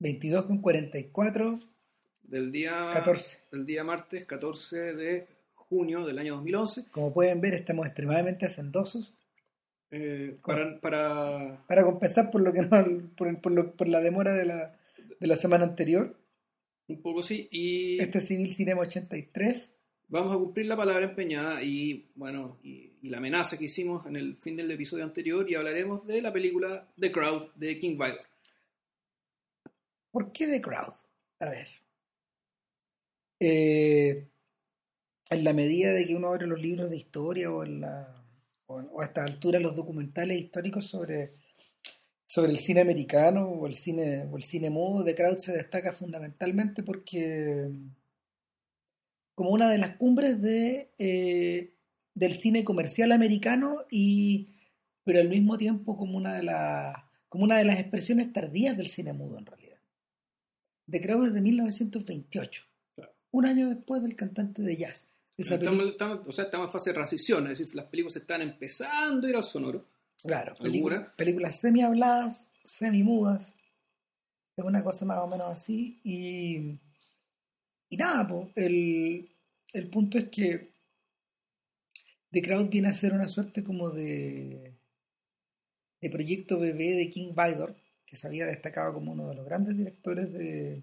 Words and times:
22 0.00 0.44
con 0.46 0.58
44 0.60 1.60
del 2.22 2.52
día, 2.52 2.90
14. 2.92 3.38
del 3.52 3.66
día 3.66 3.84
martes 3.84 4.26
14 4.26 4.94
de 4.94 5.26
junio 5.54 6.06
del 6.06 6.18
año 6.18 6.34
2011. 6.36 6.86
Como 6.90 7.12
pueden 7.12 7.40
ver, 7.40 7.54
estamos 7.54 7.86
extremadamente 7.86 8.46
hacendosos. 8.46 9.12
eh, 9.90 10.36
para, 10.44 10.78
para, 10.80 11.64
Para 11.66 11.82
compensar 11.84 12.30
por 12.30 12.42
lo 12.42 12.52
que 12.52 12.60
no, 12.62 12.68
por, 13.16 13.40
por 13.40 13.52
lo- 13.52 13.72
por 13.74 13.88
la 13.88 14.00
demora 14.00 14.34
de 14.34 14.44
la, 14.44 14.76
de 15.18 15.26
la 15.26 15.36
semana 15.36 15.64
anterior. 15.64 16.14
un 16.88 17.00
poco 17.02 17.22
sí, 17.22 17.48
y 17.50 17.98
Este 18.00 18.18
es 18.18 18.26
Civil 18.28 18.54
Cinema 18.54 18.82
83. 18.82 19.76
vamos 20.08 20.34
a 20.34 20.38
cumplir 20.38 20.66
la 20.66 20.76
palabra 20.76 21.04
empeñada 21.06 21.62
y 21.62 22.06
bueno, 22.16 22.58
y, 22.62 22.92
y 23.02 23.08
la 23.08 23.18
amenaza 23.18 23.58
que 23.58 23.64
hicimos 23.64 24.06
en 24.06 24.16
el 24.16 24.36
fin 24.36 24.56
del 24.56 24.70
episodio 24.70 25.04
anterior 25.04 25.50
y 25.50 25.54
hablaremos 25.54 26.06
de 26.06 26.20
la 26.22 26.32
película 26.32 26.86
The 27.00 27.10
Crowd 27.12 27.46
de 27.56 27.76
King 27.78 27.92
Vidor. 27.98 28.20
¿Por 30.10 30.32
qué 30.32 30.46
The 30.46 30.60
Crowd? 30.60 30.94
A 31.40 31.50
ver. 31.50 31.68
Eh, 33.40 34.28
en 35.30 35.44
la 35.44 35.52
medida 35.52 35.92
de 35.92 36.06
que 36.06 36.14
uno 36.14 36.28
abre 36.28 36.46
los 36.46 36.60
libros 36.60 36.90
de 36.90 36.96
historia 36.96 37.50
o, 37.50 37.64
en 37.64 37.80
la, 37.80 38.24
a 38.68 39.04
esta 39.04 39.24
altura 39.24 39.60
los 39.60 39.76
documentales 39.76 40.38
históricos 40.38 40.86
sobre, 40.86 41.32
sobre 42.26 42.52
el 42.52 42.58
cine 42.58 42.80
americano 42.80 43.48
o 43.48 43.66
el 43.66 43.74
cine, 43.74 44.26
o 44.30 44.36
el 44.36 44.42
cine 44.42 44.70
mudo, 44.70 45.04
The 45.04 45.14
Crowd 45.14 45.38
se 45.38 45.52
destaca 45.52 45.92
fundamentalmente 45.92 46.82
porque 46.82 47.70
como 49.34 49.50
una 49.50 49.70
de 49.70 49.78
las 49.78 49.96
cumbres 49.96 50.42
de, 50.42 50.90
eh, 50.98 51.74
del 52.14 52.34
cine 52.34 52.64
comercial 52.64 53.12
americano 53.12 53.84
y 53.90 54.48
pero 55.04 55.20
al 55.20 55.28
mismo 55.28 55.56
tiempo 55.56 55.96
como 55.96 56.18
una 56.18 56.34
de 56.34 56.42
las 56.42 56.96
como 57.28 57.44
una 57.44 57.56
de 57.56 57.64
las 57.64 57.78
expresiones 57.78 58.32
tardías 58.32 58.76
del 58.76 58.88
cine 58.88 59.12
mudo 59.12 59.38
en 59.38 59.46
realidad. 59.46 59.57
The 60.90 61.00
Crowd 61.00 61.26
es 61.28 61.34
de 61.34 61.40
1928, 61.42 62.62
Claro. 62.94 63.12
un 63.30 63.46
año 63.46 63.68
después 63.68 64.02
del 64.02 64.16
cantante 64.16 64.62
de 64.62 64.76
jazz. 64.76 65.08
Esa 65.36 65.54
Estamos, 65.54 66.26
o 66.26 66.32
sea, 66.32 66.44
estamos 66.46 66.66
en 66.68 66.72
fase 66.72 66.90
de 66.90 66.94
transición, 66.94 67.46
es 67.46 67.58
decir, 67.58 67.74
las 67.76 67.84
películas 67.86 68.16
están 68.16 68.42
empezando 68.42 69.26
a 69.26 69.30
ir 69.30 69.36
al 69.36 69.44
sonoro. 69.44 69.86
claro, 70.22 70.54
películas, 70.56 71.10
películas 71.16 71.60
semi 71.60 71.82
habladas, 71.82 72.50
semi 72.64 73.02
mudas, 73.04 73.54
es 74.56 74.64
una 74.64 74.82
cosa 74.82 75.04
más 75.04 75.18
o 75.18 75.28
menos 75.28 75.48
así. 75.48 76.00
Y, 76.02 76.78
y 77.90 77.96
nada, 77.96 78.26
po, 78.26 78.50
el, 78.56 79.30
el 79.74 79.88
punto 79.90 80.18
es 80.18 80.28
que 80.28 80.72
The 82.32 82.42
Crowd 82.42 82.68
viene 82.68 82.88
a 82.88 82.92
ser 82.94 83.12
una 83.14 83.28
suerte 83.28 83.62
como 83.62 83.90
de, 83.90 84.74
de 86.00 86.10
proyecto 86.10 86.58
bebé 86.58 86.94
de 86.94 87.10
King 87.10 87.32
Vidor, 87.36 87.76
que 88.08 88.16
se 88.16 88.26
había 88.26 88.46
destacado 88.46 88.94
como 88.94 89.12
uno 89.12 89.28
de 89.28 89.34
los 89.34 89.44
grandes 89.44 89.76
directores 89.76 90.32
de, 90.32 90.82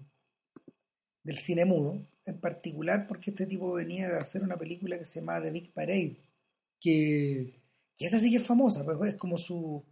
del 1.23 1.37
cine 1.37 1.65
mudo, 1.65 2.05
en 2.25 2.39
particular 2.39 3.07
porque 3.07 3.31
este 3.31 3.47
tipo 3.47 3.73
venía 3.73 4.07
de 4.09 4.17
hacer 4.17 4.43
una 4.43 4.57
película 4.57 4.99
que 4.99 5.05
se 5.05 5.19
llama 5.19 5.41
The 5.41 5.49
Big 5.49 5.73
Parade, 5.73 6.17
que, 6.79 7.59
que 7.97 8.05
esa 8.05 8.19
sí 8.19 8.29
que 8.29 8.37
es 8.37 8.45
famosa, 8.45 8.85
pues 8.85 9.13
es 9.13 9.15
como 9.15 9.37
su 9.37 9.83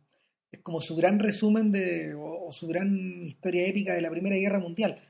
es 0.51 0.61
como 0.61 0.81
su 0.81 0.95
gran 0.95 1.17
resumen 1.17 1.71
de 1.71 2.13
o, 2.13 2.45
o 2.45 2.51
su 2.51 2.67
gran 2.67 3.23
historia 3.23 3.65
épica 3.65 3.95
de 3.95 4.01
la 4.01 4.11
Primera 4.11 4.35
Guerra 4.35 4.59
Mundial. 4.59 5.01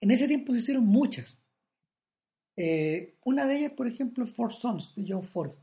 En 0.00 0.12
ese 0.12 0.28
tiempo 0.28 0.52
se 0.52 0.60
hicieron 0.60 0.84
muchas. 0.84 1.38
Eh, 2.56 3.16
una 3.24 3.46
de 3.46 3.56
ellas, 3.56 3.72
por 3.72 3.88
ejemplo, 3.88 4.24
Four 4.26 4.52
Sons 4.52 4.94
de 4.94 5.04
John 5.08 5.24
Ford. 5.24 5.56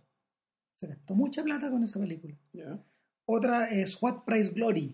Se 0.81 0.87
gastó 0.87 1.15
mucha 1.15 1.41
plata 1.43 1.71
con 1.71 1.85
esa 1.85 1.99
película. 1.99 2.35
Otra 3.25 3.69
es 3.69 4.01
What 4.01 4.25
Price 4.25 4.49
Glory 4.49 4.93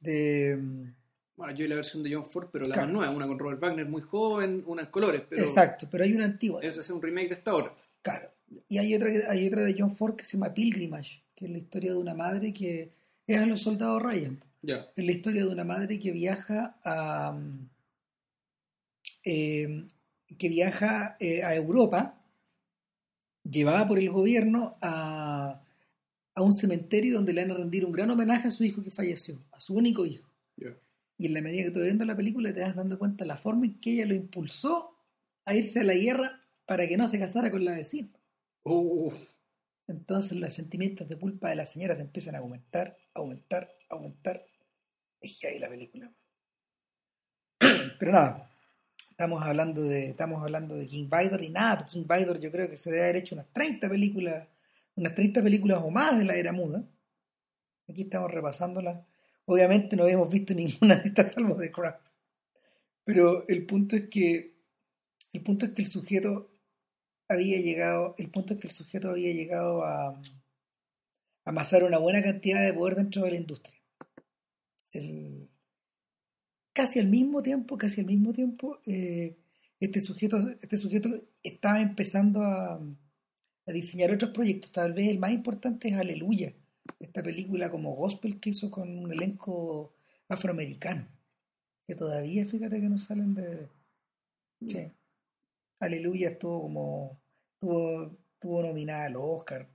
de 0.00 0.56
mm, 0.60 0.94
Bueno, 1.36 1.54
yo 1.54 1.62
vi 1.64 1.68
la 1.68 1.76
versión 1.76 2.02
de 2.02 2.14
John 2.14 2.24
Ford, 2.24 2.48
pero 2.52 2.64
la 2.66 2.74
Claro. 2.74 2.88
más 2.88 2.94
nueva, 2.96 3.12
una 3.14 3.26
con 3.26 3.38
Robert 3.38 3.60
Wagner 3.60 3.86
muy 3.86 4.02
joven, 4.02 4.62
una 4.66 4.82
en 4.82 4.88
colores, 4.88 5.22
pero 5.28 5.42
Exacto, 5.42 5.86
pero 5.90 6.04
hay 6.04 6.12
una 6.14 6.24
antigua. 6.26 6.60
ese 6.62 6.80
es 6.80 6.90
un 6.90 7.00
remake 7.00 7.28
de 7.28 7.34
esta 7.34 7.54
hora. 7.54 7.72
Claro. 8.02 8.30
Y 8.68 8.78
hay 8.78 8.94
otra, 8.94 9.08
hay 9.28 9.46
otra 9.46 9.62
de 9.62 9.74
John 9.78 9.94
Ford 9.96 10.16
que 10.16 10.24
se 10.24 10.36
llama 10.36 10.52
Pilgrimage, 10.52 11.22
que 11.36 11.44
es 11.46 11.50
la 11.50 11.58
historia 11.58 11.92
de 11.92 11.98
una 11.98 12.14
madre 12.14 12.52
que 12.52 12.90
es 13.26 13.38
a 13.38 13.46
los 13.46 13.60
soldados 13.60 14.02
Ryan. 14.02 14.42
Ya, 14.62 14.86
Es 14.94 15.04
la 15.04 15.12
historia 15.12 15.44
de 15.46 15.48
una 15.52 15.64
madre 15.64 15.98
que 15.98 16.10
viaja 16.10 16.76
a 16.84 17.32
mm, 17.32 17.68
eh, 19.24 19.86
que 20.38 20.48
viaja 20.48 21.16
eh, 21.20 21.42
a 21.42 21.54
Europa, 21.54 22.14
llevada 23.48 23.86
por 23.88 23.98
el 23.98 24.10
gobierno 24.10 24.76
a, 24.80 25.60
a 26.42 26.46
un 26.46 26.52
cementerio 26.52 27.14
donde 27.14 27.32
le 27.32 27.42
van 27.42 27.50
a 27.52 27.54
rendir 27.54 27.84
un 27.84 27.92
gran 27.92 28.10
homenaje 28.10 28.48
a 28.48 28.50
su 28.50 28.64
hijo 28.64 28.82
que 28.82 28.90
falleció, 28.90 29.42
a 29.52 29.60
su 29.60 29.74
único 29.74 30.06
hijo. 30.06 30.28
Y 31.18 31.26
en 31.26 31.34
la 31.34 31.42
medida 31.42 31.64
que 31.64 31.70
tú 31.70 31.80
vas 31.80 31.84
viendo 31.86 32.06
la 32.06 32.16
película 32.16 32.54
te 32.54 32.60
vas 32.60 32.74
dando 32.74 32.98
cuenta 32.98 33.26
la 33.26 33.36
forma 33.36 33.66
en 33.66 33.78
que 33.78 33.92
ella 33.92 34.06
lo 34.06 34.14
impulsó 34.14 34.96
a 35.44 35.54
irse 35.54 35.80
a 35.80 35.84
la 35.84 35.94
guerra 35.94 36.40
para 36.64 36.88
que 36.88 36.96
no 36.96 37.08
se 37.08 37.18
casara 37.18 37.50
con 37.50 37.64
la 37.64 37.72
vecina. 37.72 38.08
Uh, 38.62 39.12
Entonces 39.86 40.38
los 40.38 40.52
sentimientos 40.52 41.08
de 41.08 41.18
culpa 41.18 41.50
de 41.50 41.56
la 41.56 41.66
señora 41.66 41.94
se 41.94 42.02
empiezan 42.02 42.36
a 42.36 42.38
aumentar, 42.38 42.96
aumentar, 43.12 43.70
aumentar. 43.88 44.46
Es 45.20 45.44
ahí 45.44 45.58
la 45.58 45.68
película. 45.68 46.10
Pero 47.98 48.12
nada, 48.12 48.50
estamos 49.10 49.42
hablando 49.42 49.82
de, 49.82 50.06
estamos 50.06 50.42
hablando 50.42 50.76
de 50.76 50.86
King 50.86 51.10
Vidor 51.10 51.42
y 51.42 51.50
nada, 51.50 51.84
King 51.84 52.06
Vidor 52.08 52.40
yo 52.40 52.50
creo 52.50 52.70
que 52.70 52.78
se 52.78 52.90
debe 52.90 53.02
haber 53.02 53.16
hecho 53.16 53.34
unas 53.34 53.52
30 53.52 53.88
películas, 53.90 54.48
unas 55.00 55.14
30 55.14 55.42
películas 55.42 55.80
o 55.82 55.90
más 55.90 56.18
de 56.18 56.24
la 56.24 56.36
era 56.36 56.52
muda. 56.52 56.88
Aquí 57.88 58.02
estamos 58.02 58.30
repasándolas. 58.30 59.00
Obviamente 59.46 59.96
no 59.96 60.04
habíamos 60.04 60.30
visto 60.30 60.54
ninguna 60.54 60.96
de 60.96 61.08
estas 61.08 61.32
salvo 61.32 61.54
de 61.54 61.72
Craft. 61.72 62.06
Pero 63.04 63.46
el 63.48 63.66
punto 63.66 63.96
es 63.96 64.08
que 64.08 64.54
el 65.32 65.42
punto 65.42 65.64
es 65.64 65.72
que 65.72 65.82
el 65.82 65.88
sujeto 65.88 66.50
había 67.28 67.58
llegado, 67.60 68.14
el 68.18 68.30
punto 68.30 68.54
es 68.54 68.60
que 68.60 68.66
el 68.66 68.72
sujeto 68.74 69.10
había 69.10 69.32
llegado 69.32 69.84
a, 69.84 70.08
a 70.08 70.20
amasar 71.44 71.84
una 71.84 71.98
buena 71.98 72.22
cantidad 72.22 72.64
de 72.64 72.74
poder 72.74 72.96
dentro 72.96 73.22
de 73.24 73.30
la 73.30 73.36
industria. 73.36 73.76
El- 74.92 75.48
casi 76.72 76.98
al 76.98 77.08
mismo 77.08 77.42
tiempo, 77.42 77.76
casi 77.78 78.00
al 78.00 78.06
mismo 78.06 78.32
tiempo, 78.32 78.80
eh, 78.86 79.36
este 79.80 80.00
sujeto, 80.00 80.38
este 80.60 80.76
sujeto 80.76 81.08
estaba 81.42 81.80
empezando 81.80 82.42
a, 82.42 82.80
a 83.70 83.72
diseñar 83.72 84.12
otros 84.12 84.32
proyectos. 84.32 84.72
Tal 84.72 84.92
vez 84.92 85.08
el 85.08 85.18
más 85.18 85.32
importante 85.32 85.88
es 85.88 85.94
Aleluya, 85.94 86.52
esta 86.98 87.22
película 87.22 87.70
como 87.70 87.94
gospel 87.94 88.38
que 88.40 88.50
hizo 88.50 88.70
con 88.70 88.88
un 88.98 89.12
elenco 89.12 89.92
afroamericano, 90.28 91.06
que 91.86 91.94
todavía, 91.94 92.44
fíjate 92.44 92.80
que 92.80 92.88
no 92.88 92.98
salen 92.98 93.34
de... 93.34 93.68
Sí. 94.66 94.90
Aleluya 95.80 96.28
estuvo 96.30 96.62
como 96.62 97.18
tuvo, 97.58 98.16
tuvo 98.38 98.62
nominada 98.62 99.06
al 99.06 99.16
Oscar. 99.16 99.66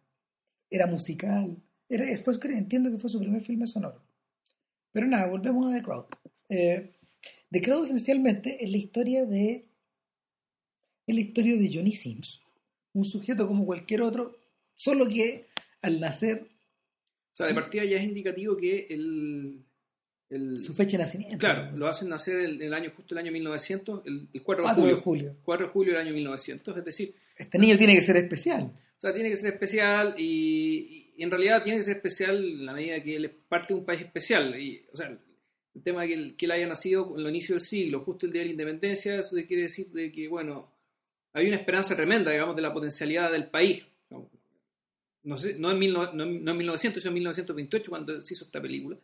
Era 0.70 0.86
musical. 0.86 1.58
Era, 1.90 2.06
fue- 2.18 2.36
entiendo 2.56 2.92
que 2.92 3.00
fue 3.00 3.10
su 3.10 3.20
primer 3.20 3.42
filme 3.42 3.66
sonoro. 3.66 4.02
Pero 4.92 5.08
nada, 5.08 5.28
volvemos 5.28 5.66
a 5.68 5.76
The 5.76 5.84
Crowd 5.84 6.06
Eh, 6.50 6.92
The 7.50 7.62
Crowd 7.62 7.86
esencialmente 7.86 8.64
es 8.64 8.70
la 8.70 8.78
historia 8.78 9.26
de 9.26 9.68
es 11.08 11.16
la 11.16 11.22
historia 11.22 11.56
de 11.58 11.72
Johnny 11.74 11.92
Sims 11.92 12.42
un 12.96 13.06
sujeto 13.06 13.48
como 13.48 13.66
cualquier 13.66 14.02
otro 14.02 14.36
solo 14.76 15.08
que 15.08 15.48
al 15.82 16.00
nacer 16.00 16.48
O 17.32 17.36
sea, 17.36 17.46
de 17.48 17.54
partida 17.54 17.84
ya 17.86 17.98
es 17.98 18.04
indicativo 18.04 18.58
que 18.58 18.88
el, 18.90 19.64
el- 20.30 20.60
su 20.64 20.74
fecha 20.74 20.98
de 20.98 21.04
nacimiento 21.04 21.38
claro, 21.38 21.76
lo 21.78 21.88
hacen 21.88 22.10
nacer 22.10 22.40
el, 22.40 22.62
el 22.62 22.74
año 22.74 22.92
justo 22.96 23.14
el 23.14 23.20
año 23.20 23.32
1900, 23.32 24.02
el, 24.06 24.28
el 24.34 24.42
4 24.42 24.64
de 24.64 24.68
4 24.68 24.86
de 24.86 24.92
julio. 24.94 25.04
julio 25.04 25.34
4 25.44 25.68
de 25.68 25.72
julio 25.72 25.94
del 25.94 26.02
año 26.02 26.14
1900, 26.14 26.78
es 26.78 26.86
decir, 26.86 27.14
este 27.38 27.60
niño 27.60 27.78
tiene 27.78 27.96
que 27.96 28.02
ser 28.02 28.18
especial 28.18 28.72
o 28.98 29.00
sea, 29.00 29.14
tiene 29.14 29.30
que 29.30 29.36
ser 29.36 29.54
especial 29.54 30.16
y, 30.18 31.12
y 31.18 31.24
en 31.24 31.30
realidad 31.30 31.62
tiene 31.62 31.80
que 31.80 31.84
ser 31.84 31.98
especial 31.98 32.38
en 32.38 32.66
la 32.66 32.74
medida 32.74 33.04
que 33.04 33.18
él 33.18 33.26
es 33.26 33.32
parte 33.50 33.74
de 33.74 33.80
un 33.82 33.86
país 33.86 34.02
especial. 34.02 34.58
Y, 34.60 34.86
o 34.92 34.96
sea, 34.96 35.08
el 35.10 35.82
tema 35.84 36.02
de 36.04 36.08
que 36.08 36.14
él, 36.14 36.36
que 36.38 36.46
él 36.46 36.52
haya 36.54 36.66
nacido 36.66 37.14
en 37.14 37.22
el 37.26 37.30
inicio 37.30 37.56
del 37.56 37.62
siglo, 37.62 38.00
justo 38.00 38.26
el 38.26 38.32
día 38.32 38.42
de 38.42 38.46
la 38.46 38.52
independencia, 38.52 39.20
eso 39.20 39.36
quiere 39.46 39.64
decir 39.64 39.88
de 39.92 40.14
que, 40.14 40.30
bueno, 40.30 40.66
hay 41.36 41.48
una 41.48 41.58
esperanza 41.58 41.96
tremenda, 41.96 42.32
digamos, 42.32 42.56
de 42.56 42.62
la 42.64 42.74
potencialidad 42.74 43.32
del 43.32 43.46
país. 43.48 43.84
No, 45.24 45.38
sé, 45.38 45.56
no, 45.58 45.72
en, 45.72 45.80
mil 45.80 45.92
no, 45.94 46.12
no 46.14 46.24
en 46.24 46.58
1900, 46.58 47.02
sino 47.02 47.10
en 47.10 47.14
1928 47.16 47.90
cuando 47.90 48.22
se 48.22 48.34
hizo 48.34 48.46
esta 48.46 48.62
película. 48.62 48.98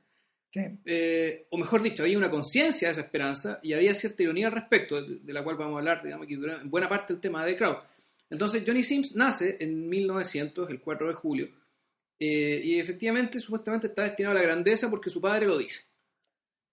Sí. 0.54 0.62
Eh, 0.86 1.48
o 1.50 1.58
mejor 1.58 1.82
dicho, 1.82 2.04
había 2.04 2.18
una 2.18 2.30
conciencia 2.30 2.88
de 2.90 2.92
esa 2.92 3.02
esperanza 3.02 3.60
y 3.64 3.74
había 3.74 3.96
cierta 3.96 4.22
ironía 4.22 4.48
al 4.48 4.54
respecto, 4.54 5.02
de, 5.02 5.20
de 5.20 5.34
la 5.34 5.44
cual 5.44 5.56
vamos 5.58 5.76
a 5.76 5.80
hablar, 5.80 6.04
digamos, 6.04 6.28
que 6.28 6.34
en 6.36 6.70
buena 6.70 6.90
parte 6.90 7.14
del 7.14 7.22
tema 7.22 7.44
de 7.46 7.54
The 7.54 7.58
Crowd. 7.58 7.78
Entonces, 8.30 8.64
Johnny 8.66 8.84
Sims 8.84 9.16
nace 9.16 9.58
en 9.60 9.90
1900, 9.90 10.70
el 10.70 10.80
4 10.80 11.08
de 11.08 11.14
julio, 11.14 11.50
eh, 12.20 12.62
y 12.64 12.80
efectivamente, 12.80 13.40
supuestamente 13.40 13.88
está 13.88 14.04
destinado 14.04 14.38
a 14.38 14.40
la 14.42 14.46
grandeza 14.46 14.90
porque 14.90 15.10
su 15.10 15.20
padre 15.22 15.48
lo 15.48 15.58
dice. 15.58 15.82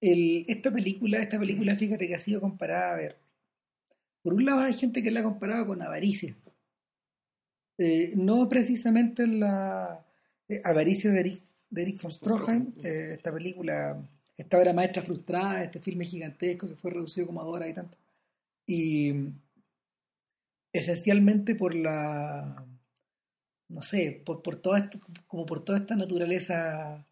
El- 0.00 0.44
esta 0.46 0.70
película, 0.72 1.20
esta 1.22 1.38
película, 1.38 1.74
fíjate 1.74 2.06
que 2.06 2.14
ha 2.14 2.18
sido 2.18 2.40
comparada, 2.40 2.92
a 2.94 2.96
ver, 2.96 3.16
por 4.22 4.34
un 4.34 4.44
lado 4.44 4.60
hay 4.60 4.74
gente 4.74 5.02
que 5.02 5.10
la 5.10 5.20
ha 5.20 5.24
comparado 5.24 5.66
con 5.66 5.82
Avaricia. 5.82 6.36
Eh, 7.78 8.12
no 8.16 8.48
precisamente 8.48 9.22
en 9.22 9.40
la 9.40 10.00
eh, 10.48 10.60
Avaricia 10.64 11.10
de 11.10 11.20
Eric, 11.20 11.42
de 11.70 11.82
Eric 11.82 12.02
von 12.02 12.10
Stroheim, 12.10 12.72
eh, 12.82 13.10
esta 13.12 13.32
película 13.32 14.02
esta 14.38 14.56
obra 14.56 14.72
maestra 14.72 15.02
frustrada, 15.02 15.64
este 15.64 15.80
filme 15.80 16.04
gigantesco 16.04 16.68
que 16.68 16.76
fue 16.76 16.92
reducido 16.92 17.26
como 17.26 17.40
a 17.40 17.44
dos 17.44 17.54
horas 17.56 17.70
y 17.70 17.74
tanto. 17.74 17.98
Y 18.66 19.12
esencialmente 20.72 21.56
por 21.56 21.74
la, 21.74 22.64
no 23.68 23.82
sé, 23.82 24.22
por, 24.24 24.42
por 24.42 24.56
toda 24.56 24.78
esta, 24.78 24.98
como 25.26 25.44
por 25.44 25.64
toda 25.64 25.78
esta 25.78 25.96
naturaleza 25.96 27.04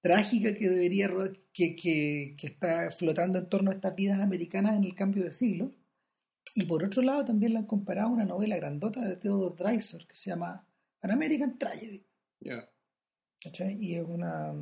trágica 0.00 0.54
que 0.54 0.68
debería 0.68 1.10
que, 1.52 1.74
que, 1.74 2.36
que, 2.38 2.46
está 2.46 2.92
flotando 2.92 3.40
en 3.40 3.48
torno 3.48 3.70
a 3.72 3.74
estas 3.74 3.96
vidas 3.96 4.20
americanas 4.20 4.76
en 4.76 4.84
el 4.84 4.94
cambio 4.94 5.24
de 5.24 5.32
siglo. 5.32 5.72
Y 6.58 6.64
por 6.64 6.82
otro 6.82 7.02
lado 7.02 7.24
también 7.24 7.52
la 7.52 7.60
han 7.60 7.66
comparado 7.66 8.08
a 8.08 8.12
una 8.12 8.24
novela 8.24 8.56
grandota 8.56 9.00
de 9.00 9.14
Theodore 9.14 9.54
Dreiser 9.54 10.04
que 10.08 10.16
se 10.16 10.30
llama 10.30 10.66
An 11.00 11.10
American 11.12 11.56
Tragedy. 11.56 12.04
Y 12.40 13.94
es 13.94 14.04
una 14.04 14.52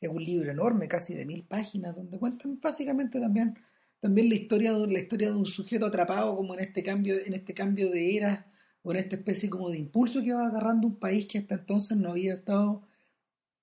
es 0.00 0.08
un 0.08 0.24
libro 0.24 0.50
enorme, 0.50 0.88
casi 0.88 1.12
de 1.12 1.26
mil 1.26 1.44
páginas, 1.44 1.94
donde 1.94 2.18
cuentan 2.18 2.58
básicamente 2.58 3.20
también, 3.20 3.58
también 4.00 4.30
la 4.30 4.36
historia 4.36 4.72
de 4.72 4.86
la 4.86 4.98
historia 4.98 5.30
de 5.30 5.36
un 5.36 5.44
sujeto 5.44 5.84
atrapado 5.84 6.34
como 6.34 6.54
en 6.54 6.60
este 6.60 6.82
cambio, 6.82 7.14
en 7.22 7.34
este 7.34 7.52
cambio 7.52 7.90
de 7.90 8.16
era, 8.16 8.46
o 8.82 8.92
en 8.92 8.96
esta 8.96 9.16
especie 9.16 9.50
como 9.50 9.68
de 9.68 9.76
impulso 9.76 10.22
que 10.22 10.32
va 10.32 10.46
agarrando 10.46 10.86
un 10.86 10.96
país 10.96 11.26
que 11.26 11.36
hasta 11.36 11.56
entonces 11.56 11.98
no 11.98 12.12
había 12.12 12.34
estado, 12.34 12.88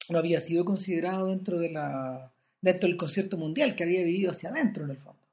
no 0.10 0.18
había 0.20 0.40
sido 0.40 0.66
considerado 0.66 1.30
dentro 1.30 1.58
de 1.58 1.72
la 1.72 2.32
dentro 2.62 2.88
del 2.88 2.98
concierto 2.98 3.38
mundial, 3.38 3.76
que 3.76 3.84
había 3.84 4.04
vivido 4.04 4.30
hacia 4.30 4.50
adentro 4.50 4.84
en 4.84 4.92
el 4.92 4.98
fondo. 4.98 5.24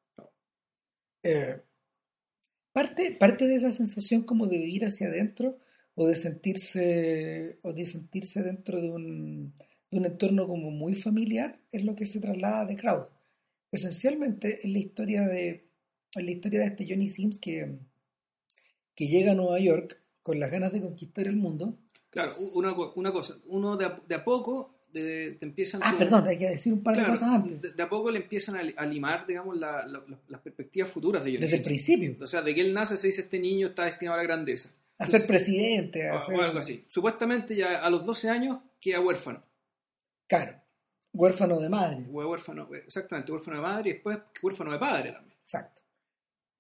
Eh, 1.23 1.61
parte, 2.72 3.12
parte 3.12 3.46
de 3.46 3.56
esa 3.56 3.72
sensación 3.72 4.22
como 4.22 4.46
de 4.46 4.58
vivir 4.58 4.84
hacia 4.84 5.08
adentro 5.08 5.58
o 5.94 6.06
de 6.06 6.17
sentirse 6.17 7.58
o 7.62 7.72
de 7.72 7.84
sentirse 7.87 8.43
dentro 8.43 8.81
de 8.81 8.90
un, 8.90 9.55
de 9.90 9.99
un 9.99 10.06
entorno 10.06 10.46
como 10.46 10.70
muy 10.70 10.94
familiar 10.94 11.61
es 11.72 11.84
lo 11.84 11.94
que 11.94 12.06
se 12.06 12.20
traslada 12.20 12.64
de 12.64 12.76
Crowd. 12.76 13.08
Esencialmente 13.72 14.61
es 14.62 14.70
la 14.70 14.78
historia 14.78 15.28
de 15.28 15.69
la 16.14 16.31
historia 16.31 16.61
de 16.61 16.67
este 16.67 16.87
Johnny 16.88 17.08
Sims 17.08 17.38
que, 17.38 17.78
que 18.94 19.06
llega 19.06 19.32
a 19.32 19.37
Nueva 19.37 19.61
York 19.61 20.00
con 20.22 20.40
las 20.40 20.50
ganas 20.50 20.72
de 20.72 20.81
conquistar 20.81 21.28
el 21.28 21.37
mundo. 21.37 21.78
Claro, 22.11 22.32
una, 22.55 22.75
una 22.96 23.12
cosa, 23.12 23.37
uno 23.46 23.76
de 23.76 23.84
a, 23.84 24.02
de 24.06 24.14
a 24.17 24.25
poco 24.25 24.80
de, 24.93 25.37
te 25.39 25.47
empiezan... 25.47 25.81
Ah, 25.85 25.95
perdón, 25.99 26.27
hay 26.27 26.39
que 26.39 26.49
decir 26.49 26.73
un 26.73 26.83
par 26.83 26.97
de 26.97 27.05
cosas 27.05 27.23
antes. 27.23 27.77
De, 27.77 27.83
a 27.83 27.89
poco 27.89 28.11
le 28.11 28.19
empiezan 28.19 28.57
a, 28.77 28.87
limar, 28.87 29.27
digamos, 29.27 29.59
la, 29.59 29.87
la, 29.87 30.05
las 30.29 30.41
perspectivas 30.41 30.89
futuras 30.89 31.25
de 31.25 31.31
Johnny 31.31 31.43
Desde 31.43 31.59
el 31.59 31.63
principio. 31.63 32.17
O 32.21 32.27
sea, 32.27 32.43
de 32.43 32.55
que 32.55 32.61
él 32.61 32.73
nace 32.73 32.97
se 32.97 33.07
dice 33.07 33.23
este 33.23 33.39
niño 33.39 33.69
está 33.69 33.85
destinado 33.85 34.15
a 34.15 34.23
la 34.23 34.25
grandeza. 34.25 34.71
A 34.99 35.07
ser 35.07 35.27
presidente. 35.27 36.09
A 36.09 36.19
o 36.19 36.41
algo 36.43 36.59
así. 36.59 36.85
Supuestamente 36.89 37.57
ya 37.57 37.79
a 37.79 37.89
los 37.89 38.05
12 38.05 38.29
años 38.29 38.59
queda 38.81 39.01
huérfano. 39.01 39.43
Claro. 40.27 40.61
Huérfano 41.13 41.59
de 41.59 41.69
madre. 41.69 42.05
Huérfano, 42.09 42.69
exactamente, 42.73 43.33
huérfano 43.33 43.57
de 43.57 43.63
madre 43.63 43.91
y 43.91 43.93
después 43.95 44.19
huérfano 44.43 44.71
de 44.71 44.79
padre 44.79 45.13
también. 45.13 45.37
Exacto. 45.43 45.83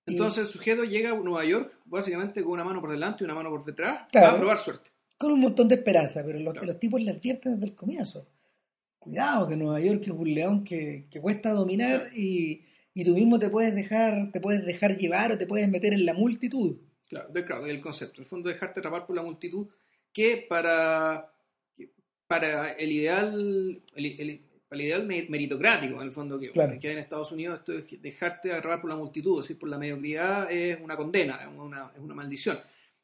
Entonces 0.06 0.38
el 0.38 0.46
sujeto 0.46 0.84
llega 0.84 1.10
a 1.10 1.14
Nueva 1.14 1.44
York 1.44 1.70
básicamente 1.84 2.42
con 2.42 2.52
una 2.52 2.64
mano 2.64 2.80
por 2.80 2.90
delante 2.90 3.22
y 3.22 3.26
una 3.26 3.34
mano 3.34 3.50
por 3.50 3.64
detrás 3.64 4.02
a 4.14 4.36
probar 4.36 4.56
suerte. 4.56 4.90
Con 5.20 5.32
un 5.32 5.40
montón 5.40 5.68
de 5.68 5.74
esperanza, 5.74 6.24
pero 6.24 6.38
los, 6.38 6.54
los 6.62 6.78
tipos 6.78 6.98
le 6.98 7.10
advierten 7.10 7.52
desde 7.52 7.66
el 7.66 7.76
comienzo. 7.76 8.26
Cuidado, 8.98 9.46
que 9.46 9.54
Nueva 9.54 9.78
York 9.78 10.00
es 10.04 10.08
un 10.08 10.34
león 10.34 10.64
que, 10.64 11.04
que 11.10 11.20
cuesta 11.20 11.50
dominar 11.50 12.08
y, 12.16 12.62
y, 12.94 13.04
tú 13.04 13.14
mismo 13.14 13.38
te 13.38 13.50
puedes 13.50 13.74
dejar 13.74 14.32
te 14.32 14.40
puedes 14.40 14.64
dejar 14.64 14.96
llevar 14.96 15.32
o 15.32 15.36
te 15.36 15.46
puedes 15.46 15.68
meter 15.68 15.92
en 15.92 16.06
la 16.06 16.14
multitud. 16.14 16.78
Claro, 17.06 17.30
claro, 17.32 17.66
el 17.66 17.82
concepto. 17.82 18.16
En 18.16 18.22
el 18.22 18.26
fondo, 18.30 18.48
dejarte 18.48 18.80
atrapar 18.80 19.06
por 19.06 19.14
la 19.14 19.22
multitud 19.22 19.66
que 20.10 20.46
para 20.48 21.30
para 22.30 22.70
el 22.74 22.90
ideal, 22.90 23.82
el, 23.96 24.06
el, 24.70 24.80
ideal 24.80 25.04
meritocrático, 25.04 25.96
en 25.96 26.06
el 26.06 26.12
fondo, 26.12 26.38
que, 26.38 26.50
que 26.52 26.88
hay 26.88 26.92
en 26.92 26.98
Estados 26.98 27.32
Unidos, 27.32 27.58
esto 27.58 27.72
es 27.72 28.00
dejarte 28.00 28.52
agarrar 28.52 28.80
por 28.80 28.88
la 28.88 28.96
multitud, 28.96 29.40
es 29.40 29.48
decir, 29.48 29.58
por 29.58 29.68
la 29.68 29.76
mediocridad 29.76 30.50
es 30.50 30.80
una 30.80 30.96
condena, 30.96 31.40
es 31.42 31.48
una, 31.48 31.90
es 31.92 31.98
una 31.98 32.14
maldición. 32.14 32.58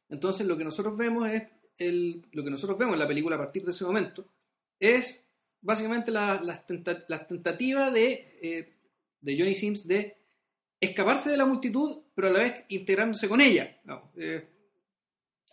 Entonces, 0.08 0.46
lo 0.46 0.56
que 0.56 0.62
nosotros 0.62 0.96
vemos 0.96 1.28
es, 1.28 1.42
el, 1.78 2.24
lo 2.32 2.44
que 2.44 2.50
nosotros 2.50 2.78
vemos 2.78 2.94
en 2.94 3.00
la 3.00 3.08
película 3.08 3.36
a 3.36 3.38
partir 3.38 3.64
de 3.64 3.70
ese 3.70 3.84
momento, 3.84 4.26
es 4.78 5.26
básicamente 5.60 6.10
las 6.10 6.42
la, 6.42 6.58
la 7.08 7.26
tentativas 7.26 7.92
de, 7.92 8.36
eh, 8.42 8.76
de 9.20 9.38
Johnny 9.38 9.54
Sims 9.54 9.86
de 9.86 10.16
escaparse 10.80 11.30
de 11.30 11.36
la 11.36 11.46
multitud, 11.46 12.02
pero 12.14 12.28
a 12.28 12.32
la 12.32 12.40
vez 12.40 12.64
integrándose 12.68 13.28
con 13.28 13.40
ella. 13.40 13.76
Eh, 14.16 14.48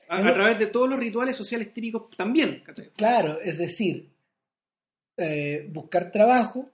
a, 0.09 0.33
través 0.33 0.59
de 0.59 0.67
todos 0.67 0.89
los 0.89 0.99
rituales 0.99 1.35
sociales 1.35 1.73
típicos 1.73 2.09
también. 2.15 2.63
Claro, 2.95 3.39
es 3.41 3.57
decir, 3.57 4.11
eh, 5.17 5.67
buscar 5.71 6.11
trabajo, 6.11 6.69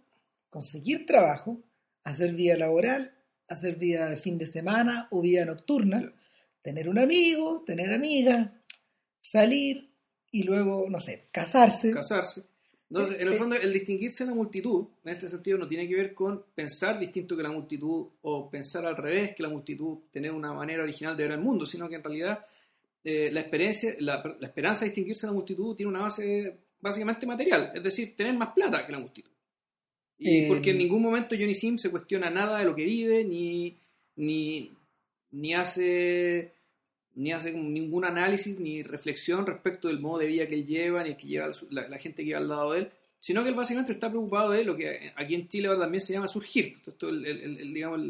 conseguir 0.50 1.06
trabajo, 1.06 1.62
hacer 2.04 2.34
vida 2.34 2.58
laboral, 2.58 3.16
hacer 3.48 3.76
vida 3.76 4.10
de 4.10 4.18
fin 4.18 4.38
de 4.38 4.48
semana 4.48 5.08
o 5.12 5.22
vida 5.22 5.46
nocturna, 5.46 6.14
tener 6.62 6.90
un 6.90 7.00
amigo, 7.00 7.64
tener 7.66 7.94
amiga, 7.94 8.59
salir 9.22 9.90
y 10.32 10.44
luego, 10.44 10.90
no 10.90 11.00
sé, 11.00 11.28
casarse. 11.32 11.92
Casarse. 11.92 12.44
Entonces, 12.90 13.22
en 13.22 13.28
el 13.28 13.34
eh, 13.34 13.38
fondo, 13.38 13.56
el 13.56 13.72
distinguirse 13.72 14.24
en 14.24 14.30
la 14.30 14.36
multitud, 14.36 14.88
en 15.04 15.12
este 15.12 15.30
sentido, 15.30 15.60
no 15.60 15.68
tiene 15.68 15.88
que 15.88 15.96
ver 15.96 16.14
con 16.14 16.44
pensar 16.56 17.00
distinto 17.00 17.38
que 17.38 17.44
la 17.44 17.52
multitud 17.52 18.08
o 18.22 18.50
pensar 18.50 18.86
al 18.86 18.98
revés 18.98 19.36
que 19.36 19.44
la 19.44 19.50
multitud, 19.50 20.00
tener 20.12 20.32
una 20.32 20.54
manera 20.54 20.82
original 20.82 21.16
de 21.16 21.24
ver 21.24 21.34
el 21.34 21.40
mundo, 21.40 21.68
sino 21.68 21.88
que 21.88 21.96
en 21.96 22.04
realidad 22.04 22.44
eh, 23.04 23.30
la, 23.32 23.42
experiencia, 23.42 23.96
la, 24.00 24.38
esperanza 24.42 24.82
de 24.82 24.88
distinguirse 24.88 25.28
en 25.28 25.32
la 25.32 25.36
multitud 25.36 25.76
tiene 25.76 25.92
una 25.92 26.02
base 26.02 26.58
básicamente 26.82 27.28
material, 27.28 27.72
es 27.76 27.84
decir, 27.84 28.16
tener 28.16 28.34
más 28.36 28.54
plata 28.54 28.86
que 28.86 28.92
la 28.92 29.00
multitud. 29.00 29.32
Y 30.18 30.48
porque 30.48 30.72
en 30.72 30.80
ningún 30.80 31.02
momento 31.02 31.36
Johnny 31.40 31.54
Sim 31.54 31.78
se 31.78 31.92
cuestiona 31.92 32.30
nada 32.30 32.60
de 32.60 32.66
lo 32.66 32.76
que 32.76 32.84
vive, 32.84 33.24
ni, 33.24 33.78
ni, 34.18 34.74
ni 35.32 35.54
hace 35.54 36.54
ni 37.20 37.34
hace 37.34 37.52
ningún 37.52 38.06
análisis 38.06 38.62
ni 38.62 38.82
reflexión 38.82 39.46
respecto 39.46 39.90
del 39.90 40.00
modo 40.00 40.20
de 40.20 40.28
vida 40.28 40.48
que 40.48 40.56
él 40.56 40.66
lleva, 40.66 41.04
ni 41.04 41.10
el 41.10 41.18
que 41.18 41.28
lleva 41.28 41.52
la, 41.70 41.98
gente 41.98 42.24
que 42.24 42.32
va 42.32 42.40
al 42.40 42.48
lado 42.48 42.72
de 42.72 42.80
él, 42.80 42.92
sino 43.20 43.44
que 43.44 43.50
él 43.50 43.56
básicamente 43.56 43.92
está 43.92 44.10
preocupado 44.10 44.52
de 44.52 44.64
lo 44.64 44.78
que 44.78 45.12
aquí 45.18 45.36
en 45.36 45.50
Chile 45.50 45.68
también 45.78 46.00
se 46.00 46.14
llama 46.14 46.30
surgir, 46.30 46.78
esto, 46.88 47.10
el, 47.10 47.74
digamos, 47.74 48.02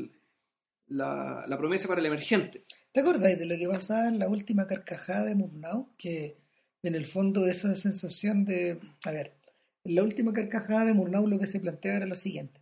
la, 0.89 1.57
promesa 1.57 1.87
para 1.87 2.01
el 2.01 2.05
emergente. 2.05 2.65
¿Te 2.91 2.99
acordáis 2.99 3.39
de 3.39 3.47
lo 3.47 3.57
que 3.57 3.67
pasaba 3.67 4.07
en 4.07 4.19
la 4.19 4.27
última 4.27 4.67
carcajada 4.67 5.25
de 5.25 5.33
Murnau? 5.33 5.89
Que 5.97 6.37
en 6.83 6.93
el 6.93 7.07
fondo 7.07 7.47
esa 7.47 7.75
sensación 7.75 8.45
de... 8.45 8.79
A 9.05 9.11
ver, 9.11 9.33
en 9.85 9.95
la 9.95 10.03
última 10.03 10.33
carcajada 10.33 10.85
de 10.85 10.93
Murnau 10.93 11.25
lo 11.25 11.39
que 11.39 11.47
se 11.47 11.59
planteaba 11.59 11.97
era 11.97 12.05
lo 12.05 12.15
siguiente. 12.15 12.61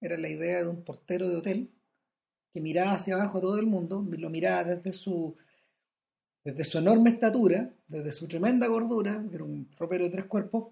Era 0.00 0.16
la 0.16 0.28
idea 0.28 0.62
de 0.62 0.68
un 0.68 0.84
portero 0.84 1.28
de 1.28 1.34
hotel 1.34 1.70
que 2.52 2.60
miraba 2.60 2.92
hacia 2.92 3.16
abajo 3.16 3.38
a 3.38 3.40
todo 3.40 3.58
el 3.58 3.66
mundo, 3.66 4.06
lo 4.08 4.30
miraba 4.30 4.62
desde 4.62 4.92
su, 4.92 5.36
desde 6.48 6.64
su 6.64 6.78
enorme 6.78 7.10
estatura, 7.10 7.70
desde 7.88 8.10
su 8.10 8.26
tremenda 8.26 8.66
gordura, 8.68 9.22
que 9.28 9.34
era 9.34 9.44
un 9.44 9.68
ropero 9.78 10.04
de 10.04 10.10
tres 10.10 10.24
cuerpos, 10.24 10.68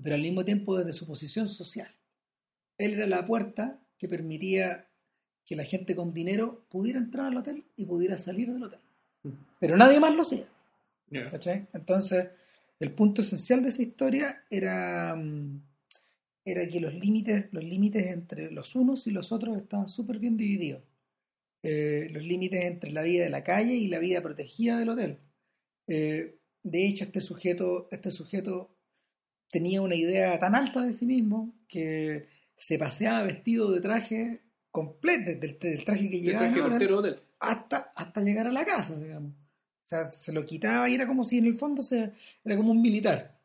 pero 0.00 0.14
al 0.14 0.22
mismo 0.22 0.44
tiempo 0.44 0.78
desde 0.78 0.92
su 0.92 1.04
posición 1.04 1.48
social. 1.48 1.92
Él 2.78 2.92
era 2.92 3.08
la 3.08 3.26
puerta 3.26 3.80
que 3.98 4.06
permitía 4.06 4.86
que 5.44 5.56
la 5.56 5.64
gente 5.64 5.96
con 5.96 6.14
dinero 6.14 6.64
pudiera 6.68 7.00
entrar 7.00 7.26
al 7.26 7.36
hotel 7.36 7.64
y 7.76 7.86
pudiera 7.86 8.16
salir 8.16 8.52
del 8.52 8.62
hotel. 8.62 8.78
Pero 9.58 9.76
nadie 9.76 9.98
más 9.98 10.14
lo 10.14 10.22
hacía. 10.22 10.46
Entonces, 11.72 12.28
el 12.78 12.92
punto 12.92 13.22
esencial 13.22 13.64
de 13.64 13.70
esa 13.70 13.82
historia 13.82 14.44
era, 14.48 15.16
mm, 15.16 15.60
era 16.44 16.68
que 16.68 16.80
los 16.80 16.94
límites, 16.94 17.48
los 17.50 17.64
límites 17.64 18.06
entre 18.06 18.52
los 18.52 18.76
unos 18.76 19.08
y 19.08 19.10
los 19.10 19.32
otros 19.32 19.56
estaban 19.56 19.88
súper 19.88 20.20
bien 20.20 20.36
divididos. 20.36 20.82
Eh, 21.62 22.08
los 22.10 22.24
límites 22.24 22.64
entre 22.64 22.90
la 22.90 23.02
vida 23.02 23.24
de 23.24 23.30
la 23.30 23.44
calle 23.44 23.74
y 23.74 23.88
la 23.88 23.98
vida 23.98 24.22
protegida 24.22 24.78
del 24.78 24.88
hotel. 24.88 25.18
Eh, 25.86 26.38
de 26.62 26.86
hecho, 26.86 27.04
este 27.04 27.20
sujeto, 27.20 27.88
este 27.90 28.10
sujeto 28.10 28.76
tenía 29.50 29.82
una 29.82 29.94
idea 29.94 30.38
tan 30.38 30.54
alta 30.54 30.82
de 30.82 30.92
sí 30.92 31.04
mismo 31.04 31.52
que 31.68 32.28
se 32.56 32.78
paseaba 32.78 33.24
vestido 33.24 33.70
de 33.72 33.80
traje 33.80 34.40
completo, 34.70 35.38
del, 35.38 35.84
traje 35.84 36.08
que 36.08 36.20
llevaba 36.20 36.48
hasta, 37.40 37.92
hasta 37.96 38.22
llegar 38.22 38.46
a 38.46 38.52
la 38.52 38.64
casa, 38.64 38.98
digamos. 38.98 39.32
O 39.32 39.88
sea, 39.88 40.12
se 40.12 40.32
lo 40.32 40.44
quitaba 40.44 40.88
y 40.88 40.94
era 40.94 41.06
como 41.06 41.24
si 41.24 41.38
en 41.38 41.46
el 41.46 41.54
fondo 41.54 41.82
se, 41.82 42.12
era 42.44 42.56
como 42.56 42.70
un 42.70 42.80
militar. 42.80 43.38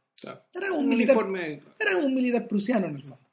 Era 0.53 0.71
un, 0.71 0.87
militar. 0.87 1.17
Era 1.79 1.93
como 1.93 2.05
un 2.05 2.13
militar 2.13 2.47
prusiano 2.47 2.87
en 2.87 2.95
el 2.95 3.01
fondo. 3.01 3.29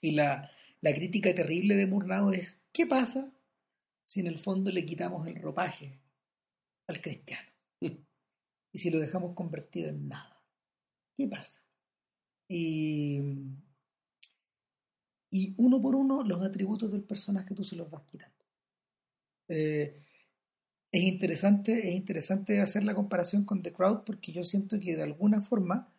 Y 0.00 0.12
la, 0.12 0.50
la 0.80 0.94
crítica 0.94 1.34
terrible 1.34 1.76
de 1.76 1.86
Murnau 1.86 2.32
es: 2.32 2.58
¿qué 2.72 2.86
pasa 2.86 3.33
si 4.04 4.20
en 4.20 4.26
el 4.26 4.38
fondo 4.38 4.70
le 4.70 4.84
quitamos 4.84 5.26
el 5.26 5.36
ropaje 5.36 6.00
al 6.86 7.00
cristiano? 7.00 7.48
y 7.80 8.78
si 8.78 8.90
lo 8.90 8.98
dejamos 8.98 9.34
convertido 9.34 9.88
en 9.88 10.08
nada. 10.08 10.42
¿Qué 11.16 11.28
pasa? 11.28 11.60
Y 12.48 13.20
y 15.34 15.52
uno 15.56 15.80
por 15.80 15.96
uno 15.96 16.22
los 16.22 16.42
atributos 16.42 16.92
del 16.92 17.02
personaje 17.02 17.56
tú 17.56 17.64
se 17.64 17.74
los 17.74 17.90
vas 17.90 18.04
quitando. 18.04 18.36
Eh, 19.48 20.00
es 20.92 21.02
interesante, 21.02 21.88
es 21.88 21.96
interesante 21.96 22.60
hacer 22.60 22.84
la 22.84 22.94
comparación 22.94 23.44
con 23.44 23.60
The 23.60 23.72
Crowd 23.72 24.04
porque 24.04 24.30
yo 24.30 24.44
siento 24.44 24.78
que 24.78 24.94
de 24.94 25.02
alguna 25.02 25.40
forma 25.40 25.92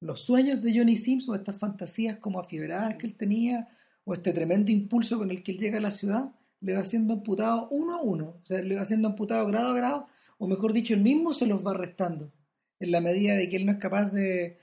los 0.00 0.20
sueños 0.20 0.60
de 0.60 0.76
Johnny 0.76 0.98
Sims 0.98 1.26
o 1.30 1.34
estas 1.34 1.56
fantasías 1.56 2.18
como 2.18 2.38
afiebradas 2.38 2.96
que 2.96 3.06
él 3.06 3.14
tenía 3.14 3.68
o 4.04 4.12
este 4.12 4.34
tremendo 4.34 4.70
impulso 4.70 5.16
con 5.16 5.30
el 5.30 5.42
que 5.42 5.52
él 5.52 5.58
llega 5.58 5.78
a 5.78 5.80
la 5.80 5.90
ciudad 5.90 6.34
le 6.64 6.74
va 6.74 6.84
siendo 6.84 7.12
amputado 7.12 7.68
uno 7.68 7.94
a 7.94 8.02
uno, 8.02 8.40
o 8.42 8.46
sea, 8.46 8.62
le 8.62 8.74
va 8.74 8.84
siendo 8.84 9.08
amputado 9.08 9.46
grado 9.46 9.72
a 9.72 9.76
grado, 9.76 10.08
o 10.38 10.48
mejor 10.48 10.72
dicho, 10.72 10.94
él 10.94 11.00
mismo 11.00 11.34
se 11.34 11.46
los 11.46 11.64
va 11.64 11.74
restando, 11.74 12.32
en 12.80 12.90
la 12.90 13.00
medida 13.00 13.34
de 13.34 13.48
que 13.48 13.56
él 13.56 13.66
no 13.66 13.72
es 13.72 13.78
capaz 13.78 14.10
de, 14.10 14.56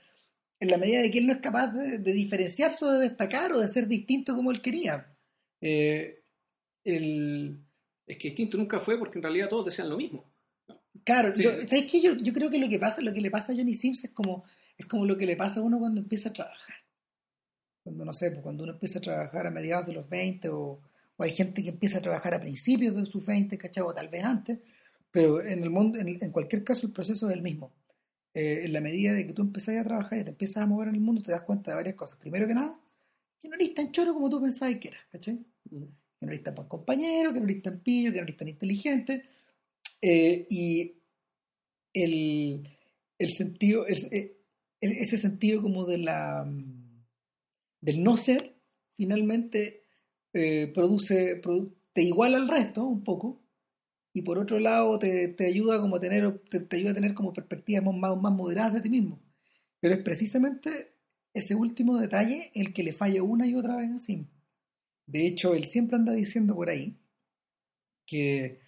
en 0.58 0.68
la 0.68 0.78
medida 0.78 1.00
de 1.00 1.10
que 1.10 1.18
él 1.18 1.26
no 1.28 1.32
es 1.32 1.38
capaz 1.38 1.68
de, 1.68 1.98
diferenciarse 1.98 2.84
o 2.84 2.90
de 2.90 3.08
destacar 3.08 3.52
o 3.52 3.60
de 3.60 3.68
ser 3.68 3.86
distinto 3.86 4.34
como 4.34 4.50
él 4.50 4.60
quería. 4.60 5.14
Eh, 5.60 6.22
es 6.84 8.16
que 8.16 8.28
distinto 8.28 8.58
nunca 8.58 8.80
fue 8.80 8.98
porque 8.98 9.18
en 9.18 9.22
realidad 9.22 9.48
todos 9.48 9.66
desean 9.66 9.88
lo 9.88 9.96
mismo. 9.96 10.24
Claro, 11.04 11.34
¿sabes 11.34 11.90
qué? 11.90 12.00
Yo, 12.00 12.16
yo 12.16 12.32
creo 12.32 12.50
que 12.50 12.58
lo 12.58 12.68
que 12.68 12.78
pasa, 12.78 13.00
lo 13.00 13.12
que 13.12 13.20
le 13.20 13.30
pasa 13.30 13.52
a 13.52 13.56
Johnny 13.56 13.74
Sims 13.74 14.04
es 14.04 14.10
como, 14.10 14.44
es 14.76 14.86
como 14.86 15.06
lo 15.06 15.16
que 15.16 15.26
le 15.26 15.36
pasa 15.36 15.60
a 15.60 15.62
uno 15.62 15.78
cuando 15.78 16.00
empieza 16.00 16.28
a 16.30 16.32
trabajar. 16.32 16.76
Cuando, 17.82 18.04
no 18.04 18.12
sé, 18.12 18.30
pues 18.30 18.42
cuando 18.42 18.64
uno 18.64 18.72
empieza 18.72 18.98
a 18.98 19.02
trabajar 19.02 19.46
a 19.46 19.50
mediados 19.50 19.86
de 19.86 19.92
los 19.92 20.08
20 20.08 20.48
o, 20.50 20.80
o 21.16 21.22
hay 21.22 21.32
gente 21.32 21.62
que 21.62 21.70
empieza 21.70 21.98
a 21.98 22.02
trabajar 22.02 22.34
a 22.34 22.40
principios 22.40 22.96
de 22.96 23.06
sus 23.06 23.24
20, 23.24 23.56
¿cachai? 23.58 23.84
O 23.84 23.94
tal 23.94 24.08
vez 24.08 24.24
antes, 24.24 24.58
pero 25.10 25.44
en 25.44 25.62
el 25.62 25.70
mundo, 25.70 25.98
en, 25.98 26.30
cualquier 26.30 26.64
caso 26.64 26.86
el 26.86 26.92
proceso 26.92 27.28
es 27.28 27.36
el 27.36 27.42
mismo. 27.42 27.72
Eh, 28.34 28.62
en 28.64 28.72
la 28.72 28.80
medida 28.80 29.12
de 29.12 29.26
que 29.26 29.34
tú 29.34 29.42
empiezas 29.42 29.76
a 29.76 29.84
trabajar 29.84 30.18
y 30.18 30.24
te 30.24 30.30
empiezas 30.30 30.62
a 30.62 30.66
mover 30.66 30.88
en 30.88 30.94
el 30.94 31.00
mundo, 31.00 31.20
te 31.20 31.32
das 31.32 31.42
cuenta 31.42 31.70
de 31.70 31.76
varias 31.76 31.94
cosas. 31.94 32.18
Primero 32.18 32.46
que 32.46 32.54
nada, 32.54 32.80
que 33.38 33.48
no 33.48 33.54
eres 33.54 33.74
tan 33.74 33.92
choro 33.92 34.14
como 34.14 34.30
tú 34.30 34.40
pensabas 34.40 34.76
que 34.76 34.88
eras, 34.88 35.02
¿cachai? 35.10 35.34
Mm. 35.70 35.84
Que 36.18 36.26
no 36.26 36.32
eres 36.32 36.42
tan 36.42 36.54
buen 36.54 36.68
compañero, 36.68 37.32
que 37.32 37.40
no 37.40 37.46
eres 37.46 37.62
tan 37.62 37.80
pillo, 37.80 38.10
que 38.10 38.18
no 38.18 38.24
eres 38.24 38.36
tan 38.36 38.48
inteligente. 38.48 39.24
Eh, 40.00 40.46
y 40.48 40.94
el, 41.92 42.68
el 43.18 43.30
sentido, 43.30 43.86
eh, 43.86 44.38
ese 44.80 45.18
sentido 45.18 45.60
como 45.60 45.84
de 45.84 45.98
la 45.98 46.50
del 47.82 48.02
no 48.02 48.16
ser, 48.16 48.56
finalmente 48.96 49.81
eh, 50.32 50.70
produce, 50.74 51.40
te 51.92 52.02
iguala 52.02 52.38
al 52.38 52.48
resto 52.48 52.84
un 52.84 53.04
poco, 53.04 53.42
y 54.14 54.22
por 54.22 54.38
otro 54.38 54.58
lado 54.58 54.98
te, 54.98 55.34
ayuda 55.40 55.80
como 55.80 55.96
a 55.96 56.00
tener, 56.00 56.38
te, 56.40 56.76
ayuda 56.76 56.90
a 56.90 56.94
tener 56.94 57.14
como 57.14 57.32
perspectivas 57.32 57.82
más, 57.84 58.16
más 58.20 58.32
moderadas 58.32 58.74
de 58.74 58.80
ti 58.82 58.90
mismo. 58.90 59.22
Pero 59.80 59.94
es 59.94 60.00
precisamente 60.00 60.94
ese 61.34 61.54
último 61.54 61.98
detalle 61.98 62.50
el 62.54 62.72
que 62.72 62.82
le 62.82 62.92
falla 62.92 63.22
una 63.22 63.46
y 63.46 63.54
otra 63.54 63.76
vez 63.76 63.90
así. 63.90 64.28
De 65.06 65.26
hecho, 65.26 65.54
él 65.54 65.64
siempre 65.64 65.96
anda 65.96 66.12
diciendo 66.12 66.54
por 66.54 66.68
ahí 66.68 66.98
que 68.06 68.60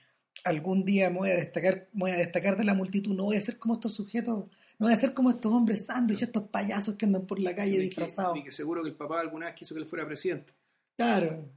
algún 0.45 0.85
día 0.85 1.11
me 1.11 1.19
voy 1.19 1.31
a 1.31 1.37
destacar, 1.37 1.89
voy 1.93 2.11
a 2.11 2.17
destacar 2.17 2.57
de 2.57 2.65
la 2.65 2.75
multitud, 2.75 3.15
no 3.15 3.25
voy 3.25 3.37
a 3.37 3.41
ser 3.41 3.59
como 3.59 3.75
estos 3.75 3.95
sujetos, 3.95 4.47
no 4.79 4.87
voy 4.87 4.93
a 4.93 4.97
ser 4.97 5.15
como 5.15 5.31
estos 5.31 5.53
hombres 5.53 5.87
sándwich, 5.87 6.23
estos 6.23 6.49
payasos 6.49 6.97
que 6.97 7.07
andan 7.07 7.27
por 7.27 7.39
la 7.39 7.55
calle 7.55 7.79
disfrazados. 7.79 8.39
Y 8.39 8.45
que 8.45 8.51
seguro 8.51 8.83
que 8.83 8.89
el 8.89 8.97
papá 8.97 9.21
alguna 9.21 9.47
vez 9.47 9.55
quiso 9.55 9.75
que 9.75 9.81
él 9.81 9.87
fuera 9.87 10.07
presidente. 10.07 10.55
Claro, 10.97 11.49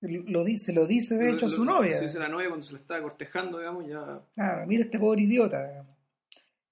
lo 0.00 0.44
dice, 0.44 0.72
lo 0.72 0.86
dice 0.86 1.16
de 1.16 1.30
hecho 1.30 1.46
a 1.46 1.48
su 1.48 1.64
novia. 1.64 1.92
Se 1.92 2.04
dice 2.04 2.18
la 2.18 2.28
novia 2.28 2.48
cuando 2.48 2.66
se 2.66 2.72
le 2.72 2.78
estaba 2.78 3.02
cortejando, 3.02 3.58
digamos, 3.58 3.86
ya. 3.86 4.22
Claro, 4.34 4.66
mira 4.66 4.84
este 4.84 4.98
pobre 4.98 5.22
idiota. 5.22 5.86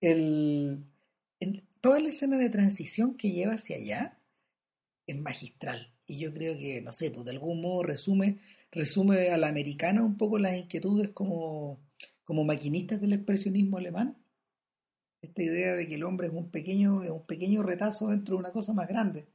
El, 0.00 0.85
toda 1.81 2.00
la 2.00 2.09
escena 2.09 2.37
de 2.37 2.50
transición 2.50 3.14
que 3.14 3.31
lleva 3.31 3.54
hacia 3.54 3.76
allá 3.76 4.19
es 5.07 5.16
magistral. 5.16 5.93
Y 6.07 6.19
yo 6.19 6.35
creo 6.35 6.57
que, 6.59 6.83
no 6.83 6.93
sé, 6.93 7.11
pues 7.11 7.25
de 7.25 7.31
algún 7.31 7.61
modo 7.62 7.83
resume 7.83 8.38
resume 8.75 9.31
a 9.31 9.38
la 9.38 9.49
americana 9.49 10.02
un 10.02 10.16
poco 10.16 10.38
las 10.38 10.57
inquietudes 10.57 11.11
como, 11.11 11.81
como 12.25 12.45
maquinistas 12.45 13.00
del 13.00 13.12
expresionismo 13.12 13.78
alemán. 13.78 14.19
Esta 15.23 15.43
idea 15.43 15.75
de 15.75 15.87
que 15.87 15.95
el 15.95 16.02
hombre 16.02 16.26
es 16.26 16.33
un 16.35 16.50
pequeño, 16.50 17.02
es 17.02 17.11
un 17.11 17.25
pequeño 17.25 17.62
retazo 17.62 18.09
dentro 18.09 18.35
de 18.35 18.40
una 18.40 18.52
cosa 18.52 18.75
más 18.75 18.88
grande. 18.88 19.26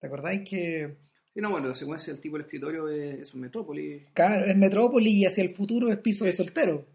¿Recordáis 0.00 0.48
que 0.48 0.96
Sí, 1.36 1.42
no, 1.42 1.50
bueno, 1.50 1.68
la 1.68 1.74
secuencia 1.74 2.14
del 2.14 2.22
tipo 2.22 2.36
del 2.36 2.46
escritorio 2.46 2.88
es, 2.88 3.34
un 3.34 3.42
Metrópoli. 3.42 4.02
Claro, 4.14 4.46
es 4.46 4.56
Metrópoli 4.56 5.10
y 5.10 5.26
hacia 5.26 5.44
el 5.44 5.50
futuro 5.50 5.92
es 5.92 5.98
piso 5.98 6.24
de 6.24 6.32
soltero. 6.32 6.88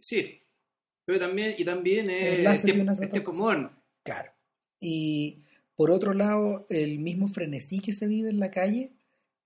Sí, 0.00 0.40
pero 1.04 1.20
también, 1.20 1.54
y 1.56 1.64
también 1.64 2.10
es, 2.10 2.64
tiempo, 2.64 3.32
moderno. 3.32 3.70
Claro. 4.02 4.32
Y 4.80 5.44
por 5.76 5.92
otro 5.92 6.14
lado, 6.14 6.66
el 6.68 6.98
mismo 6.98 7.28
frenesí 7.28 7.78
que 7.78 7.92
se 7.92 8.08
vive 8.08 8.28
en 8.28 8.40
la 8.40 8.50
calle 8.50 8.96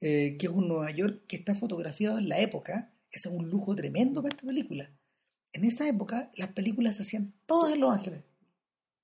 eh, 0.00 0.38
que 0.38 0.46
es 0.46 0.52
un 0.52 0.68
Nueva 0.68 0.90
York 0.90 1.24
que 1.28 1.36
está 1.36 1.54
fotografiado 1.54 2.16
en 2.16 2.30
la 2.30 2.40
época, 2.40 2.94
ese 3.12 3.28
es 3.28 3.34
un 3.34 3.50
lujo 3.50 3.74
tremendo 3.74 4.22
para 4.22 4.34
esta 4.34 4.46
película. 4.46 4.90
En 5.52 5.66
esa 5.66 5.86
época 5.86 6.30
las 6.36 6.48
películas 6.48 6.96
se 6.96 7.02
hacían 7.02 7.34
todas 7.44 7.74
en 7.74 7.80
Los 7.80 7.92
Ángeles. 7.92 8.20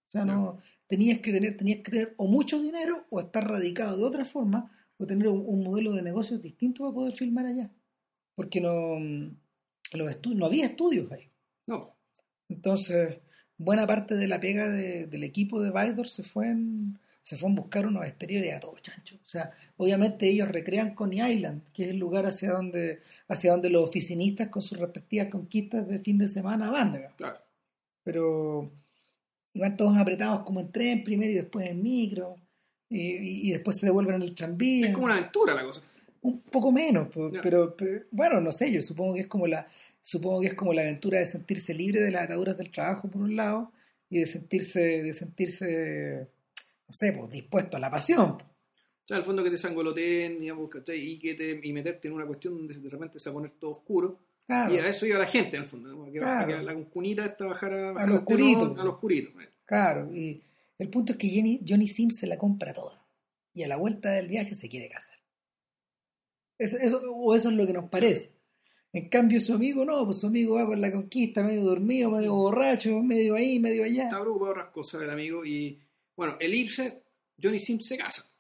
O 0.09 0.13
sea, 0.13 0.25
no, 0.25 0.57
tenías 0.87 1.19
que 1.19 1.31
tener, 1.31 1.59
tenías 1.59 1.81
que 1.81 1.91
tener 1.91 2.15
o 2.17 2.27
mucho 2.27 2.59
dinero 2.59 3.05
o 3.11 3.21
estar 3.21 3.47
radicado 3.47 3.99
de 3.99 4.05
otra 4.05 4.25
forma 4.25 4.73
o 4.99 5.07
tener 5.07 5.29
un, 5.29 5.63
modelo 5.63 5.93
de 5.93 6.03
negocio 6.03 6.39
distinto 6.39 6.85
para 6.85 6.95
poder 6.95 7.13
filmar 7.13 7.47
allá. 7.47 7.71
Porque 8.35 8.61
no, 8.61 8.99
no 8.99 10.47
había 10.47 10.67
estudios 10.67 11.11
ahí. 11.13 11.31
No. 11.67 11.95
Entonces, 12.49 13.21
buena 13.59 13.87
parte 13.87 14.15
de 14.15 14.29
la 14.29 14.41
pega 14.41 14.69
del 14.69 15.25
equipo 15.25 15.63
de 15.63 15.71
Vidor 15.71 16.09
se 16.09 16.23
fue 16.23 16.49
en, 16.49 16.99
se 17.23 17.37
fue 17.37 17.51
a 17.51 17.55
buscar 17.55 17.87
unos 17.87 18.07
exteriores 18.07 18.55
a 18.55 18.61
todo 18.61 18.79
chancho. 18.79 19.17
O 19.17 19.29
sea, 19.29 19.53
obviamente 19.77 20.29
ellos 20.29 20.49
recrean 20.49 20.95
Coney 20.95 21.21
Island, 21.21 21.63
que 21.73 21.85
es 21.85 21.89
el 21.91 21.99
lugar 21.99 22.25
hacia 22.27 22.53
donde, 22.53 23.01
hacia 23.29 23.51
donde 23.53 23.71
los 23.71 23.83
oficinistas 23.89 24.49
con 24.49 24.63
sus 24.63 24.79
respectivas 24.79 25.29
conquistas 25.29 25.89
de 25.89 25.99
fin 25.99 26.19
de 26.19 26.29
semana 26.29 26.71
van. 26.71 27.09
Claro. 27.17 27.41
Pero 28.05 28.71
iban 29.55 29.77
todos 29.77 29.97
apretados 29.97 30.41
como 30.41 30.61
en 30.61 30.71
tren 30.71 31.03
primero 31.03 31.33
y 31.33 31.37
después 31.37 31.69
en 31.69 31.83
micro, 31.83 32.37
y, 32.89 33.51
después 33.51 33.79
se 33.79 33.87
devuelven 33.87 34.17
en 34.17 34.23
el 34.23 34.35
tranvía. 34.35 34.89
Es 34.89 34.95
como 34.95 35.07
una 35.07 35.17
aventura 35.17 35.55
la 35.55 35.65
cosa. 35.65 35.83
Un 36.23 36.41
poco 36.41 36.73
menos, 36.73 37.09
pero, 37.43 37.77
bueno, 38.11 38.41
no 38.41 38.51
sé, 38.53 38.73
yo 38.73 38.83
supongo 38.83 39.15
que 39.15 39.21
es 39.21 39.27
como 39.27 39.47
la 39.47 39.69
supongo 40.03 40.41
que 40.41 40.49
es 40.49 40.55
como 40.55 40.73
la 40.73 40.83
aventura 40.83 41.19
de 41.19 41.27
sentirse 41.27 41.75
libre 41.75 42.01
de 42.01 42.13
las 42.13 42.25
ataduras 42.25 42.57
del 42.57 42.71
trabajo 42.71 43.09
por 43.09 43.23
un 43.23 43.35
lado 43.35 43.73
y 44.09 44.21
de 44.21 44.27
sentirse 44.27 45.03
de 45.03 45.13
sentirse 45.13 46.29
no 46.87 46.93
sé, 46.93 47.13
pues 47.13 47.31
dispuesto 47.31 47.77
a 47.77 47.81
la 47.81 47.91
pasión. 47.91 48.31
O 48.31 49.09
sea, 49.09 49.17
al 49.17 49.23
fondo 49.23 49.43
que 49.45 49.51
te 49.51 49.59
sangoloteen, 49.59 50.41
digamos, 50.41 50.69
Y, 50.89 51.19
que 51.19 51.35
te, 51.35 51.61
y 51.63 51.73
meterte 51.73 52.09
en 52.09 52.15
una 52.15 52.27
cuestión 52.27 52.57
donde 52.57 52.75
de 52.75 52.91
repente 52.91 53.19
se 53.19 53.31
va 53.31 53.33
a 53.33 53.35
poner 53.35 53.53
todo 53.53 53.73
oscuro. 53.73 54.19
Y 54.49 54.53
a 54.53 54.89
eso 54.89 55.07
iba 55.07 55.19
la 55.19 55.27
gente, 55.27 55.57
en 55.57 55.63
el 55.63 55.69
fondo. 55.69 56.11
Que 56.13 56.21
la 56.21 56.75
cunita 56.91 57.25
es 57.25 57.37
trabajar 57.37 57.73
a, 57.73 57.91
a, 57.91 58.07
los 58.07 58.19
oscurito. 58.19 58.75
A 58.79 58.85
los 58.85 58.95
oscurito. 58.95 59.31
Claro, 59.65 60.13
y 60.15 60.41
el 60.79 60.91
punto 60.91 61.13
es 61.13 61.19
que 61.19 61.29
Jenny, 61.29 61.61
Johnny 61.67 61.89
Sims 61.89 62.19
se 62.19 62.27
la 62.27 62.39
compra 62.39 62.73
toda. 62.73 63.05
Y 63.55 63.63
a 63.63 63.69
la 63.69 63.77
vuelta 63.77 64.11
del 64.11 64.29
viaje 64.29 64.55
se 64.55 64.69
quiere 64.69 64.89
casar. 64.89 65.17
Eso, 66.59 66.77
o 67.15 67.35
eso 67.35 67.51
es 67.51 67.55
lo 67.55 67.67
que 67.67 67.73
nos 67.73 67.89
parece. 67.89 68.37
En 68.93 69.09
cambio, 69.09 69.41
su 69.41 69.53
amigo 69.55 69.85
no, 69.85 70.05
pues 70.05 70.19
su 70.21 70.27
amigo 70.27 70.55
va 70.55 70.67
con 70.67 70.81
la 70.81 70.91
conquista, 70.91 71.43
medio 71.43 71.65
dormido, 71.65 72.11
medio 72.11 72.35
borracho, 72.35 73.03
medio 73.03 73.35
ahí, 73.35 73.59
medio 73.59 73.85
allá. 73.85 74.05
Está 74.05 74.21
preocupado 74.21 74.53
por 74.53 74.59
otras 74.59 74.73
cosas 74.73 75.03
el 75.03 75.11
amigo 75.11 75.45
y 75.45 75.81
bueno, 76.17 76.37
Elipse, 76.41 77.03
Johnny 77.43 77.59
Sims 77.59 77.87
se 77.87 77.99
casa. 77.99 78.31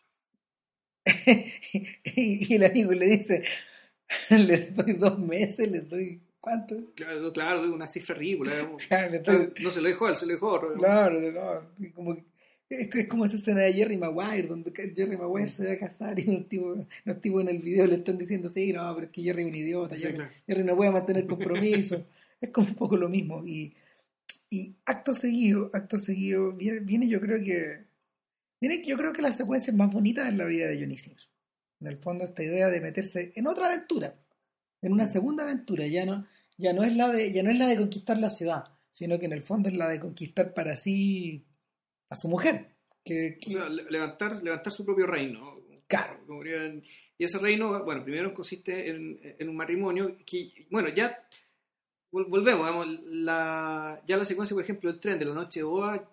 y 2.04 2.54
el 2.54 2.64
amigo 2.64 2.92
le 2.92 3.06
dice, 3.06 3.44
les 4.30 4.74
doy 4.74 4.94
dos 4.94 5.18
meses, 5.18 5.70
les 5.70 5.88
doy 5.88 6.22
¿cuánto? 6.46 6.76
Claro, 6.94 7.32
claro, 7.32 7.74
una 7.74 7.88
cifra 7.88 8.14
ridícula. 8.14 8.52
Claro, 8.88 9.52
no 9.60 9.70
se 9.70 9.80
lo 9.80 9.88
dejó 9.88 10.08
él, 10.08 10.16
se 10.16 10.26
lo 10.26 10.34
dejó 10.34 10.52
otro. 10.52 10.74
Claro, 10.74 11.18
no, 11.20 11.92
como, 11.92 12.16
es, 12.68 13.06
como 13.08 13.24
esa 13.24 13.36
escena 13.36 13.62
de 13.62 13.72
Jerry 13.72 13.98
Maguire, 13.98 14.46
donde 14.46 14.72
Jerry 14.94 15.16
Maguire 15.16 15.48
se 15.48 15.66
va 15.66 15.72
a 15.72 15.78
casar 15.78 16.20
y 16.20 16.28
un 16.28 16.48
tipo, 16.48 16.76
los 17.04 17.20
tipos 17.20 17.42
en 17.42 17.48
el 17.48 17.58
video 17.58 17.86
le 17.86 17.96
están 17.96 18.16
diciendo, 18.16 18.48
sí, 18.48 18.72
no, 18.72 18.94
pero 18.94 19.06
es 19.06 19.12
que 19.12 19.22
Jerry 19.22 19.42
es 19.42 19.48
un 19.48 19.54
idiota, 19.56 19.96
Jerry, 19.96 20.62
no 20.62 20.76
puede 20.76 20.92
mantener 20.92 21.26
compromiso. 21.26 22.06
es 22.40 22.50
como 22.50 22.68
un 22.68 22.74
poco 22.74 22.96
lo 22.96 23.08
mismo. 23.08 23.44
Y 23.44 23.74
y 24.48 24.76
acto 24.84 25.12
seguido, 25.12 25.70
acto 25.72 25.98
seguido, 25.98 26.52
viene, 26.52 27.08
yo 27.08 27.20
creo 27.20 27.42
que. 27.42 27.84
Viene 28.60 28.82
yo 28.84 28.96
creo 28.96 29.12
que 29.12 29.22
la 29.22 29.32
secuencia 29.32 29.72
más 29.72 29.92
bonita 29.92 30.28
en 30.28 30.38
la 30.38 30.44
vida 30.44 30.66
de 30.66 30.80
Johnny 30.80 30.96
Sims. 30.96 31.30
En 31.80 31.88
el 31.88 31.98
fondo, 31.98 32.24
esta 32.24 32.42
idea 32.42 32.68
de 32.68 32.80
meterse 32.80 33.32
en 33.34 33.46
otra 33.46 33.66
aventura, 33.66 34.14
en 34.86 34.92
una 34.92 35.06
segunda 35.06 35.44
aventura, 35.44 35.86
ya 35.86 36.04
no, 36.04 36.26
ya 36.56 36.72
no 36.72 36.82
es 36.82 36.96
la 36.96 37.10
de, 37.10 37.32
ya 37.32 37.42
no 37.42 37.50
es 37.50 37.58
la 37.58 37.66
de 37.66 37.76
conquistar 37.76 38.18
la 38.18 38.30
ciudad, 38.30 38.64
sino 38.90 39.18
que 39.18 39.26
en 39.26 39.32
el 39.32 39.42
fondo 39.42 39.68
es 39.68 39.76
la 39.76 39.88
de 39.88 40.00
conquistar 40.00 40.54
para 40.54 40.76
sí 40.76 41.44
a 42.08 42.16
su 42.16 42.28
mujer. 42.28 42.76
Que, 43.04 43.38
O 43.46 43.50
sea, 43.50 43.68
levantar, 43.68 44.42
levantar 44.42 44.72
su 44.72 44.84
propio 44.84 45.06
reino. 45.06 45.60
Claro. 45.86 46.18
Y 47.16 47.24
ese 47.24 47.38
reino, 47.38 47.84
bueno, 47.84 48.02
primero 48.02 48.34
consiste 48.34 48.90
en, 48.90 49.18
en 49.22 49.48
un 49.48 49.56
matrimonio 49.56 50.16
que, 50.26 50.66
bueno, 50.70 50.88
ya 50.88 51.28
volvemos, 52.10 53.00
la, 53.04 54.02
ya 54.06 54.16
la 54.16 54.24
secuencia, 54.24 54.54
por 54.54 54.64
ejemplo, 54.64 54.90
del 54.90 55.00
tren 55.00 55.18
de 55.18 55.24
la 55.24 55.34
noche 55.34 55.60
de 55.60 55.64
boda, 55.64 56.10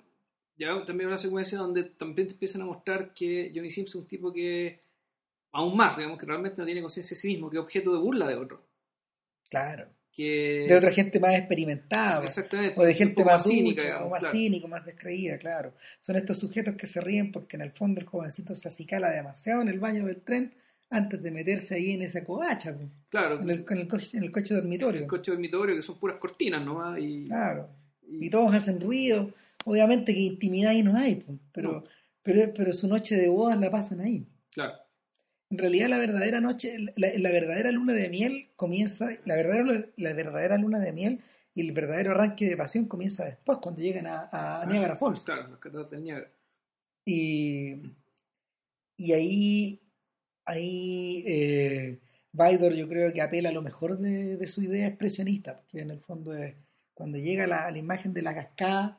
ya 0.57 0.83
también 0.85 1.07
una 1.07 1.17
secuencia 1.17 1.57
donde 1.57 1.83
también 1.83 2.27
te 2.27 2.33
empiezan 2.33 2.61
a 2.61 2.65
mostrar 2.65 3.13
que 3.13 3.51
Johnny 3.53 3.71
Simpson 3.71 3.99
es 3.99 4.03
un 4.03 4.07
tipo 4.07 4.31
que, 4.31 4.82
aún 5.53 5.77
más, 5.77 5.95
digamos, 5.97 6.17
que 6.19 6.25
realmente 6.25 6.57
no 6.59 6.65
tiene 6.65 6.81
conciencia 6.81 7.15
de 7.15 7.21
sí 7.21 7.27
mismo, 7.29 7.49
que 7.49 7.57
es 7.57 7.61
objeto 7.63 7.93
de 7.93 7.99
burla 7.99 8.27
de 8.27 8.35
otro. 8.35 8.67
Claro. 9.49 9.87
que... 10.11 10.65
De 10.67 10.75
otra 10.75 10.91
gente 10.91 11.19
más 11.19 11.33
experimentada. 11.35 12.23
Exactamente. 12.23 12.79
O 12.79 12.83
de 12.83 12.93
gente 12.93 13.23
más, 13.25 13.43
cínica, 13.43 13.81
ducha, 13.81 13.83
digamos, 13.83 14.07
o 14.07 14.09
más 14.11 14.19
claro. 14.19 14.33
cínico, 14.35 14.67
más 14.67 14.85
descreída, 14.85 15.37
claro. 15.39 15.73
Son 16.01 16.15
estos 16.15 16.37
sujetos 16.37 16.75
que 16.75 16.85
se 16.87 17.01
ríen 17.01 17.31
porque 17.31 17.55
en 17.55 17.61
el 17.63 17.71
fondo 17.71 17.99
el 18.01 18.05
jovencito 18.07 18.53
se 18.53 18.67
acicala 18.67 19.09
demasiado 19.09 19.61
en 19.63 19.69
el 19.69 19.79
baño 19.79 20.05
del 20.05 20.21
tren 20.21 20.53
antes 20.91 21.21
de 21.23 21.31
meterse 21.31 21.73
ahí 21.75 21.91
en 21.93 22.03
esa 22.03 22.23
covacha, 22.23 22.75
po, 22.77 22.87
Claro, 23.09 23.41
en 23.41 23.49
el, 23.49 23.65
en 23.67 23.77
el 23.79 23.87
coche, 23.87 24.17
en 24.17 24.23
el 24.25 24.31
coche 24.31 24.53
dormitorio. 24.53 25.01
el 25.01 25.07
coche 25.07 25.31
dormitorio 25.31 25.75
que 25.75 25.81
son 25.81 25.97
puras 25.99 26.17
cortinas 26.17 26.63
nomás 26.63 26.99
y, 26.99 27.23
Claro. 27.25 27.69
y- 28.07 28.25
Y 28.27 28.29
todos 28.29 28.53
hacen 28.53 28.79
ruido. 28.79 29.31
Obviamente 29.65 30.13
que 30.13 30.19
intimidad 30.19 30.71
ahí 30.71 30.83
no 30.83 30.95
hay, 30.95 31.15
po, 31.15 31.39
pero, 31.51 31.71
No. 31.71 31.83
pero, 32.21 32.53
pero 32.53 32.73
su 32.73 32.87
noche 32.87 33.15
de 33.15 33.29
bodas 33.29 33.59
la 33.59 33.69
pasan 33.71 34.01
ahí. 34.01 34.27
claro. 34.51 34.75
En 35.53 35.59
realidad 35.59 35.87
la 35.87 35.99
verdadera 35.99 36.41
noche, 36.41 36.77
la, 36.95 37.09
la 37.15 37.31
verdadera 37.31 37.71
luna 37.71 37.93
de 37.93 38.09
miel 38.09 38.49
comienza, 38.55 39.09
la 39.25 39.35
verdadera, 39.35 39.85
la 39.97 40.13
verdadera 40.13 40.57
luna 40.57 40.79
de 40.79 40.91
miel 40.93 41.21
y 41.53 41.61
el 41.61 41.73
verdadero 41.73 42.09
arranque 42.09 42.49
de 42.49 42.57
pasión 42.57 42.85
comienza 42.85 43.23
después, 43.23 43.59
cuando 43.61 43.79
llegan 43.81 44.07
a, 44.07 44.29
a 44.31 44.65
Niagara 44.65 44.95
Falls. 44.95 45.21
Claro, 45.21 45.47
los 45.49 45.59
cataratas 45.59 45.91
del 45.91 46.03
Niágara. 46.03 46.31
Y, 47.05 47.75
y 48.97 49.13
ahí, 49.13 49.79
ahí 50.45 51.23
eh, 51.27 51.99
Baidor 52.31 52.73
yo 52.73 52.89
creo 52.89 53.13
que 53.13 53.21
apela 53.21 53.49
a 53.49 53.53
lo 53.53 53.61
mejor 53.61 53.99
de, 53.99 54.37
de 54.37 54.47
su 54.47 54.63
idea 54.63 54.87
expresionista, 54.87 55.59
porque 55.59 55.81
en 55.81 55.91
el 55.91 55.99
fondo 55.99 56.33
es, 56.35 56.55
cuando 56.95 57.19
llega 57.19 57.45
la, 57.45 57.69
la 57.69 57.77
imagen 57.77 58.11
de 58.11 58.23
la 58.23 58.33
cascada, 58.33 58.97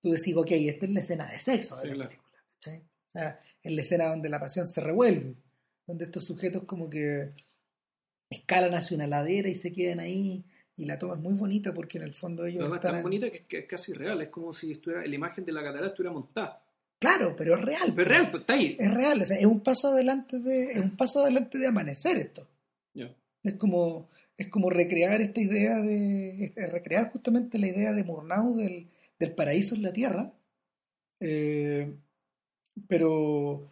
tú 0.00 0.12
decís, 0.12 0.34
ok, 0.34 0.52
esta 0.52 0.86
es 0.86 0.92
la 0.92 1.00
escena 1.00 1.26
de 1.26 1.38
sexo 1.38 1.76
de 1.76 1.82
Sí, 1.82 1.88
la 1.88 1.94
claro. 1.94 2.08
película. 2.08 2.38
¿cachai? 2.54 2.78
O 2.78 3.18
sea, 3.18 3.40
es 3.62 3.72
la 3.72 3.80
escena 3.82 4.04
donde 4.06 4.30
la 4.30 4.40
pasión 4.40 4.66
se 4.66 4.80
revuelve, 4.80 5.34
donde 5.86 6.04
estos 6.04 6.24
sujetos 6.24 6.64
como 6.64 6.88
que 6.88 7.28
escalan 8.30 8.74
hacia 8.74 8.96
una 8.96 9.06
ladera 9.06 9.48
y 9.48 9.54
se 9.54 9.72
quedan 9.72 10.00
ahí, 10.00 10.44
y 10.76 10.86
la 10.86 10.98
toma 10.98 11.14
es 11.14 11.20
muy 11.20 11.34
bonita 11.34 11.74
porque 11.74 11.98
en 11.98 12.04
el 12.04 12.12
fondo 12.12 12.46
ellos 12.46 12.62
Además, 12.62 12.78
están... 12.78 12.92
tan 12.92 13.02
bonita 13.02 13.30
que 13.30 13.38
es, 13.38 13.42
que 13.44 13.58
es 13.58 13.66
casi 13.66 13.92
real, 13.92 14.20
es 14.22 14.28
como 14.28 14.52
si 14.52 14.72
estuviera, 14.72 15.04
la 15.06 15.14
imagen 15.14 15.44
de 15.44 15.52
la 15.52 15.62
catarata 15.62 15.88
estuviera 15.88 16.12
montada. 16.12 16.64
Claro, 16.98 17.34
pero 17.36 17.56
es 17.56 17.62
real. 17.62 17.92
Pero 17.96 18.10
es 18.10 18.18
real, 18.18 18.30
está 18.32 18.52
ahí. 18.52 18.76
Es 18.78 18.94
real, 18.94 19.20
o 19.20 19.24
sea, 19.24 19.36
es 19.36 19.46
un 19.46 19.60
paso 19.60 19.88
adelante 19.88 20.38
de, 20.38 20.72
es 20.72 20.78
un 20.78 20.96
paso 20.96 21.22
adelante 21.22 21.58
de 21.58 21.66
amanecer 21.66 22.16
esto. 22.16 22.48
Ya. 22.94 23.14
Es 23.42 23.54
como, 23.54 24.08
es 24.36 24.46
como 24.48 24.70
recrear 24.70 25.20
esta 25.20 25.40
idea 25.40 25.80
de, 25.82 26.52
es 26.54 26.72
recrear 26.72 27.10
justamente 27.10 27.58
la 27.58 27.66
idea 27.66 27.92
de 27.92 28.04
Murnau 28.04 28.56
del, 28.56 28.88
del 29.18 29.34
paraíso 29.34 29.74
en 29.74 29.82
la 29.82 29.92
tierra, 29.92 30.32
eh, 31.18 31.92
pero, 32.88 33.66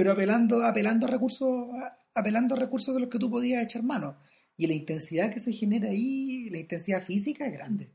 pero 0.00 0.12
apelando, 0.12 0.64
apelando 0.64 1.04
a 1.06 1.10
recursos, 1.10 1.68
apelando 2.14 2.54
a 2.54 2.58
recursos 2.58 2.94
de 2.94 3.02
los 3.02 3.10
que 3.10 3.18
tú 3.18 3.30
podías 3.30 3.62
echar 3.62 3.82
mano. 3.82 4.16
Y 4.56 4.66
la 4.66 4.72
intensidad 4.72 5.30
que 5.30 5.40
se 5.40 5.52
genera 5.52 5.90
ahí, 5.90 6.48
la 6.48 6.56
intensidad 6.56 7.04
física 7.04 7.44
es 7.46 7.52
grande. 7.52 7.90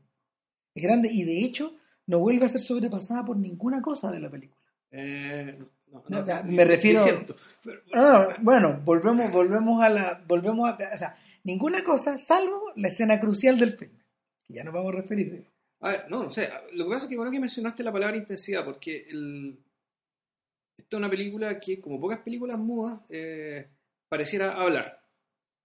Es 0.72 0.84
grande 0.84 1.08
y 1.12 1.24
de 1.24 1.44
hecho 1.44 1.74
no 2.06 2.20
vuelve 2.20 2.44
a 2.44 2.48
ser 2.48 2.60
sobrepasada 2.60 3.24
por 3.24 3.36
ninguna 3.36 3.82
cosa 3.82 4.12
de 4.12 4.20
la 4.20 4.30
película. 4.30 4.62
Eh, 4.92 5.58
no, 5.90 6.04
no, 6.08 6.20
No, 6.24 6.44
me 6.44 6.64
refiero- 6.64 7.02
Ah, 7.92 8.28
bueno, 8.40 8.80
volvemos, 8.84 9.32
volvemos 9.32 9.82
a 9.82 9.88
la, 9.88 10.22
volvemos 10.28 10.68
a, 10.70 10.78
o 10.94 10.96
sea, 10.96 11.16
ninguna 11.42 11.82
cosa 11.82 12.18
salvo 12.18 12.70
la 12.76 12.86
escena 12.86 13.18
crucial 13.18 13.58
del 13.58 13.72
film, 13.72 13.90
que 14.44 14.54
ya 14.54 14.62
nos 14.62 14.72
vamos 14.72 14.92
a 14.94 14.98
referir. 14.98 15.44
A 15.80 15.88
ver, 15.88 16.04
no, 16.08 16.22
no 16.22 16.30
sé. 16.30 16.50
Lo 16.74 16.84
que 16.84 16.90
pasa 16.92 17.06
es 17.06 17.10
que 17.10 17.16
bueno 17.16 17.32
que 17.32 17.40
mencionaste 17.40 17.82
la 17.82 17.90
palabra 17.90 18.16
intensidad, 18.16 18.64
porque 18.64 19.08
el... 19.10 19.58
esta 20.76 20.96
es 20.96 20.98
una 20.98 21.10
película 21.10 21.58
que, 21.58 21.80
como 21.80 22.00
pocas 22.00 22.18
películas 22.18 22.58
mudas, 22.58 23.00
eh, 23.10 23.66
pareciera 24.08 24.52
hablar. 24.60 25.02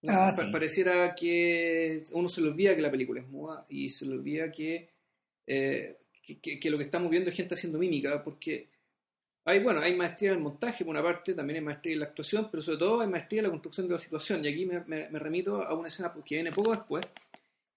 ¿no? 0.01 0.11
Ah, 0.13 0.31
sí. 0.31 0.51
Pareciera 0.51 1.13
que 1.13 2.03
uno 2.13 2.27
se 2.27 2.41
le 2.41 2.47
olvida 2.47 2.75
que 2.75 2.81
la 2.81 2.89
película 2.91 3.21
es 3.21 3.27
muda 3.27 3.65
y 3.69 3.89
se 3.89 4.05
le 4.05 4.13
olvida 4.13 4.49
que, 4.51 4.89
eh, 5.47 5.97
que, 6.25 6.39
que- 6.39 6.59
que 6.59 6.69
lo 6.71 6.77
que 6.77 6.83
estamos 6.85 7.09
viendo 7.11 7.29
es 7.29 7.35
gente 7.35 7.53
haciendo 7.55 7.77
mímica, 7.77 8.23
porque 8.23 8.69
hay, 9.45 9.59
bueno, 9.59 9.79
hay 9.81 9.95
maestría 9.95 10.31
en 10.31 10.37
el 10.37 10.43
montaje 10.43 10.83
por 10.85 10.91
una 10.91 11.03
parte, 11.03 11.33
también 11.33 11.57
hay 11.57 11.63
maestría 11.65 11.93
en 11.93 11.99
la 11.99 12.05
actuación, 12.07 12.47
pero 12.49 12.61
sobre 12.63 12.77
todo 12.79 13.01
hay 13.01 13.07
maestría 13.07 13.39
en 13.39 13.45
la 13.45 13.49
construcción 13.49 13.87
de 13.87 13.93
la 13.93 13.99
situación. 13.99 14.43
Y 14.45 14.47
aquí 14.47 14.65
me, 14.65 14.79
me- 14.85 15.09
me 15.09 15.19
remito 15.19 15.63
a 15.63 15.73
una 15.75 15.87
escena 15.87 16.13
que 16.25 16.35
viene 16.35 16.51
poco 16.51 16.71
después, 16.71 17.05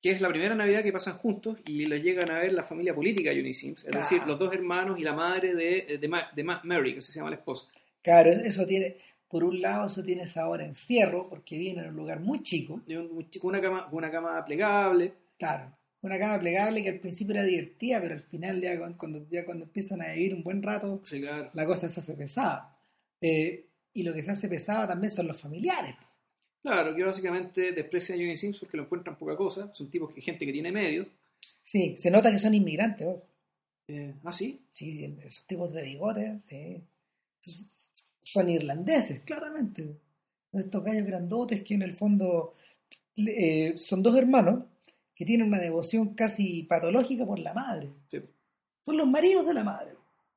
que 0.05 0.11
es 0.11 0.21
la 0.21 0.29
primera 0.29 0.55
Navidad 0.55 0.83
que 0.83 0.93
pasan 0.93 1.15
juntos 1.17 1.57
y 1.65 1.87
lo 1.87 1.97
llegan 1.97 2.31
a 2.31 2.39
ver 2.39 2.53
la 2.53 2.63
familia 2.63 2.95
política 2.95 3.31
de 3.31 3.37
Johnny 3.37 3.55
Sims, 3.55 3.85
es 3.85 3.85
Claro. 3.87 4.01
decir, 4.01 4.23
los 4.27 4.39
dos 4.39 4.53
hermanos 4.53 5.01
y 5.01 5.03
la 5.03 5.15
madre 5.15 5.55
de, 5.55 5.97
de, 5.99 6.09
Ma- 6.09 6.29
de 6.35 6.45
Ma- 6.45 6.61
Mary, 6.63 6.95
que 6.95 7.01
se 7.01 7.11
llama 7.11 7.31
la 7.31 7.37
esposa. 7.37 7.69
Claro, 8.03 8.29
eso 8.31 8.67
tiene, 8.67 8.99
por 9.31 9.45
un 9.45 9.63
lado, 9.63 9.87
eso 9.87 10.05
tiene 10.05 10.27
sabor 10.27 10.61
a 10.61 10.67
encierro, 10.67 11.31
porque 11.31 11.57
viene 11.57 11.81
en 11.81 11.89
un 11.89 11.97
lugar 11.97 12.21
muy 12.21 12.43
chico, 12.43 12.83
chico, 13.31 13.49
Una 13.49 13.63
cama, 13.63 13.89
una 13.93 14.11
cama 14.11 14.45
plegable, 14.45 15.15
claro, 15.39 15.75
una 16.03 16.19
cama 16.19 16.39
plegable 16.39 16.83
que 16.83 16.91
al 16.91 17.01
principio 17.01 17.33
era 17.37 17.45
divertida, 17.45 17.99
pero 18.03 18.13
al 18.13 18.21
final 18.21 18.61
ya 18.61 18.77
cuando, 18.79 18.99
cuando- 18.99 19.27
ya 19.31 19.47
cuando 19.47 19.65
empiezan 19.65 20.03
a 20.03 20.13
vivir 20.13 20.35
un 20.35 20.43
buen 20.45 20.63
rato, 20.63 21.01
sí, 21.03 21.23
claro. 21.23 21.49
la 21.55 21.65
cosa 21.65 21.89
se 21.89 22.01
hace 22.01 22.13
pesada. 22.13 22.77
Eh, 23.23 23.69
y 23.95 24.03
lo 24.03 24.13
que 24.13 24.23
se 24.23 24.33
hace 24.33 24.49
pesada 24.51 24.87
también 24.87 25.11
son 25.11 25.29
los 25.29 25.41
familiares. 25.41 25.95
Claro, 26.65 26.95
que 26.97 27.05
básicamente 27.05 27.73
desprecian 27.73 28.19
a 28.19 28.23
Johnny 28.23 28.39
Sims 28.39 28.57
porque 28.59 28.79
lo 28.79 28.85
encuentran 28.85 29.19
poca 29.19 29.37
cosa, 29.37 29.73
son 29.75 29.91
tipos 29.91 30.15
que 30.15 30.23
gente 30.23 30.47
que 30.47 30.53
tiene 30.53 30.73
medios. 30.73 31.07
Sí, 31.63 31.95
se 31.99 32.11
nota 32.11 32.33
que 32.33 32.39
son 32.39 32.55
inmigrantes, 32.55 33.07
ojo. 33.07 33.23
Eh, 33.89 34.15
ah, 34.25 34.33
sí, 34.33 34.63
Sí, 34.73 35.15
esos 35.23 35.47
tipos 35.47 35.75
de 35.75 35.83
bigotes, 35.83 36.41
sí. 36.45 36.83
Son 38.23 38.49
irlandeses, 38.49 39.21
claramente. 39.21 39.99
Estos 40.55 40.83
gallos 40.83 41.07
grandotes 41.07 41.63
que 41.63 41.75
en 41.75 41.83
el 41.83 41.93
fondo 41.93 42.55
eh, 43.17 43.75
son 43.77 44.03
dos 44.03 44.17
hermanos 44.17 44.65
que 45.15 45.27
tienen 45.27 45.49
una 45.49 45.59
devoción 45.61 46.15
casi 46.15 46.63
patológica 46.63 47.27
por 47.27 47.39
la 47.39 47.53
madre. 47.53 47.91
sí, 48.11 48.21
Son 48.87 48.97
los 48.97 49.07
maridos 49.07 49.47
de 49.47 49.53
la 49.55 49.65
madre, 49.65 49.93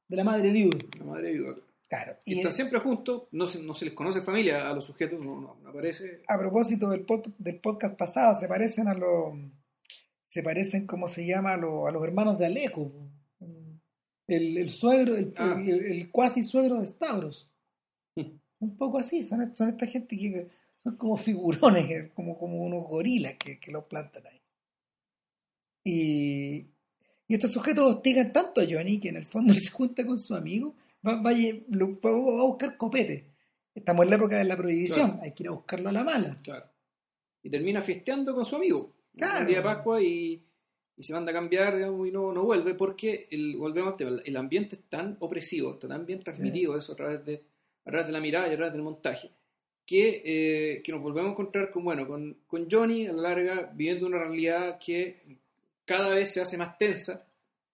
de 0.10 0.18
la 0.18 0.26
madre 0.26 0.50
viuda. 0.52 0.78
la 1.00 1.06
madre 1.06 1.32
viuda. 1.32 1.56
Claro. 1.90 2.18
Y 2.26 2.34
Y 2.34 2.38
están 2.40 2.52
siempre 2.52 2.80
juntos, 2.80 3.24
no 3.32 3.48
se, 3.48 3.64
no 3.64 3.74
se 3.74 3.86
les 3.86 3.94
conoce 3.94 4.22
familia 4.22 4.70
a 4.70 4.74
los 4.74 4.84
sujetos, 4.86 5.24
no, 5.24 5.40
no, 5.40 5.56
no 5.64 5.70
aparece. 5.70 6.22
a 6.28 6.38
propósito 6.38 6.90
del, 6.90 7.06
pod- 7.06 7.34
del 7.38 7.60
podcast 7.60 7.96
pasado, 7.96 8.34
se 8.36 8.48
parecen 8.48 8.88
a 8.90 8.94
los. 8.94 9.34
Se 10.30 10.44
parecen, 10.44 10.86
¿cómo 10.86 11.08
se 11.08 11.26
llama? 11.26 11.54
A, 11.54 11.58
los- 11.58 11.88
a 11.88 11.92
los 11.92 12.04
hermanos 12.04 12.38
de 12.38 12.46
Alejo. 12.48 12.92
El, 14.28 14.58
el 14.58 14.70
suegro, 14.70 15.16
el, 15.16 15.34
Ah. 15.38 15.56
el, 15.58 15.70
el 15.86 16.12
cuasi 16.12 16.44
suegro 16.44 16.82
de 16.82 16.86
Stavros. 16.88 17.50
Mm. 18.18 18.32
Un 18.60 18.78
poco 18.78 18.98
así, 19.00 19.24
son, 19.24 19.56
son 19.56 19.70
esta 19.70 19.86
gente 19.88 20.18
que 20.18 20.50
son 20.84 20.98
como 20.98 21.16
figurones, 21.16 21.86
que- 21.88 22.10
como, 22.10 22.38
como 22.38 22.58
unos 22.66 22.84
gorilas 22.86 23.36
que, 23.40 23.58
que 23.58 23.72
los 23.72 23.86
plantan 23.86 24.28
ahí. 24.28 24.42
Y, 25.86 26.68
y 27.28 27.34
estos 27.36 27.52
sujetos 27.54 27.96
hostigan 27.96 28.34
tanto 28.34 28.60
a 28.62 28.66
Johnny 28.70 29.00
que 29.00 29.10
en 29.10 29.16
el 29.18 29.26
fondo 29.26 29.54
él 29.54 29.60
se 29.60 29.72
junta 29.72 30.06
con 30.06 30.18
su 30.18 30.36
amigo, 30.36 30.76
va, 31.06 31.22
va, 31.22 31.32
a 31.32 32.44
buscar 32.46 32.78
copete. 32.78 33.34
Estamos 33.74 34.04
en 34.06 34.10
la 34.10 34.16
época 34.16 34.38
de 34.38 34.44
la 34.44 34.58
prohibición, 34.58 35.12
Claro. 35.12 35.24
hay 35.24 35.34
que 35.34 35.44
ir 35.44 35.50
a 35.50 35.52
buscarlo 35.52 35.90
a 35.90 35.92
la 35.92 36.04
mala. 36.04 36.40
Claro. 36.44 36.66
Y 37.44 37.50
termina 37.50 37.82
fiesteando 37.82 38.34
con 38.34 38.44
su 38.44 38.56
amigo. 38.56 38.94
Claro. 39.16 39.42
El 39.42 39.48
día 39.48 39.58
de 39.58 39.64
Pascua 39.64 40.02
y, 40.02 40.44
y 40.96 41.04
se 41.04 41.14
manda 41.14 41.32
a 41.32 41.34
cambiar 41.34 41.76
digamos, 41.76 42.08
y 42.08 42.12
no, 42.12 42.34
no 42.34 42.44
vuelve 42.44 42.74
porque 42.74 43.28
el, 43.32 43.56
volvemos 43.56 43.92
al 43.92 43.98
tema, 43.98 44.12
el 44.26 44.36
ambiente 44.36 44.76
es 44.76 44.82
tan 44.90 45.16
opresivo, 45.20 45.72
está 45.72 45.88
tan 45.88 46.06
bien 46.06 46.24
transmitido 46.24 46.76
eso 46.76 46.94
a 46.94 46.96
través, 46.96 47.24
de, 47.24 47.44
a 47.86 47.92
través 47.92 48.08
de 48.08 48.14
la 48.14 48.20
mirada 48.20 48.48
y 48.48 48.54
a 48.54 48.56
través 48.56 48.74
del 48.74 48.82
montaje, 48.82 49.32
que, 49.86 50.24
eh, 50.26 50.82
que 50.84 50.92
nos 50.92 51.02
volvemos 51.02 51.30
a 51.30 51.32
encontrar 51.34 51.70
con, 51.70 51.84
bueno, 51.84 52.08
con, 52.08 52.40
con 52.48 52.68
Johnny 52.70 53.06
a 53.06 53.14
la 53.14 53.22
larga 53.22 53.72
viviendo 53.76 54.08
una 54.08 54.18
realidad 54.18 54.80
que 54.84 55.40
cada 55.86 56.16
vez 56.16 56.34
se 56.34 56.42
hace 56.42 56.58
más 56.58 56.78
tensa 56.80 57.27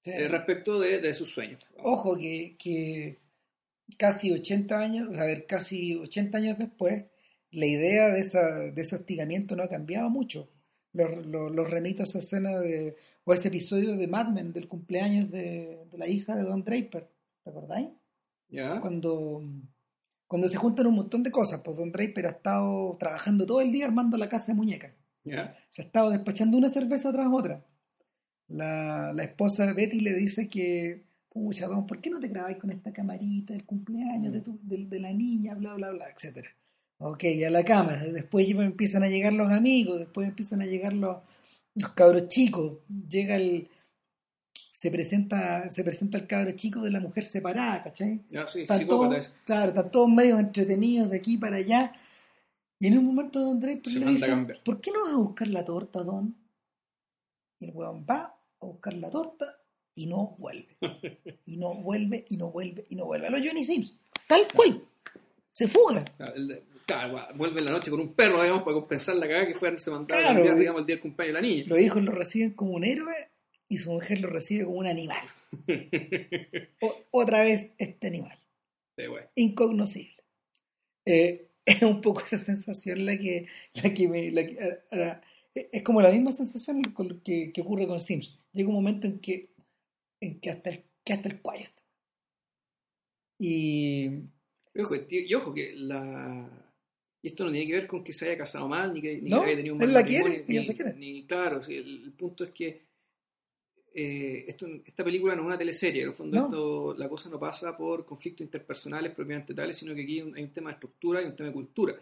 eh, 0.05 0.27
respecto 0.27 0.79
de, 0.79 0.99
de 0.99 1.13
sus 1.13 1.31
sueños. 1.31 1.59
Ojo 1.77 2.17
que, 2.17 2.55
que 2.57 3.19
casi 3.97 4.31
80 4.31 4.79
años, 4.79 5.17
a 5.17 5.25
ver, 5.25 5.45
casi 5.45 5.95
80 5.95 6.37
años 6.37 6.57
después, 6.57 7.05
la 7.51 7.65
idea 7.65 8.11
de, 8.11 8.19
esa, 8.19 8.59
de 8.59 8.81
ese 8.81 8.95
hostigamiento 8.95 9.55
no 9.55 9.63
ha 9.63 9.69
cambiado 9.69 10.09
mucho. 10.09 10.49
Los, 10.91 11.25
los, 11.25 11.51
los 11.51 11.69
remito 11.69 12.03
a 12.03 12.05
esa 12.05 12.19
escena 12.19 12.59
de, 12.59 12.95
o 13.23 13.33
ese 13.33 13.47
episodio 13.47 13.95
de 13.95 14.07
Mad 14.07 14.29
Men 14.29 14.53
del 14.53 14.67
cumpleaños 14.67 15.31
de, 15.31 15.85
de 15.91 15.97
la 15.97 16.07
hija 16.07 16.35
de 16.35 16.43
Don 16.43 16.63
Draper, 16.63 17.09
¿te 17.43 17.49
acordáis? 17.49 17.89
¿Ya? 18.49 18.79
Cuando, 18.79 19.41
cuando 20.27 20.49
se 20.49 20.57
juntan 20.57 20.87
un 20.87 20.95
montón 20.95 21.23
de 21.23 21.31
cosas, 21.31 21.61
pues 21.63 21.77
Don 21.77 21.91
Draper 21.91 22.27
ha 22.27 22.31
estado 22.31 22.95
trabajando 22.99 23.45
todo 23.45 23.61
el 23.61 23.71
día 23.71 23.85
armando 23.85 24.17
la 24.17 24.29
casa 24.29 24.51
de 24.51 24.57
muñecas. 24.57 24.93
¿Ya? 25.23 25.55
Se 25.69 25.81
ha 25.81 25.85
estado 25.85 26.11
despachando 26.11 26.57
una 26.57 26.69
cerveza 26.69 27.11
tras 27.11 27.27
otra. 27.31 27.65
La, 28.49 29.11
la 29.13 29.23
esposa 29.23 29.65
de 29.65 29.73
Betty 29.73 30.01
le 30.01 30.13
dice 30.13 30.47
que, 30.47 31.03
pucha, 31.29 31.67
don, 31.67 31.85
¿por 31.87 31.99
qué 31.99 32.09
no 32.09 32.19
te 32.19 32.27
grabáis 32.27 32.57
con 32.57 32.69
esta 32.71 32.91
camarita 32.93 33.53
del 33.53 33.65
cumpleaños 33.65 34.33
de, 34.33 34.41
tu- 34.41 34.59
de, 34.63 34.85
de 34.85 34.99
la 34.99 35.11
niña, 35.13 35.55
bla, 35.55 35.73
bla, 35.75 35.91
bla, 35.91 36.05
etcétera? 36.09 36.49
Ok, 36.99 37.23
a 37.45 37.49
la 37.49 37.63
cámara. 37.65 38.05
Después 38.05 38.49
empiezan 38.49 39.03
a 39.03 39.07
llegar 39.09 39.33
los 39.33 39.51
amigos, 39.51 39.99
después 39.99 40.27
empiezan 40.27 40.61
a 40.61 40.65
llegar 40.65 40.93
los, 40.93 41.17
los 41.75 41.89
cabros 41.89 42.27
chicos. 42.29 42.79
Llega 43.09 43.35
el. 43.35 43.67
Se 44.71 44.91
presenta, 44.91 45.69
se 45.69 45.83
presenta 45.83 46.17
el 46.17 46.27
cabro 46.27 46.51
chico 46.51 46.81
de 46.81 46.89
la 46.91 46.99
mujer 46.99 47.23
separada, 47.23 47.83
¿cachai? 47.83 48.21
Sí, 48.47 48.61
Están 48.61 48.79
psicópata 48.79 49.09
todos, 49.11 49.17
es. 49.17 49.33
claro, 49.45 49.69
están 49.69 49.91
todos 49.91 50.09
medios 50.09 50.39
entretenidos 50.39 51.09
de 51.09 51.17
aquí 51.17 51.37
para 51.37 51.57
allá. 51.57 51.93
Y 52.79 52.87
en 52.87 52.97
un 52.97 53.05
momento 53.05 53.39
Don 53.39 53.59
Draper 53.61 53.91
Se 53.93 53.99
le 53.99 54.05
dice. 54.07 54.35
¿por 54.65 54.81
qué 54.81 54.91
no 54.91 55.05
vas 55.05 55.13
a 55.13 55.17
buscar 55.17 55.47
la 55.47 55.63
torta, 55.63 56.03
Don? 56.03 56.35
Y 57.63 57.69
el 57.69 57.71
weón 57.73 58.05
va 58.09 58.35
a 58.61 58.65
buscar 58.65 58.93
la 58.95 59.09
torta 59.09 59.57
y 59.95 60.05
no 60.07 60.35
vuelve. 60.37 60.75
Y 61.45 61.57
no 61.57 61.73
vuelve, 61.75 62.25
y 62.29 62.37
no 62.37 62.51
vuelve, 62.51 62.85
y 62.89 62.95
no 62.95 63.05
vuelve. 63.05 63.27
A 63.27 63.29
los 63.29 63.41
Johnny 63.45 63.63
Sims, 63.63 63.95
tal 64.27 64.47
cual. 64.53 64.81
Se 65.51 65.67
fuga. 65.67 66.03
Claro, 66.17 66.45
de- 66.45 66.63
claro, 66.85 67.27
vuelve 67.35 67.59
en 67.59 67.65
la 67.65 67.71
noche 67.71 67.91
con 67.91 67.99
un 67.99 68.13
perro, 68.13 68.41
digamos, 68.41 68.63
para 68.63 68.73
compensar 68.73 69.15
la 69.17 69.27
cagada 69.27 69.47
que 69.47 69.53
fue 69.53 69.77
se 69.77 69.91
mandaba 69.91 70.19
Claro, 70.19 70.33
a 70.33 70.35
cambiar, 70.37 70.57
digamos, 70.57 70.81
el 70.81 70.87
día 70.87 70.95
del 70.95 71.01
cumpleaños 71.01 71.35
de 71.35 71.41
la 71.41 71.47
niña. 71.47 71.63
Los 71.67 71.79
hijos 71.79 72.03
lo 72.03 72.11
reciben 72.11 72.51
como 72.53 72.71
un 72.73 72.83
héroe 72.83 73.13
y 73.69 73.77
su 73.77 73.91
mujer 73.91 74.19
lo 74.19 74.29
recibe 74.29 74.65
como 74.65 74.77
un 74.79 74.87
animal. 74.87 75.25
O- 76.81 76.95
otra 77.11 77.43
vez 77.43 77.73
este 77.77 78.07
animal. 78.07 78.37
Sí, 78.97 79.07
bueno. 79.07 79.27
incognoscible. 79.35 80.15
Eh, 81.05 81.47
es 81.65 81.81
un 81.83 82.01
poco 82.01 82.21
esa 82.21 82.37
sensación 82.37 83.05
la 83.05 83.17
que, 83.17 83.47
la 83.81 83.93
que 83.93 84.07
me... 84.07 84.31
la 84.31 84.45
que- 84.47 84.59
a- 84.91 84.95
a- 85.11 85.21
es 85.55 85.83
como 85.83 86.01
la 86.01 86.09
misma 86.11 86.31
sensación 86.31 86.81
que, 87.23 87.51
que 87.51 87.61
ocurre 87.61 87.87
con 87.87 87.99
Sims. 87.99 88.37
Llega 88.51 88.69
un 88.69 88.75
momento 88.75 89.07
en 89.07 89.19
que, 89.19 89.49
en 90.19 90.39
que 90.39 90.49
hasta 90.49 90.69
el, 90.71 90.83
que 91.03 91.13
hasta 91.13 91.29
el 91.29 91.41
cuello 91.41 91.63
está. 91.65 91.83
Y... 93.39 94.05
Y 94.75 94.81
ojo, 94.81 94.99
tío, 95.01 95.21
y 95.21 95.33
ojo 95.35 95.53
que 95.53 95.73
la... 95.75 96.49
y 97.21 97.27
esto 97.27 97.45
no 97.45 97.51
tiene 97.51 97.67
que 97.67 97.73
ver 97.73 97.85
con 97.87 98.03
que 98.03 98.11
se 98.11 98.25
haya 98.27 98.37
casado 98.39 98.67
mal, 98.67 98.91
ni 98.93 99.01
que, 99.01 99.21
ni 99.21 99.29
No, 99.29 99.41
que 99.41 99.47
haya 99.47 99.57
tenido 99.57 99.75
un 99.75 99.81
él 99.83 99.87
mal 99.89 99.93
la 99.93 99.99
matrimonio, 100.01 100.27
quiere, 100.45 100.51
ella 100.51 100.61
ni- 100.61 100.65
se 100.65 100.75
quiere. 100.75 100.93
ni- 100.95 101.25
claro, 101.27 101.61
sí, 101.61 101.75
el, 101.75 102.03
el 102.05 102.11
punto 102.13 102.43
es 102.43 102.49
que 102.49 102.81
eh, 103.93 104.45
esto, 104.47 104.65
esta 104.83 105.03
película 105.03 105.35
no 105.35 105.43
es 105.43 105.45
una 105.45 105.57
teleserie, 105.59 106.01
en 106.01 106.09
el 106.09 106.15
fondo 106.15 106.35
No. 106.37 106.43
esto, 106.45 106.95
la 106.97 107.07
cosa 107.07 107.29
no 107.29 107.39
pasa 107.39 107.77
por 107.77 108.03
conflictos 108.03 108.43
interpersonales 108.43 109.11
propiamente 109.13 109.53
tales, 109.53 109.77
sino 109.77 109.93
que 109.93 110.01
aquí 110.01 110.13
hay 110.13 110.21
un, 110.21 110.35
hay 110.35 110.41
un 110.43 110.51
tema 110.53 110.71
de 110.71 110.73
estructura 110.73 111.21
y 111.21 111.25
un 111.25 111.35
tema 111.35 111.49
de 111.49 111.53
cultura. 111.53 111.95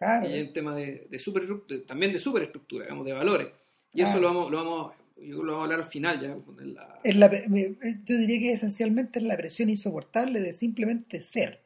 Claro, 0.00 0.28
Y 0.28 0.32
hay 0.32 0.40
un 0.42 0.52
tema 0.52 0.74
de, 0.74 1.06
de 1.10 1.18
super, 1.18 1.44
también 1.86 2.12
de 2.12 2.18
superestructura, 2.18 2.84
digamos, 2.86 3.06
de 3.06 3.12
valores. 3.12 3.48
Y 3.92 4.00
eso 4.02 4.18
lo 4.18 4.28
vamos, 4.28 4.50
lo 4.50 4.56
vamos, 4.56 4.94
yo 5.18 5.42
lo 5.42 5.52
vamos 5.52 5.60
a 5.60 5.64
hablar 5.64 5.78
al 5.80 5.84
final 5.84 6.20
ya. 6.20 6.34
con 6.36 6.74
la- 6.74 7.00
es 7.04 7.16
la, 7.16 7.30
yo 7.30 8.16
diría 8.16 8.38
que 8.40 8.52
esencialmente 8.52 9.18
es 9.18 9.24
la 9.26 9.36
presión 9.36 9.68
insoportable 9.68 10.40
de 10.40 10.54
simplemente 10.54 11.20
ser. 11.20 11.62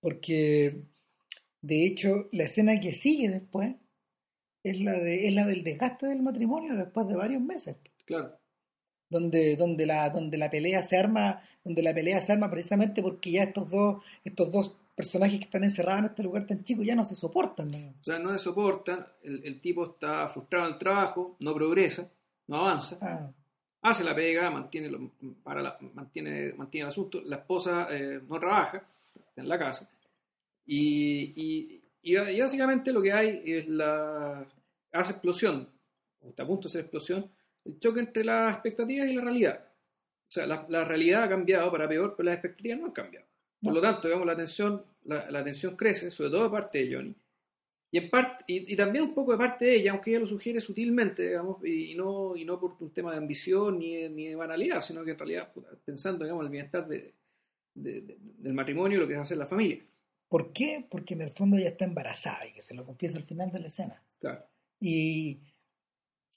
Porque, 0.00 0.82
de 1.62 1.86
hecho, 1.86 2.28
la 2.32 2.44
escena 2.44 2.80
que 2.80 2.92
sigue 2.92 3.28
después 3.28 3.76
es 4.64 4.80
la, 4.80 4.92
de, 4.92 5.28
es 5.28 5.34
la 5.34 5.46
del 5.46 5.62
desgaste 5.62 6.06
del 6.06 6.22
matrimonio 6.22 6.76
después 6.76 7.06
de 7.08 7.16
varios 7.16 7.40
meses. 7.42 7.76
claro, 8.04 8.36
donde, 9.08 9.54
donde 9.54 9.86
la, 9.86 10.10
donde 10.10 10.36
la 10.36 10.50
pelea 10.50 10.82
se 10.82 10.96
arma, 10.96 11.40
donde 11.62 11.80
la 11.82 11.94
pelea 11.94 12.20
se 12.20 12.32
arma 12.32 12.50
precisamente 12.50 13.02
porque 13.02 13.30
ya 13.30 13.44
estos 13.44 13.70
dos, 13.70 14.02
estos 14.24 14.50
dos 14.50 14.72
personajes 14.96 15.38
que 15.38 15.44
están 15.44 15.62
encerrados 15.62 16.00
en 16.00 16.04
este 16.06 16.22
lugar 16.22 16.46
tan 16.46 16.64
chico 16.64 16.82
ya 16.82 16.94
no 16.96 17.04
se 17.04 17.14
soportan. 17.14 17.68
¿no? 17.68 17.76
o 17.76 18.02
sea, 18.02 18.18
no 18.18 18.32
se 18.32 18.38
soportan, 18.38 19.06
el, 19.22 19.44
el 19.44 19.60
tipo 19.60 19.84
está 19.92 20.26
frustrado 20.26 20.66
en 20.66 20.72
el 20.72 20.78
trabajo, 20.78 21.36
no 21.40 21.54
progresa, 21.54 22.10
no 22.48 22.56
avanza, 22.60 22.98
Ah, 23.02 23.30
hace 23.82 24.02
la 24.04 24.14
pega, 24.16 24.50
mantiene, 24.50 24.88
lo- 24.90 25.10
para 25.44 25.62
la- 25.62 25.76
mantiene, 25.94 26.54
mantiene 26.56 26.82
el 26.84 26.88
asunto, 26.88 27.20
la 27.24 27.36
esposa 27.36 27.86
eh, 27.90 28.20
no 28.26 28.38
trabaja, 28.40 28.82
está 29.14 29.42
en 29.42 29.48
la 29.48 29.58
casa, 29.58 29.88
y, 30.64 31.32
y, 31.36 31.82
y- 32.02 32.16
y 32.16 32.40
básicamente 32.40 32.92
lo 32.92 33.02
que 33.02 33.12
hay 33.12 33.42
es 33.44 33.68
la... 33.68 34.46
hace 34.92 35.12
explosión, 35.12 35.68
o 36.22 36.28
está 36.30 36.42
a 36.42 36.46
punto 36.46 36.62
de 36.62 36.70
hacer 36.70 36.80
explosión, 36.82 37.30
el 37.64 37.78
choque 37.78 38.00
entre 38.00 38.24
las 38.24 38.54
expectativas 38.54 39.08
y 39.08 39.14
la 39.14 39.22
realidad. 39.22 39.60
O 40.28 40.30
sea, 40.30 40.46
la, 40.46 40.64
la 40.68 40.84
realidad 40.84 41.24
ha 41.24 41.28
cambiado 41.28 41.70
para 41.70 41.88
peor, 41.88 42.14
pero 42.16 42.26
las 42.28 42.34
expectativas 42.36 42.78
no 42.80 42.86
han 42.86 42.92
cambiado. 42.92 43.26
Por 43.62 43.74
lo 43.74 43.80
tanto, 43.80 44.06
digamos, 44.08 44.26
la 44.26 44.36
tensión, 44.36 44.84
la, 45.04 45.30
la 45.30 45.42
tensión 45.44 45.76
crece, 45.76 46.10
sobre 46.10 46.30
todo 46.30 46.44
de 46.44 46.50
parte 46.50 46.84
de 46.84 46.94
Johnny. 46.94 47.14
Y, 47.90 47.98
en 47.98 48.10
parte, 48.10 48.44
y, 48.48 48.72
y 48.72 48.76
también 48.76 49.04
un 49.04 49.14
poco 49.14 49.32
de 49.32 49.38
parte 49.38 49.64
de 49.64 49.76
ella, 49.76 49.92
aunque 49.92 50.10
ella 50.10 50.20
lo 50.20 50.26
sugiere 50.26 50.60
sutilmente, 50.60 51.28
digamos, 51.28 51.64
y 51.64 51.94
no, 51.94 52.36
y 52.36 52.44
no 52.44 52.58
por 52.60 52.76
un 52.80 52.90
tema 52.92 53.12
de 53.12 53.18
ambición 53.18 53.78
ni 53.78 53.94
de, 53.96 54.10
ni 54.10 54.26
de 54.26 54.34
banalidad, 54.34 54.80
sino 54.80 55.04
que 55.04 55.12
en 55.12 55.18
realidad 55.18 55.52
pensando 55.84 56.24
digamos, 56.24 56.42
en 56.42 56.46
el 56.46 56.52
bienestar 56.52 56.86
de, 56.88 57.14
de- 57.74 58.00
de- 58.02 58.18
del 58.20 58.52
matrimonio 58.54 58.98
y 58.98 59.00
lo 59.00 59.06
que 59.06 59.14
es 59.14 59.20
hacer 59.20 59.38
la 59.38 59.46
familia. 59.46 59.82
¿Por 60.28 60.52
qué? 60.52 60.84
Porque 60.90 61.14
en 61.14 61.22
el 61.22 61.30
fondo 61.30 61.56
ella 61.56 61.68
está 61.70 61.84
embarazada 61.84 62.44
y 62.46 62.52
que 62.52 62.60
se 62.60 62.74
lo 62.74 62.84
confiesa 62.84 63.18
al 63.18 63.24
final 63.24 63.50
de 63.52 63.60
la 63.60 63.68
escena. 63.68 64.02
Claro. 64.18 64.44
Y, 64.80 65.38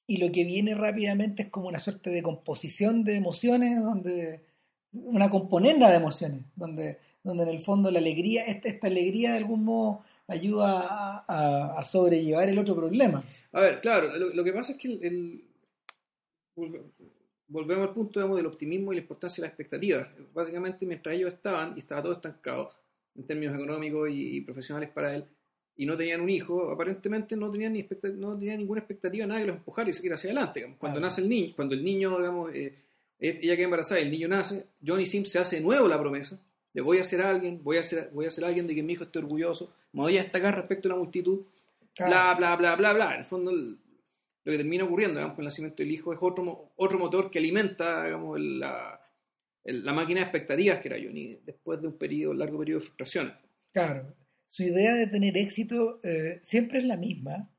y 0.06 0.18
lo 0.18 0.32
que 0.32 0.44
viene 0.44 0.76
rápidamente 0.76 1.44
es 1.44 1.50
como 1.50 1.68
una 1.68 1.80
suerte 1.80 2.12
de 2.12 2.22
composición 2.22 3.04
de 3.04 3.16
emociones, 3.16 3.82
donde 3.82 4.46
una 4.94 5.30
componenda 5.32 5.90
de 5.90 5.98
emociones, 5.98 6.46
donde, 6.56 7.00
donde 7.24 7.44
en 7.44 7.50
el 7.50 7.60
fondo 7.60 7.92
la 7.92 8.00
alegría, 8.00 8.44
esta, 8.46 8.70
esta 8.70 8.88
alegría 8.88 9.32
de 9.32 9.38
algún 9.38 9.64
modo 9.66 10.04
ayuda 10.28 10.88
a, 10.90 11.26
a- 11.28 11.80
a 11.80 11.84
sobrellevar 11.84 12.48
el 12.50 12.58
otro 12.60 12.76
problema. 12.76 13.24
A 13.52 13.62
ver, 13.62 13.82
claro, 13.82 14.16
lo, 14.18 14.30
lo 14.34 14.44
que 14.44 14.54
pasa 14.54 14.74
es 14.74 14.78
que 14.78 14.88
el, 14.88 15.04
el- 15.04 15.44
volve- 16.56 16.84
volvemos 17.48 17.88
al 17.88 17.94
punto 17.94 18.20
digamos, 18.20 18.38
del 18.38 18.46
optimismo 18.46 18.92
y 18.92 18.98
la 18.98 19.02
importancia 19.02 19.42
de 19.42 19.48
las 19.48 19.50
expectativas. 19.52 20.08
Básicamente, 20.34 20.86
mientras 20.86 21.16
ellos 21.16 21.34
estaban 21.34 21.74
y 21.76 21.80
estaba 21.80 22.04
todo 22.04 22.14
estancado 22.14 22.68
en 23.16 23.24
términos 23.26 23.56
económicos 23.56 24.10
y, 24.10 24.38
y 24.38 24.42
profesionales 24.42 24.90
para 24.90 25.16
él, 25.16 25.26
y 25.76 25.86
no 25.86 25.96
tenían 25.96 26.20
un 26.22 26.30
hijo, 26.30 26.70
aparentemente 26.72 27.36
no 27.38 27.50
tenían, 27.50 27.74
ni 27.74 27.88
no 28.18 28.38
tenían 28.38 28.58
ninguna 28.58 28.80
expectativa, 28.82 29.26
nada 29.26 29.40
que 29.40 29.48
los 29.48 29.56
empujara 29.58 29.90
y 29.90 29.94
seguir 29.94 30.14
hacia 30.14 30.30
adelante. 30.30 30.60
digamos. 30.60 30.78
Cuando 30.78 30.98
Claro. 31.00 31.06
nace 31.08 31.22
el 31.22 31.30
niño, 31.30 31.54
cuando 31.56 31.74
el 31.74 31.84
niño, 31.84 32.18
digamos, 32.18 32.54
eh, 32.54 32.74
ella 33.18 33.56
queda 33.56 33.64
embarazada 33.66 34.02
y 34.02 34.04
el 34.04 34.12
niño 34.12 34.28
nace, 34.28 34.68
Johnny 34.86 35.06
Sims 35.06 35.32
se 35.32 35.40
hace 35.40 35.58
de 35.58 35.62
nuevo 35.62 35.88
la 35.88 35.98
promesa 36.00 36.40
de 36.74 36.82
voy 36.82 36.98
a 37.00 37.04
ser 37.04 37.22
alguien, 37.22 37.64
voy 37.64 37.78
a 37.78 37.84
ser, 37.84 38.10
voy 38.14 38.26
a 38.26 38.30
ser 38.30 38.46
alguien 38.46 38.68
de 38.68 38.76
que 38.76 38.84
mi 38.84 38.94
hijo 38.94 39.04
esté 39.04 39.20
orgulloso, 39.20 39.74
me 39.94 40.02
voy 40.02 40.18
a 40.18 40.24
destacar 40.24 40.56
respecto 40.56 40.88
a 40.88 40.94
una 40.94 41.02
multitud, 41.04 41.46
bla, 41.98 42.36
bla, 42.36 42.56
bla, 42.56 42.76
bla, 42.76 42.94
bla. 42.94 43.12
En 43.14 43.20
el 43.20 43.26
fondo, 43.26 43.52
el- 43.52 43.78
lo 44.46 44.52
que 44.52 44.58
termina 44.58 44.84
ocurriendo 44.86 45.16
digamos, 45.20 45.36
con 45.36 45.44
el 45.44 45.48
nacimiento 45.48 45.84
del 45.84 45.92
hijo 45.92 46.14
es 46.14 46.20
otro, 46.22 46.72
otro 46.78 46.98
motor 46.98 47.30
que 47.30 47.40
alimenta 47.40 48.06
digamos, 48.06 48.38
el- 48.38 48.60
la, 48.60 49.02
el- 49.64 49.84
la 49.84 49.94
máquina 49.94 50.20
de 50.22 50.24
expectativas 50.26 50.80
que 50.80 50.88
era 50.88 50.98
Johnny 50.98 51.40
después 51.46 51.82
de 51.82 51.88
un 51.88 51.98
periodo, 51.98 52.34
largo 52.34 52.58
periodo 52.60 52.80
de 52.80 52.86
frustración. 52.86 53.34
Claro, 53.74 54.16
su 54.52 54.64
idea 54.64 54.96
de 54.96 55.08
tener 55.08 55.38
éxito 55.38 56.00
eh, 56.04 56.40
siempre 56.42 56.80
es 56.80 56.86
la 56.86 56.98
misma. 56.98 57.50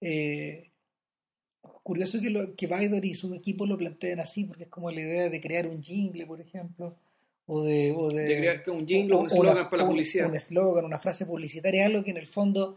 Eh, 0.00 0.72
curioso 1.82 2.20
que, 2.20 2.30
lo, 2.30 2.54
que 2.54 2.66
Baidor 2.66 3.04
y 3.04 3.14
su 3.14 3.32
equipo 3.34 3.64
lo 3.66 3.78
planteen 3.78 4.20
así, 4.20 4.44
porque 4.44 4.64
es 4.64 4.68
como 4.68 4.90
la 4.90 5.00
idea 5.00 5.28
de 5.30 5.40
crear 5.40 5.66
un 5.66 5.82
jingle, 5.82 6.26
por 6.26 6.40
ejemplo, 6.40 6.98
o 7.48 7.62
de... 7.62 7.92
O 7.96 8.10
de, 8.10 8.22
De 8.24 8.36
crear 8.38 8.62
un 8.68 8.86
jingle, 8.86 9.16
o- 9.16 9.20
un 9.20 9.26
eslogan 9.26 9.52
una- 9.54 9.68
para 9.68 9.82
la 9.82 9.88
publicidad. 9.88 10.28
Un 10.28 10.36
eslogan, 10.36 10.84
una 10.84 10.98
frase 11.00 11.26
publicitaria, 11.26 11.84
algo 11.86 12.04
que 12.04 12.10
en 12.12 12.18
el 12.18 12.26
fondo 12.28 12.76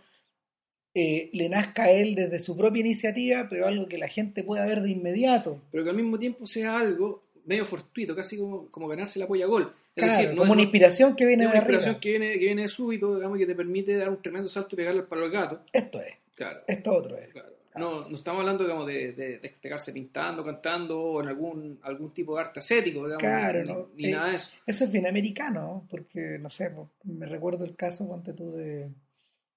eh, 0.93 1.29
le 1.33 1.47
nazca 1.49 1.83
a 1.83 1.91
él 1.91 2.15
desde 2.15 2.39
su 2.39 2.57
propia 2.57 2.81
iniciativa, 2.81 3.47
pero 3.49 3.67
algo 3.67 3.87
que 3.87 3.97
la 3.97 4.07
gente 4.07 4.43
pueda 4.43 4.65
ver 4.65 4.81
de 4.81 4.89
inmediato. 4.91 5.61
Pero 5.71 5.83
que 5.83 5.89
al 5.91 5.95
mismo 5.95 6.17
tiempo 6.19 6.45
sea 6.47 6.79
algo 6.79 7.23
medio 7.45 7.65
fortuito, 7.65 8.15
casi 8.15 8.37
como, 8.37 8.67
como 8.69 8.87
ganarse 8.87 9.17
la 9.19 9.27
polla 9.27 9.45
gol. 9.45 9.71
Es 9.95 10.03
Claro, 10.03 10.11
decir, 10.11 10.29
no 10.31 10.41
como 10.41 10.45
es, 10.45 10.51
una 10.51 10.61
inspiración 10.63 11.15
que 11.15 11.25
viene 11.25 11.43
una 11.45 11.53
de 11.53 11.57
arriba. 11.59 11.73
inspiración 11.77 11.99
que 12.01 12.09
viene, 12.09 12.33
que 12.33 12.45
viene 12.45 12.61
de 12.63 12.67
súbito, 12.67 13.15
digamos, 13.15 13.37
que 13.37 13.45
te 13.45 13.55
permite 13.55 13.95
dar 13.95 14.09
un 14.09 14.21
tremendo 14.21 14.47
salto 14.49 14.75
y 14.75 14.77
pegarle 14.77 15.01
al 15.01 15.07
palo 15.07 15.25
al 15.25 15.31
gato. 15.31 15.61
Esto 15.73 16.01
es, 16.01 16.13
Claro. 16.35 16.59
esto 16.67 16.93
otro 16.93 17.17
es. 17.17 17.29
Claro. 17.29 17.53
No, 17.75 18.09
no 18.09 18.15
estamos 18.15 18.39
hablando 18.41 18.63
digamos, 18.65 18.85
de, 18.87 19.13
de, 19.13 19.27
de 19.29 19.39
destacarse 19.39 19.93
pintando, 19.93 20.43
cantando 20.43 21.01
o 21.01 21.21
en 21.21 21.29
algún, 21.29 21.79
algún 21.83 22.13
tipo 22.13 22.35
de 22.35 22.41
arte 22.41 22.59
ascético, 22.59 22.99
digamos, 23.05 23.19
Claro, 23.19 23.61
ni, 23.63 23.67
¿no? 23.67 23.89
ni 23.95 24.05
Eh, 24.05 24.11
nada 24.11 24.29
de 24.29 24.35
eso. 24.35 24.51
Eso 24.65 24.83
es 24.83 24.91
bien 24.91 25.07
americano, 25.07 25.87
porque, 25.89 26.37
no 26.39 26.49
sé, 26.49 26.71
me 27.03 27.25
recuerdo 27.25 27.63
el 27.63 27.75
caso, 27.75 28.07
ponte 28.07 28.33
tú, 28.33 28.51
de, 28.51 28.89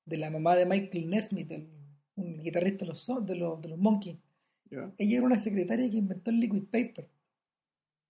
de 0.05 0.16
la 0.16 0.31
mamá 0.31 0.55
de 0.55 0.64
Michael 0.66 1.11
Nesmith, 1.11 1.50
el, 1.50 1.66
un 2.16 2.40
guitarrista 2.42 2.85
de 2.85 2.90
los, 2.90 3.07
de 3.27 3.35
los, 3.35 3.61
de 3.61 3.68
los 3.68 3.79
Monkeys. 3.79 4.16
Ella 4.98 5.16
era 5.18 5.27
una 5.27 5.38
secretaria 5.38 5.88
que 5.90 5.96
inventó 5.96 6.31
el 6.31 6.40
liquid 6.40 6.64
paper. 6.70 7.09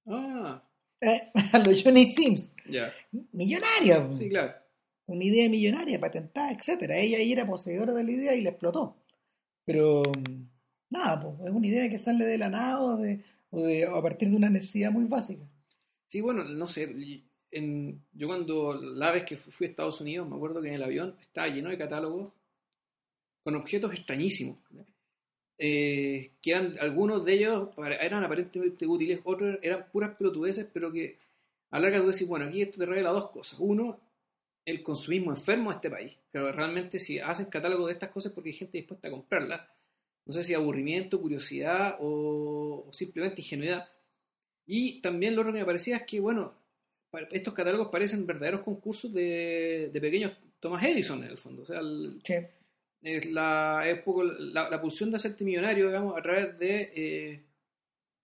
Ah, 0.06 0.62
Eh, 1.00 1.20
a 1.52 1.58
los 1.64 1.82
Johnny 1.82 2.06
Sims. 2.06 2.54
ya. 2.68 2.92
Millonaria. 3.32 4.08
Sí, 4.14 4.28
claro. 4.28 4.54
una 5.06 5.24
idea 5.24 5.48
millonaria, 5.50 5.98
patentada, 6.00 6.52
etcétera. 6.52 6.96
Ella 6.98 7.18
ahí 7.18 7.32
era 7.32 7.46
poseedora 7.46 7.92
de 7.92 8.04
la 8.04 8.10
idea 8.10 8.34
y 8.34 8.40
la 8.42 8.50
explotó. 8.50 8.96
Pero 9.64 10.02
nada, 10.90 11.20
pues, 11.20 11.34
es 11.48 11.54
una 11.54 11.66
idea 11.66 11.88
que 11.88 11.98
sale 11.98 12.24
de 12.24 12.38
la 12.38 12.48
nada 12.48 12.80
o, 12.82 12.96
de, 12.96 13.22
o, 13.50 13.62
de, 13.62 13.86
a 13.86 14.02
partir 14.02 14.30
de 14.30 14.36
una 14.36 14.50
necesidad 14.50 14.90
muy 14.90 15.04
básica. 15.04 15.44
Sí, 16.08 16.20
bueno, 16.20 16.44
no 16.44 16.66
sé. 16.66 16.94
yo 18.12 18.26
cuando 18.26 18.74
la 18.74 19.10
vez 19.10 19.24
que 19.24 19.36
fu- 19.36 19.50
fui 19.50 19.66
a 19.66 19.70
Estados 19.70 20.00
Unidos, 20.00 20.28
me 20.28 20.36
acuerdo 20.36 20.60
que 20.60 20.68
en 20.68 20.74
el 20.74 20.82
avión 20.82 21.16
estaba 21.20 21.48
lleno 21.48 21.70
de 21.70 21.78
catálogos 21.78 22.32
con 23.42 23.54
objetos 23.56 23.92
extrañísimos. 23.92 24.58
Eh, 25.56 26.32
que 26.42 26.54
algunos 26.54 27.24
de 27.24 27.34
ellos 27.34 27.68
eran 28.00 28.24
aparentemente 28.24 28.86
útiles, 28.86 29.20
otros 29.24 29.56
eran 29.62 29.86
puras 29.92 30.16
pelotudeces, 30.16 30.68
pero 30.72 30.90
que 30.92 31.16
a 31.70 31.78
larga 31.78 32.00
tú 32.00 32.08
decís, 32.08 32.26
bueno, 32.26 32.46
aquí 32.46 32.62
esto 32.62 32.78
te 32.78 32.86
revela 32.86 33.10
dos 33.10 33.30
cosas. 33.30 33.58
Uno, 33.60 34.00
el 34.64 34.82
consumismo 34.82 35.30
enfermo 35.30 35.70
de 35.70 35.76
este 35.76 35.90
país. 35.90 36.18
Pero 36.30 36.50
realmente 36.52 36.98
si 36.98 37.18
hacen 37.18 37.46
catálogo 37.46 37.86
de 37.86 37.92
estas 37.92 38.10
cosas 38.10 38.32
porque 38.32 38.50
hay 38.50 38.56
gente 38.56 38.78
dispuesta 38.78 39.08
a 39.08 39.10
comprarlas. 39.10 39.62
No 40.26 40.32
sé 40.32 40.42
si 40.42 40.54
aburrimiento, 40.54 41.20
curiosidad 41.20 41.96
o, 42.00 42.86
o 42.88 42.92
simplemente 42.92 43.42
ingenuidad. 43.42 43.86
Y 44.66 45.00
también 45.02 45.34
lo 45.34 45.42
otro 45.42 45.52
que 45.52 45.58
me 45.60 45.64
parecía 45.66 45.96
es 45.96 46.02
que, 46.04 46.18
bueno, 46.20 46.54
estos 47.30 47.52
catálogos 47.54 47.88
parecen 47.88 48.26
verdaderos 48.26 48.60
concursos 48.62 49.12
de, 49.12 49.90
de 49.92 50.00
pequeños 50.00 50.32
Thomas 50.60 50.82
Edison 50.84 51.22
en 51.22 51.30
el 51.30 51.36
fondo. 51.36 51.62
O 51.62 51.66
sea, 51.66 51.80
el- 51.80 52.20
Es 53.02 53.30
la, 53.30 53.82
es 53.86 54.00
poco 54.02 54.22
la, 54.24 54.70
la 54.70 54.80
pulsión 54.80 55.10
de 55.10 55.16
hacerte 55.16 55.44
millonario, 55.44 55.88
digamos, 55.88 56.16
a 56.16 56.22
través 56.22 56.58
de 56.58 56.90
eh, 56.96 57.42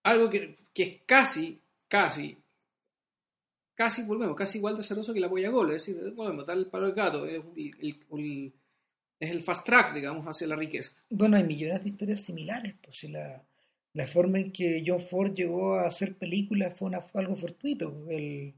algo 0.01 0.27
que, 0.27 0.55
que 0.73 0.81
es 0.83 1.01
casi, 1.05 1.61
casi, 1.87 2.35
casi, 3.81 4.03
volvemos, 4.03 4.35
casi 4.35 4.59
igual 4.59 4.77
de 4.77 4.83
ceroso 4.83 5.11
que 5.11 5.19
la 5.19 5.29
polla 5.29 5.49
gol, 5.49 5.71
es 5.71 5.85
decir, 5.85 6.13
volvemos, 6.15 6.45
dar 6.45 6.55
el 6.55 6.67
palo 6.67 6.85
al 6.85 6.93
gato, 6.93 7.25
es 7.25 7.41
el, 9.19 9.41
fast 9.41 9.65
track, 9.65 9.95
digamos, 9.95 10.27
hacia 10.27 10.45
la 10.45 10.55
riqueza. 10.55 11.01
Bueno, 11.09 11.35
hay 11.35 11.43
millones 11.45 11.81
de 11.81 11.89
historias 11.89 12.21
similares. 12.21 12.75
Pues 12.79 12.97
si 12.99 13.07
la, 13.07 13.43
la 13.93 14.05
forma 14.05 14.39
en 14.39 14.51
que 14.51 14.83
John 14.85 14.99
Ford 14.99 15.33
llegó 15.33 15.73
a 15.75 15.87
hacer 15.87 16.15
películas 16.15 16.77
fue, 16.77 16.91
algo 17.15 17.35
fortuito. 17.35 18.05
El, 18.07 18.53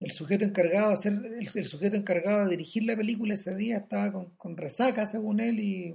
el 0.00 0.10
sujeto 0.10 0.44
encargado 0.44 0.88
de 0.88 0.94
hacer, 0.94 1.14
el, 1.54 1.64
sujeto 1.64 1.96
encargado 1.96 2.46
dirigir 2.50 2.84
la 2.84 2.96
película 2.96 3.32
ese 3.32 3.56
día 3.56 3.78
estaba 3.78 4.12
con, 4.12 4.26
con 4.36 4.56
resaca, 4.58 5.06
según 5.06 5.40
él, 5.40 5.60
y 5.60 5.94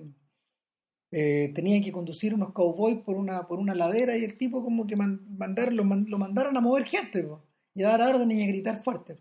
eh, 1.12 1.52
tenían 1.54 1.84
que 1.84 1.92
conducir 1.92 2.34
unos 2.34 2.54
cowboys 2.54 2.98
por 3.04 3.18
una, 3.18 3.48
por 3.48 3.60
una 3.60 3.76
ladera 3.76 4.18
y 4.18 4.24
el 4.24 4.36
tipo 4.36 4.64
como 4.64 4.88
que 4.88 4.96
man- 4.96 5.22
mandar, 5.38 5.72
lo, 5.72 5.84
lo 5.84 6.18
mandaron 6.18 6.58
a 6.58 6.62
mover 6.62 6.86
gente 6.86 7.22
po, 7.24 7.44
y 7.76 7.84
a 7.84 7.90
dar 7.90 8.02
órdenes 8.16 8.38
y 8.38 8.44
a 8.44 8.48
gritar 8.48 8.82
fuerte. 8.84 9.18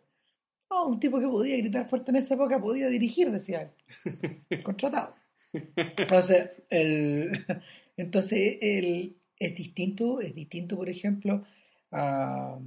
No, 0.71 0.87
un 0.87 0.99
tipo 1.01 1.21
que 1.21 1.27
podía 1.27 1.57
gritar 1.59 1.89
fuerte 1.89 2.11
en 2.11 2.17
esa 2.17 2.35
época 2.35 2.61
podía 2.61 2.89
dirigir, 2.89 3.31
decía 3.31 3.63
él. 4.51 4.63
Contratado. 4.63 5.15
Entonces, 5.77 6.51
el, 6.71 7.31
entonces 7.97 8.59
el, 8.61 9.17
es 9.39 9.55
distinto, 9.55 10.21
es 10.21 10.35
distinto, 10.35 10.77
por 10.77 10.89
ejemplo, 10.89 11.43
a- 11.91 12.59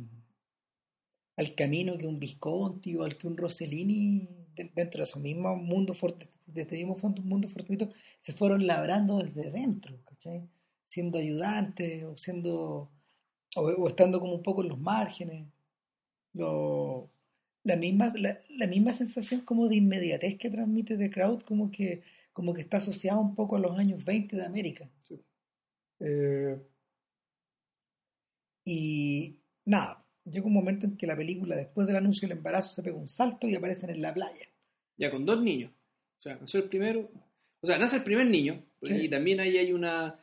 al 1.38 1.54
camino 1.56 1.98
que 1.98 2.08
un 2.08 2.20
Visconti 2.20 2.96
o 2.96 3.04
al 3.04 3.18
que 3.18 3.28
un 3.28 3.38
Rossellini 3.38 4.28
de- 4.56 4.72
dentro 4.76 5.02
de 5.02 5.06
su 5.06 5.20
mismo 5.20 5.56
mundo 5.56 5.94
fort- 5.94 6.30
de 6.46 6.62
este 6.62 6.76
mismo 6.78 6.96
mundo 7.24 7.48
fortuito 7.50 7.90
se 8.20 8.34
fueron 8.34 8.66
labrando 8.66 9.18
desde 9.20 9.52
dentro, 9.52 10.00
¿cachai? 10.06 10.48
Siendo 10.88 11.18
ayudantes 11.20 12.04
o 12.06 12.16
siendo 12.16 12.90
o, 13.56 13.62
o 13.62 13.88
estando 13.88 14.20
como 14.20 14.34
un 14.34 14.44
poco 14.44 14.64
en 14.64 14.70
los 14.70 14.80
márgenes. 14.80 15.48
Lo, 16.38 17.10
la 17.64 17.76
misma, 17.76 18.14
la, 18.16 18.40
la 18.50 18.68
misma 18.68 18.94
sensación 18.94 19.42
como 19.42 19.68
de 19.68 19.78
inmediatez 19.78 20.38
que 20.38 20.50
transmite 20.50 20.98
The 20.98 21.10
Crowd, 21.10 21.42
como 21.44 21.70
que, 21.72 22.04
como 22.32 22.54
que 22.54 22.62
está 22.62 22.78
asociada 22.78 23.20
un 23.20 23.36
poco 23.36 23.56
a 23.58 23.60
los 23.60 23.78
años 23.78 24.06
20 24.06 24.36
de 24.36 24.46
América. 24.46 24.90
Sí. 25.08 25.20
Eh, 26.00 26.58
y 28.66 29.40
nada, 29.66 30.06
llega 30.26 30.46
un 30.46 30.54
momento 30.54 30.86
en 30.86 30.98
que 30.98 31.08
la 31.08 31.16
película, 31.16 31.56
después 31.56 31.88
del 31.88 31.96
anuncio 31.96 32.28
del 32.28 32.38
embarazo, 32.38 32.70
se 32.70 32.84
pega 32.84 32.98
un 32.98 33.08
salto 33.08 33.48
y 33.48 33.56
aparecen 33.56 33.90
en 33.90 34.02
la 34.02 34.14
playa. 34.14 34.50
Ya 34.98 35.10
con 35.12 35.26
dos 35.26 35.42
niños. 35.42 35.72
O 36.20 36.22
sea, 36.22 36.36
nació 36.36 36.62
el 36.62 36.70
primero. 36.70 37.10
O 37.62 37.68
sea, 37.68 37.78
nace 37.78 37.98
el 37.98 38.04
primer 38.04 38.28
niño. 38.28 38.64
Sí. 38.84 38.94
Y 38.96 39.10
también 39.10 39.40
ahí 39.40 39.58
hay 39.58 39.72
una. 39.72 40.20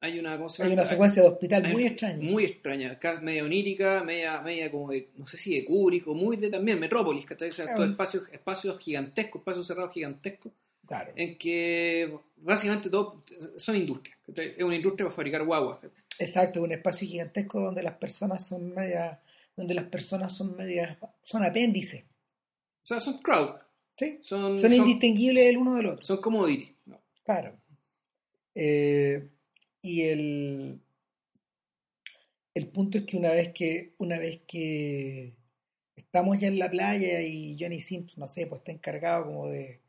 Hay 0.00 0.18
una, 0.20 0.36
¿cómo 0.36 0.48
se 0.48 0.62
Hay 0.62 0.72
una 0.72 0.84
secuencia 0.84 1.22
de 1.22 1.28
hospital 1.28 1.72
muy 1.72 1.84
extraña. 1.86 2.22
Muy 2.22 2.44
extraña, 2.44 2.92
acá 2.92 3.20
media 3.20 3.44
onírica, 3.44 4.04
media, 4.04 4.40
media 4.42 4.70
como 4.70 4.90
de, 4.92 5.08
no 5.16 5.26
sé 5.26 5.36
si 5.36 5.54
de 5.54 5.64
Kubrick 5.64 6.06
o 6.06 6.14
muy 6.14 6.36
de 6.36 6.50
también 6.50 6.78
Metrópolis, 6.78 7.26
que 7.26 7.34
O 7.34 7.50
sea, 7.50 7.64
Ah. 7.66 7.70
estos 7.70 7.90
espacios, 7.90 8.28
espacios 8.32 8.78
gigantescos, 8.78 9.40
espacios 9.40 9.66
cerrados 9.66 9.92
gigantescos, 9.92 10.52
Claro. 10.86 11.12
en 11.16 11.36
que 11.36 12.16
básicamente 12.36 12.88
todo 12.90 13.20
son 13.56 13.74
industrias. 13.76 14.16
Es 14.36 14.62
una 14.64 14.76
industria 14.76 15.06
para 15.06 15.14
fabricar 15.16 15.44
guaguas. 15.44 15.80
Exacto, 16.20 16.62
un 16.62 16.72
espacio 16.72 17.06
gigantesco 17.08 17.60
donde 17.60 17.82
las 17.82 17.94
personas 17.96 18.46
son 18.46 18.72
medias, 18.72 19.18
donde 19.56 19.74
las 19.74 19.84
personas 19.86 20.32
son 20.32 20.56
medias, 20.56 20.96
son 21.24 21.42
apéndices, 21.42 22.04
O 22.04 22.86
sea, 22.88 23.00
son 23.00 23.18
crowd, 23.20 23.56
¿sí? 23.98 24.18
son, 24.22 24.56
Son 24.58 24.70
son, 24.70 24.72
indistinguibles 24.72 25.44
el 25.46 25.56
uno 25.58 25.74
del 25.76 25.86
otro. 25.86 26.04
son 26.04 26.20
commodity. 26.20 26.74
¿no? 26.86 27.00
Claro. 27.24 27.56
Eh, 28.54 29.28
y 29.88 30.02
el, 30.02 30.80
el 32.54 32.68
punto 32.68 32.98
es 32.98 33.04
que 33.04 33.16
una 33.16 33.32
vez 33.32 33.52
que, 33.54 33.94
una 33.98 34.18
vez 34.18 34.42
que 34.46 35.34
estamos 35.96 36.38
ya 36.38 36.48
en 36.48 36.58
la 36.58 36.70
playa 36.70 37.22
y 37.22 37.56
Johnny 37.58 37.80
Sims, 37.80 38.18
no 38.18 38.28
sé, 38.28 38.46
pues 38.46 38.60
está 38.60 38.72
encargado 38.72 39.24
como 39.24 39.48
de 39.48 39.80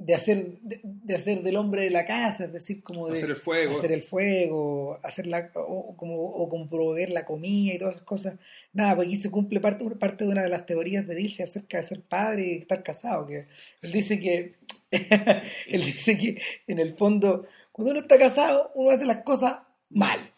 de 0.00 0.14
hacer, 0.14 0.58
de, 0.62 0.80
de 0.82 1.14
hacer 1.14 1.42
del 1.42 1.56
hombre 1.56 1.82
de 1.82 1.90
la 1.90 2.06
casa, 2.06 2.46
es 2.46 2.52
decir, 2.52 2.82
como 2.82 3.08
de 3.08 3.18
Hacer 3.18 3.30
el 3.30 3.36
fuego. 3.36 3.76
hacer 3.76 3.92
el 3.92 4.02
fuego, 4.02 4.98
hacer 5.02 5.26
la, 5.26 5.50
o, 5.54 5.94
como, 5.94 6.16
o 6.16 6.48
como 6.48 6.66
proveer 6.66 7.10
la 7.10 7.26
comida 7.26 7.74
y 7.74 7.78
todas 7.78 7.96
esas 7.96 8.06
cosas. 8.06 8.38
Nada, 8.72 8.96
pues 8.96 9.08
aquí 9.08 9.18
se 9.18 9.30
cumple 9.30 9.60
parte, 9.60 9.84
parte 9.96 10.24
de 10.24 10.30
una 10.30 10.42
de 10.42 10.48
las 10.48 10.64
teorías 10.64 11.06
de 11.06 11.14
Dilce 11.14 11.42
acerca 11.42 11.76
de 11.76 11.84
ser 11.84 12.00
padre 12.00 12.46
y 12.46 12.58
estar 12.60 12.82
casado, 12.82 13.26
que 13.26 13.44
él 13.82 13.92
dice 13.92 14.18
que 14.18 14.54
él 15.68 15.84
dice 15.84 16.16
que 16.16 16.40
en 16.66 16.78
el 16.78 16.96
fondo, 16.96 17.44
cuando 17.80 17.90
uno 17.92 18.00
está 18.00 18.18
casado, 18.18 18.70
uno 18.74 18.90
hace 18.90 19.06
las 19.06 19.22
cosas 19.22 19.58
mal. 19.90 20.32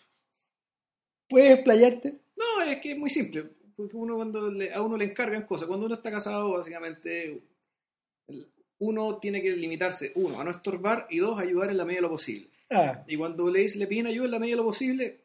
¿Puedes 1.28 1.52
explayarte? 1.54 2.20
No, 2.36 2.62
es 2.62 2.78
que 2.80 2.92
es 2.92 2.98
muy 2.98 3.10
simple. 3.10 3.44
Porque 3.76 3.96
uno 3.96 4.16
cuando 4.16 4.50
le- 4.50 4.72
a 4.72 4.82
uno 4.82 4.96
le 4.96 5.04
encargan 5.06 5.44
cosas, 5.46 5.66
cuando 5.68 5.86
uno 5.86 5.94
está 5.96 6.10
casado, 6.10 6.50
básicamente 6.52 7.42
uno 8.78 9.18
tiene 9.18 9.40
que 9.42 9.54
limitarse, 9.56 10.12
uno, 10.16 10.40
a 10.40 10.44
no 10.44 10.50
estorbar 10.50 11.06
y 11.10 11.18
dos, 11.18 11.38
a 11.38 11.42
ayudar 11.42 11.70
en 11.70 11.76
la 11.78 11.84
medida 11.84 11.98
de 11.98 12.02
lo 12.02 12.10
posible. 12.10 12.48
Ah, 12.70 13.04
Y 13.06 13.16
cuando 13.16 13.48
le, 13.50 13.66
le 13.76 13.86
piden 13.86 14.06
ayuda 14.08 14.24
en 14.26 14.30
la 14.32 14.38
medida 14.38 14.54
de 14.56 14.62
lo 14.62 14.66
posible, 14.66 15.20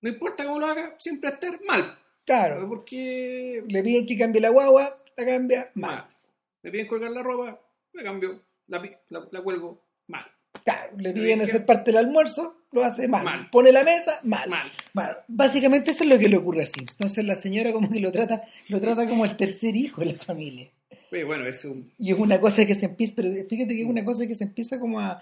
no 0.00 0.08
importa 0.08 0.44
cómo 0.44 0.58
lo 0.58 0.66
haga, 0.66 0.94
siempre 0.98 1.30
estar 1.30 1.60
mal. 1.64 1.98
claro. 2.24 2.68
Porque 2.68 3.62
Le 3.68 3.82
piden 3.82 4.06
que 4.06 4.18
cambie 4.18 4.40
la 4.40 4.48
guagua, 4.50 5.02
la 5.16 5.24
cambia 5.24 5.70
mal. 5.74 5.90
mal. 5.96 6.16
Me 6.62 6.70
piden 6.70 6.86
colgar 6.88 7.10
la 7.12 7.22
ropa, 7.22 7.60
la 7.92 8.02
cambio, 8.02 8.40
la, 8.66 8.82
la, 9.10 9.28
la 9.30 9.42
cuelgo 9.42 9.80
mal. 10.08 10.26
Claro, 10.64 10.96
le 10.96 11.12
piden 11.12 11.42
hacer 11.42 11.64
parte 11.64 11.92
del 11.92 11.98
almuerzo, 11.98 12.64
lo 12.72 12.84
hace 12.84 13.08
mal. 13.08 13.24
Mal. 13.24 13.50
Pone 13.50 13.72
la 13.72 13.84
mesa, 13.84 14.20
mal. 14.24 14.48
Mal. 14.92 15.18
Básicamente 15.28 15.92
eso 15.92 16.04
es 16.04 16.10
lo 16.10 16.18
que 16.18 16.28
le 16.28 16.36
ocurre 16.36 16.62
a 16.62 16.66
Sims. 16.66 16.92
Entonces 16.92 17.24
la 17.24 17.34
señora 17.34 17.72
como 17.72 17.88
que 17.88 18.00
lo 18.00 18.12
trata, 18.12 18.42
lo 18.68 18.80
trata 18.80 19.06
como 19.06 19.24
el 19.24 19.36
tercer 19.36 19.76
hijo 19.76 20.00
de 20.00 20.12
la 20.12 20.18
familia. 20.18 20.70
Oye, 21.12 21.24
bueno, 21.24 21.46
es 21.46 21.64
un... 21.64 21.92
Y 21.98 22.12
es 22.12 22.18
una 22.18 22.40
cosa 22.40 22.64
que 22.66 22.74
se 22.74 22.86
empieza, 22.86 23.14
pero 23.16 23.30
fíjate 23.48 23.74
que 23.74 23.82
es 23.82 23.88
una 23.88 24.04
cosa 24.04 24.26
que 24.26 24.34
se 24.34 24.44
empieza 24.44 24.78
como 24.80 24.98
a 25.00 25.20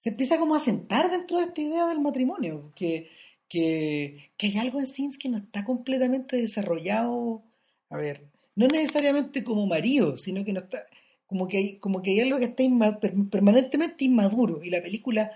se 0.00 0.10
empieza 0.10 0.38
como 0.38 0.54
a 0.54 0.60
sentar 0.60 1.10
dentro 1.10 1.38
de 1.38 1.44
esta 1.44 1.60
idea 1.60 1.86
del 1.86 2.00
matrimonio, 2.00 2.72
que, 2.74 3.10
que, 3.48 4.30
que 4.36 4.46
hay 4.46 4.58
algo 4.58 4.80
en 4.80 4.86
Sims 4.86 5.18
que 5.18 5.28
no 5.28 5.36
está 5.36 5.64
completamente 5.64 6.36
desarrollado, 6.36 7.42
a 7.90 7.96
ver, 7.98 8.24
no 8.54 8.66
necesariamente 8.66 9.44
como 9.44 9.66
marido, 9.66 10.16
sino 10.16 10.44
que 10.44 10.52
no 10.52 10.60
está, 10.60 10.86
como 11.30 11.46
que 11.46 11.56
hay, 11.58 11.78
como 11.78 12.02
que 12.02 12.10
hay 12.10 12.20
algo 12.22 12.38
que 12.40 12.46
está 12.46 12.64
permanentemente 13.30 14.04
inmaduro, 14.04 14.64
y 14.64 14.70
la 14.70 14.82
película 14.82 15.30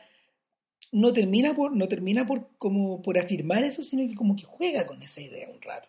no 0.90 1.12
termina 1.12 1.54
por, 1.54 1.74
no 1.74 1.86
termina 1.86 2.26
por 2.26 2.48
como 2.58 3.00
por 3.00 3.16
afirmar 3.16 3.62
eso, 3.62 3.84
sino 3.84 4.06
que 4.08 4.16
como 4.16 4.34
que 4.34 4.42
juega 4.42 4.86
con 4.86 5.00
esa 5.02 5.20
idea 5.20 5.48
un 5.48 5.62
rato. 5.62 5.88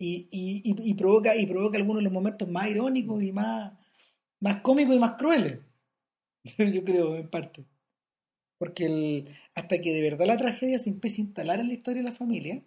Y, 0.00 0.26
y, 0.32 0.62
y, 0.64 0.94
provoca, 0.94 1.36
y 1.36 1.46
provoca 1.46 1.76
algunos 1.78 2.00
de 2.00 2.04
los 2.04 2.12
momentos 2.12 2.48
más 2.48 2.68
irónicos 2.68 3.22
y 3.22 3.30
más, 3.30 3.72
más 4.40 4.60
cómicos 4.62 4.96
y 4.96 4.98
más 4.98 5.12
crueles. 5.12 5.58
Yo 6.74 6.84
creo, 6.84 7.14
en 7.14 7.28
parte. 7.28 7.64
Porque 8.58 9.26
hasta 9.54 9.80
que 9.80 9.92
de 9.92 10.02
verdad 10.02 10.26
la 10.26 10.36
tragedia 10.38 10.78
se 10.80 10.90
empieza 10.90 11.18
a 11.18 11.26
instalar 11.26 11.60
en 11.60 11.68
la 11.68 11.74
historia 11.74 12.02
de 12.02 12.08
la 12.08 12.16
familia, 12.16 12.62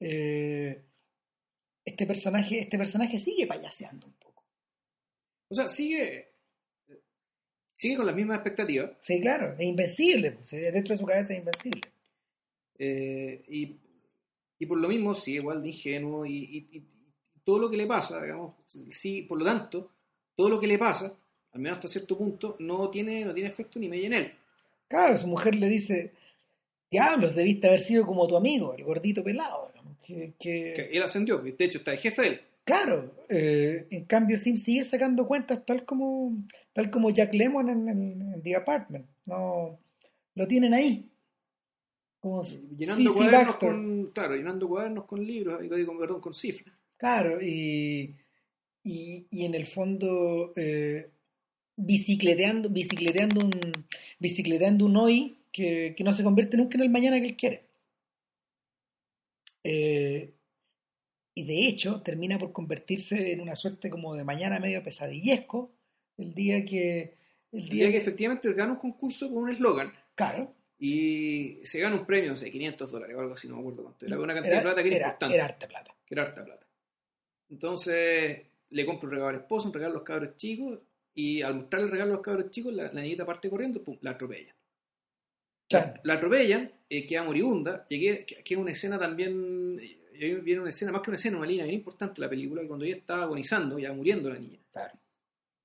eh, 0.00 0.82
este 1.84 2.06
personaje, 2.06 2.60
este 2.62 2.78
personaje 2.78 3.18
sigue 3.18 3.46
payaseando 3.46 4.06
un 4.06 4.14
poco. 4.14 4.31
O 5.52 5.54
sea, 5.54 5.68
sigue... 5.68 6.28
Sigue 7.74 7.96
con 7.96 8.06
las 8.06 8.14
mismas 8.14 8.36
expectativas. 8.38 8.92
Sí, 9.02 9.20
claro, 9.20 9.54
es 9.58 9.64
invencible, 9.66 10.32
pues, 10.32 10.50
dentro 10.50 10.94
de 10.94 10.98
su 10.98 11.04
cabeza 11.06 11.32
es 11.34 11.38
invencible. 11.40 11.80
eh, 12.78 13.42
y, 13.48 13.76
y 14.58 14.66
por 14.66 14.78
lo 14.80 14.88
mismo 14.88 15.14
sigue 15.14 15.38
igual 15.38 15.62
de 15.62 15.68
ingenuo 15.68 16.24
y, 16.26 16.32
y- 16.36 16.76
y 16.78 16.82
todo 17.44 17.58
lo 17.58 17.70
que 17.70 17.76
le 17.76 17.86
pasa, 17.86 18.22
digamos, 18.22 18.54
sí, 18.66 19.22
por 19.22 19.38
lo 19.38 19.44
tanto, 19.44 19.90
todo 20.36 20.48
lo 20.48 20.58
que 20.60 20.66
le 20.66 20.78
pasa, 20.78 21.14
al 21.52 21.60
menos 21.60 21.78
hasta 21.78 21.88
cierto 21.88 22.16
punto, 22.16 22.56
no 22.60 22.88
tiene, 22.90 23.24
no 23.24 23.34
tiene 23.34 23.48
efecto 23.48 23.78
ni 23.78 23.88
media 23.88 24.06
en 24.06 24.12
él. 24.14 24.32
Claro, 24.88 25.16
su 25.18 25.26
mujer 25.26 25.54
le 25.56 25.68
dice, 25.68 26.12
diablos, 26.90 27.34
debiste 27.34 27.66
haber 27.68 27.80
sido 27.80 28.06
como 28.06 28.26
tu 28.28 28.36
amigo, 28.36 28.74
el 28.74 28.84
gordito 28.84 29.22
pelado. 29.24 29.70
digamos, 29.72 29.98
Que, 30.06 30.32
que- 30.38 30.72
Que 30.74 30.90
él 30.96 31.02
ascendió, 31.02 31.40
pues, 31.40 31.56
de 31.58 31.64
hecho 31.64 31.78
está 31.78 31.90
de 31.90 31.96
jefe 31.98 32.22
de 32.22 32.28
él. 32.28 32.40
Claro, 32.64 33.12
eh, 33.28 33.86
en 33.90 34.04
cambio 34.04 34.38
Sim 34.38 34.56
sigue 34.56 34.84
sacando 34.84 35.26
cuentas 35.26 35.64
tal 35.66 35.84
como 35.84 36.36
tal 36.72 36.90
como 36.90 37.10
Jack 37.10 37.34
Lemmon 37.34 37.68
en, 37.68 37.88
en- 37.88 38.22
en 38.34 38.42
The 38.42 38.56
Apartment. 38.56 39.06
No, 39.26 39.80
lo 40.34 40.46
tienen 40.46 40.72
ahí. 40.74 41.08
Como 42.20 42.42
Llenando 42.78 43.12
cuadernos 43.14 43.56
con, 43.56 44.06
claro, 44.12 44.36
llenando 44.36 44.68
cuadernos 44.68 45.04
con 45.06 45.26
libros, 45.26 45.60
digo, 45.60 45.98
perdón, 45.98 46.20
con 46.20 46.32
cifras. 46.32 46.72
Claro, 46.96 47.42
y, 47.42 48.14
y, 48.84 49.26
y 49.28 49.44
en 49.44 49.56
el 49.56 49.66
fondo 49.66 50.52
eh, 50.54 51.10
bicicleteando, 51.76 52.70
bicicleteando 52.70 53.40
un, 53.40 53.50
bicicleteando 54.20 54.86
un 54.86 54.96
hoy 54.96 55.36
que, 55.50 55.94
que 55.96 56.04
no 56.04 56.12
se 56.12 56.22
convierte 56.22 56.56
nunca 56.56 56.76
en 56.78 56.84
el 56.84 56.90
mañana 56.90 57.18
que 57.20 57.26
él 57.26 57.36
quiere. 57.36 57.64
Eh, 59.64 60.32
y 61.34 61.44
de 61.44 61.66
hecho 61.66 62.02
termina 62.02 62.38
por 62.38 62.52
convertirse 62.52 63.32
en 63.32 63.40
una 63.40 63.56
suerte 63.56 63.88
como 63.90 64.14
de 64.14 64.24
mañana 64.24 64.60
medio 64.60 64.82
pesadillesco 64.82 65.72
el 66.18 66.34
día 66.34 66.64
que 66.64 67.16
El 67.52 67.62
El 67.64 67.68
día 67.68 67.86
que 67.86 67.92
que- 67.92 67.98
efectivamente 67.98 68.52
gana 68.52 68.72
un 68.72 68.78
concurso 68.78 69.28
con 69.28 69.44
un 69.44 69.50
eslogan 69.50 69.92
Claro. 70.14 70.54
y 70.78 71.58
se 71.64 71.78
gana 71.80 71.96
un 71.96 72.06
premio, 72.06 72.30
no 72.30 72.36
sé, 72.36 72.50
500 72.50 72.90
dólares 72.90 73.16
o 73.16 73.20
algo 73.20 73.34
así, 73.34 73.48
no 73.48 73.54
me 73.56 73.60
acuerdo 73.60 73.82
cuánto. 73.84 74.04
Era 74.06 74.18
una 74.18 74.34
cantidad 74.34 74.52
Era, 74.54 74.60
de 74.60 74.64
plata 74.74 74.82
que 74.82 74.88
era, 74.88 74.96
era, 74.96 75.06
importante. 75.06 75.34
era 75.36 75.44
harta 75.46 75.68
plata. 75.68 75.96
que 76.06 76.14
era 76.14 76.22
harta 76.22 76.44
plata. 76.44 76.66
Entonces 77.50 78.42
le 78.70 78.86
compra 78.86 79.06
un 79.06 79.12
regalo 79.12 79.28
al 79.30 79.36
esposo, 79.36 79.68
un 79.68 79.74
regalo 79.74 79.92
a 79.92 79.96
los 79.98 80.02
cabros 80.02 80.36
chicos, 80.36 80.80
y 81.14 81.42
al 81.42 81.54
mostrarle 81.54 81.86
el 81.86 81.92
regalo 81.92 82.12
a 82.12 82.14
los 82.16 82.22
cabros 82.24 82.50
chicos, 82.50 82.74
la, 82.74 82.90
la 82.92 83.02
niñita 83.02 83.26
parte 83.26 83.50
corriendo, 83.50 83.82
pum, 83.82 83.98
la 84.00 84.12
atropellan. 84.12 84.54
Chan. 85.68 86.00
La 86.04 86.14
atropellan, 86.14 86.72
eh, 86.88 87.06
queda 87.06 87.22
moribunda, 87.22 87.86
y 87.88 88.00
que 88.00 88.26
es 88.46 88.56
una 88.56 88.70
escena 88.72 88.98
también, 88.98 89.78
viene 90.30 90.60
una 90.60 90.68
escena, 90.70 90.92
más 90.92 91.02
que 91.02 91.10
una 91.10 91.16
escena, 91.16 91.36
una 91.38 91.46
línea 91.46 91.64
bien 91.64 91.76
importante 91.76 92.20
de 92.20 92.26
la 92.26 92.30
película, 92.30 92.62
que 92.62 92.68
cuando 92.68 92.84
ella 92.84 92.96
está 92.96 93.22
agonizando, 93.22 93.78
ya 93.78 93.92
muriendo 93.92 94.28
la 94.30 94.38
niña, 94.38 94.58
Claro. 94.72 94.98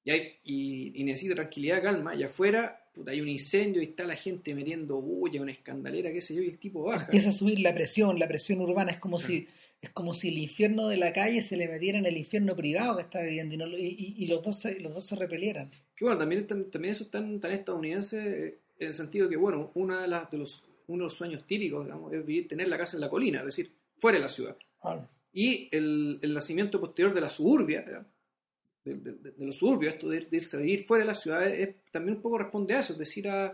y, 0.03 0.09
hay, 0.11 0.33
y, 0.43 1.01
y 1.01 1.03
necesita 1.03 1.35
tranquilidad, 1.35 1.81
calma, 1.83 2.15
y 2.15 2.23
afuera 2.23 2.83
puta, 2.93 3.11
hay 3.11 3.21
un 3.21 3.27
incendio 3.29 3.81
y 3.81 3.85
está 3.85 4.05
la 4.05 4.15
gente 4.15 4.55
metiendo 4.55 4.99
bulla, 5.01 5.41
una 5.41 5.51
escandalera, 5.51 6.11
qué 6.11 6.19
sé 6.21 6.33
yo, 6.35 6.41
y 6.41 6.47
el 6.47 6.57
tipo 6.57 6.83
baja. 6.83 7.05
Empieza 7.05 7.29
a 7.29 7.33
subir 7.33 7.59
la 7.59 7.73
presión, 7.73 8.17
la 8.17 8.27
presión 8.27 8.59
urbana. 8.61 8.91
Es 8.91 8.97
como 8.99 9.19
si 9.19 9.47
es 9.79 9.91
como 9.91 10.15
si 10.15 10.29
el 10.29 10.39
infierno 10.39 10.87
de 10.87 10.97
la 10.97 11.13
calle 11.13 11.43
se 11.43 11.55
le 11.55 11.67
metiera 11.67 11.99
en 11.99 12.07
el 12.07 12.17
infierno 12.17 12.55
privado 12.55 12.95
que 12.95 13.03
está 13.03 13.21
viviendo 13.21 13.53
y, 13.53 13.57
no 13.59 13.67
y- 13.77 14.15
y- 14.17 14.25
los, 14.25 14.41
dos 14.41 14.59
se, 14.59 14.79
los 14.79 14.95
dos 14.95 15.05
se 15.05 15.15
repelieran. 15.15 15.69
Que 15.95 16.03
bueno, 16.03 16.17
también, 16.17 16.47
tam- 16.47 16.71
también 16.71 16.93
eso 16.93 17.03
es 17.03 17.11
tan, 17.11 17.39
tan 17.39 17.51
estadounidense 17.51 18.47
eh, 18.47 18.57
en 18.79 18.87
el 18.87 18.93
sentido 18.95 19.29
que, 19.29 19.35
bueno, 19.37 19.69
una 19.75 20.01
de 20.01 20.07
las, 20.07 20.31
de 20.31 20.39
los, 20.39 20.63
uno 20.87 21.03
de 21.03 21.03
los 21.03 21.13
sueños 21.13 21.45
típicos, 21.45 21.85
digamos, 21.85 22.11
es 22.11 22.25
vivir, 22.25 22.47
tener 22.47 22.67
la 22.69 22.77
casa 22.79 22.97
en 22.97 23.01
la 23.01 23.09
colina, 23.11 23.39
es 23.41 23.45
decir, 23.45 23.71
fuera 23.99 24.17
de 24.17 24.23
la 24.23 24.29
ciudad. 24.29 24.57
Claro. 24.81 25.07
Y 25.33 25.69
el, 25.75 26.19
el 26.21 26.33
nacimiento 26.33 26.79
posterior 26.79 27.13
de 27.13 27.21
la 27.21 27.29
suburbia, 27.29 27.81
de, 27.81 28.93
de- 28.93 29.11
de- 29.13 29.31
de 29.31 29.45
los 29.45 29.57
suburbios, 29.57 29.93
esto 29.93 30.07
de, 30.09 30.19
de 30.21 30.37
irse 30.37 30.57
a 30.57 30.59
vivir 30.61 30.83
fuera 30.85 31.03
de 31.03 31.07
la 31.07 31.15
ciudad, 31.15 31.45
es, 31.47 31.75
también 31.91 32.15
un 32.17 32.21
poco 32.21 32.37
responde 32.37 32.73
a 32.73 32.79
eso, 32.79 32.93
es 32.93 32.99
decir, 32.99 33.27
a, 33.29 33.47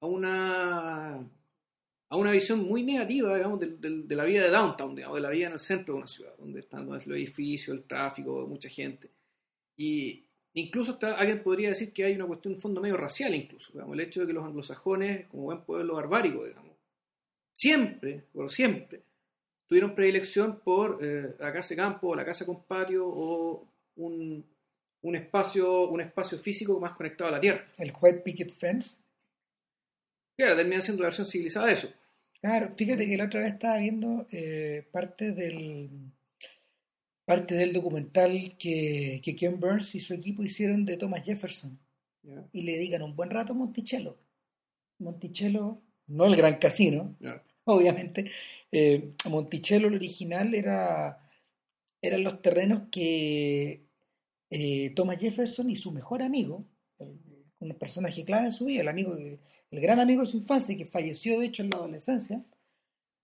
a 0.00 0.06
una 0.06 1.30
a 2.12 2.16
una 2.16 2.32
visión 2.32 2.64
muy 2.64 2.82
negativa, 2.82 3.36
digamos, 3.36 3.60
del- 3.60 3.80
del- 3.80 4.08
de, 4.08 4.16
la 4.16 4.24
vida 4.24 4.42
de 4.42 4.50
downtown, 4.50 4.96
digamos, 4.96 5.16
de 5.16 5.20
la 5.22 5.30
vida 5.30 5.46
en 5.46 5.52
el 5.52 5.58
centro 5.60 5.94
de 5.94 5.98
una 5.98 6.06
ciudad, 6.08 6.34
donde 6.38 6.58
están 6.60 6.86
los 6.86 7.06
edificios, 7.06 7.76
el 7.76 7.84
tráfico, 7.84 8.46
mucha 8.48 8.68
gente. 8.68 9.10
Y 9.76 10.24
incluso 10.54 10.92
está, 10.92 11.16
alguien 11.18 11.40
podría 11.42 11.68
decir 11.68 11.92
que 11.92 12.02
hay 12.04 12.14
una 12.16 12.26
cuestión, 12.26 12.54
un 12.54 12.60
fondo 12.60 12.80
medio 12.80 12.96
racial 12.96 13.32
incluso, 13.34 13.72
digamos, 13.72 13.94
el 13.94 14.00
hecho 14.00 14.20
de 14.22 14.26
que 14.26 14.32
los 14.32 14.44
anglosajones, 14.44 15.26
como 15.28 15.44
buen 15.44 15.64
pueblo 15.64 15.94
barbárico, 15.94 16.44
digamos, 16.44 16.76
siempre, 17.52 18.24
por 18.32 18.50
siempre, 18.50 19.02
tuvieron 19.70 19.94
predilección 19.94 20.58
por 20.64 20.98
eh, 21.00 21.36
la 21.38 21.52
casa 21.52 21.74
de 21.74 21.76
campo, 21.76 22.16
la 22.16 22.24
casa 22.24 22.44
con 22.44 22.64
patio 22.64 23.06
o 23.06 23.68
un, 23.94 24.44
un 25.02 25.14
espacio, 25.14 25.88
un 25.88 26.00
espacio 26.00 26.36
físico 26.38 26.80
más 26.80 26.92
conectado 26.92 27.28
a 27.28 27.34
la 27.34 27.38
tierra. 27.38 27.68
El 27.78 27.92
White 27.98 28.18
Picket 28.18 28.50
Fence. 28.50 28.98
Que 30.36 30.44
termina 30.44 30.80
siendo 30.80 31.04
la 31.04 31.06
versión 31.06 31.24
civilizada 31.24 31.68
de 31.68 31.74
eso. 31.74 31.88
Claro, 32.40 32.72
fíjate 32.76 33.06
que 33.06 33.16
la 33.16 33.26
otra 33.26 33.42
vez 33.42 33.52
estaba 33.52 33.78
viendo 33.78 34.26
eh, 34.32 34.88
parte 34.90 35.30
del 35.30 35.88
parte 37.24 37.54
del 37.54 37.72
documental 37.72 38.56
que, 38.58 39.20
que 39.22 39.36
Ken 39.36 39.60
Burns 39.60 39.94
y 39.94 40.00
su 40.00 40.14
equipo 40.14 40.42
hicieron 40.42 40.84
de 40.84 40.96
Thomas 40.96 41.24
Jefferson 41.24 41.78
y 42.52 42.62
le 42.62 42.72
dedican 42.72 43.02
un 43.02 43.14
buen 43.14 43.30
rato 43.30 43.52
a 43.52 43.56
Monticello. 43.56 44.18
Monticello, 44.98 45.80
no 46.08 46.26
el 46.26 46.34
gran 46.34 46.58
casino. 46.58 47.14
Obviamente. 47.64 48.30
Eh, 48.72 49.12
Monticello, 49.28 49.88
el 49.88 49.94
original, 49.94 50.54
era 50.54 51.20
eran 52.02 52.24
los 52.24 52.40
terrenos 52.40 52.84
que 52.90 53.82
eh, 54.50 54.90
Thomas 54.90 55.18
Jefferson 55.18 55.70
y 55.70 55.76
su 55.76 55.92
mejor 55.92 56.22
amigo, 56.22 56.64
un 57.58 57.74
personaje 57.74 58.24
clave 58.24 58.46
en 58.46 58.52
su 58.52 58.66
vida, 58.66 58.82
el 58.82 58.88
amigo, 58.88 59.14
el 59.14 59.80
gran 59.80 60.00
amigo 60.00 60.22
de 60.22 60.28
su 60.28 60.38
infancia, 60.38 60.76
que 60.76 60.86
falleció 60.86 61.38
de 61.38 61.46
hecho 61.46 61.62
en 61.62 61.70
la 61.70 61.76
adolescencia, 61.76 62.42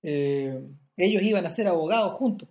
eh, 0.03 0.61
ellos 0.97 1.23
iban 1.23 1.47
a 1.47 1.51
ser 1.51 1.67
abogados 1.67 2.15
juntos, 2.15 2.49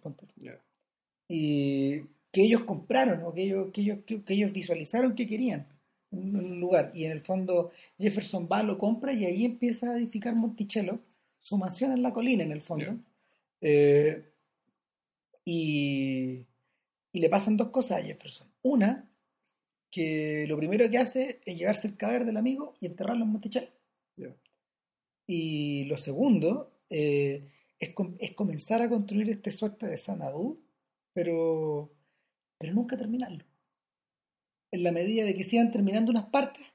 y 1.28 2.00
que 2.32 2.44
ellos 2.44 2.64
compraron 2.64 3.24
o 3.24 3.34
que 3.34 3.44
ellos, 3.44 3.72
que 3.72 3.82
ellos, 3.82 4.00
que, 4.06 4.22
que 4.24 4.34
ellos 4.34 4.52
visualizaron 4.52 5.16
que 5.16 5.28
querían 5.28 5.68
un 6.12 6.60
lugar. 6.60 6.92
Y 6.94 7.06
en 7.06 7.12
el 7.12 7.22
fondo 7.22 7.72
Jefferson 7.98 8.48
va, 8.52 8.62
lo 8.62 8.78
compra 8.78 9.14
y 9.14 9.26
ahí 9.26 9.46
empieza 9.46 9.92
a 9.92 9.98
edificar 9.98 10.36
Monticello, 10.36 11.00
su 11.46 11.60
mansión 11.60 11.92
en 11.92 12.02
la 12.02 12.12
colina 12.12 12.42
en 12.44 12.52
el 12.52 12.62
fondo. 12.62 12.98
Eh, 13.62 14.34
y, 15.46 16.44
y 17.12 17.20
le 17.20 17.30
pasan 17.30 17.56
dos 17.56 17.70
cosas 17.70 18.00
a 18.00 18.04
Jefferson. 18.04 18.48
Una, 18.64 19.08
que 19.92 20.46
lo 20.48 20.58
primero 20.58 20.90
que 20.90 20.98
hace 20.98 21.40
es 21.46 21.56
llevarse 21.56 21.88
el 21.88 21.98
cadáver 21.98 22.26
del 22.26 22.38
amigo 22.38 22.74
y 22.82 22.88
enterrarlo 22.88 23.26
en 23.26 23.30
Monticello. 23.30 23.70
Ya. 24.18 24.36
Y 25.28 25.86
lo 25.86 25.98
segundo 25.98 26.80
eh, 26.90 27.48
es, 27.78 27.90
com- 27.94 28.16
es 28.18 28.34
comenzar 28.34 28.82
a 28.82 28.90
construir 28.90 29.30
este 29.30 29.52
suerte 29.52 29.86
de 29.86 30.00
Sanadú, 30.00 30.60
pero, 31.14 31.94
pero 32.58 32.74
nunca 32.74 32.98
terminarlo. 32.98 33.46
En 34.72 34.82
la 34.82 34.92
medida 34.92 35.24
de 35.26 35.36
que 35.36 35.44
se 35.44 35.58
iban 35.58 35.72
terminando 35.72 36.10
unas 36.10 36.26
partes, 36.26 36.74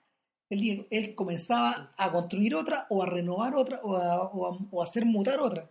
él, 0.51 0.87
él 0.91 1.15
comenzaba 1.15 1.93
a 1.97 2.13
construir 2.13 2.55
otra 2.55 2.87
o 2.91 3.03
a 3.03 3.07
renovar 3.07 3.55
otra 3.55 3.81
o 3.83 3.95
a, 3.97 4.23
o 4.31 4.47
a- 4.47 4.59
o 4.71 4.81
a 4.83 4.85
hacer 4.85 5.07
mutar 5.07 5.41
otra. 5.41 5.71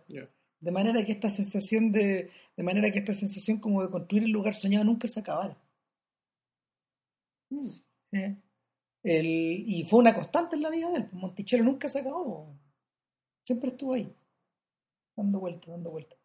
De 0.58 0.72
manera 0.72 1.04
que 1.04 1.12
esta 1.12 1.30
sensación 1.30 1.92
de, 1.92 2.30
de 2.56 2.62
manera 2.62 2.90
que 2.90 2.98
esta 2.98 3.14
sensación 3.14 3.58
como 3.60 3.82
de 3.82 3.90
construir 3.90 4.24
el 4.24 4.30
lugar 4.30 4.54
soñado 4.56 4.84
nunca 4.84 5.06
se 5.08 5.20
acabara. 5.20 5.56
¿Eh? 8.12 8.36
El- 9.02 9.64
y 9.66 9.84
fue 9.84 10.00
una 10.00 10.14
constante 10.14 10.56
en 10.56 10.62
la 10.62 10.70
vida 10.70 10.90
de 10.90 10.96
él. 10.98 11.04
pues, 11.04 11.14
Monticello 11.14 11.64
nunca 11.64 11.88
se 11.88 12.00
acabó. 12.00 12.52
Siempre 13.46 13.70
estuvo 13.70 13.94
ahí. 13.94 14.12
Dando 15.16 15.40
vueltas, 15.40 15.68
dando 15.70 15.90
vueltas. 15.90 16.18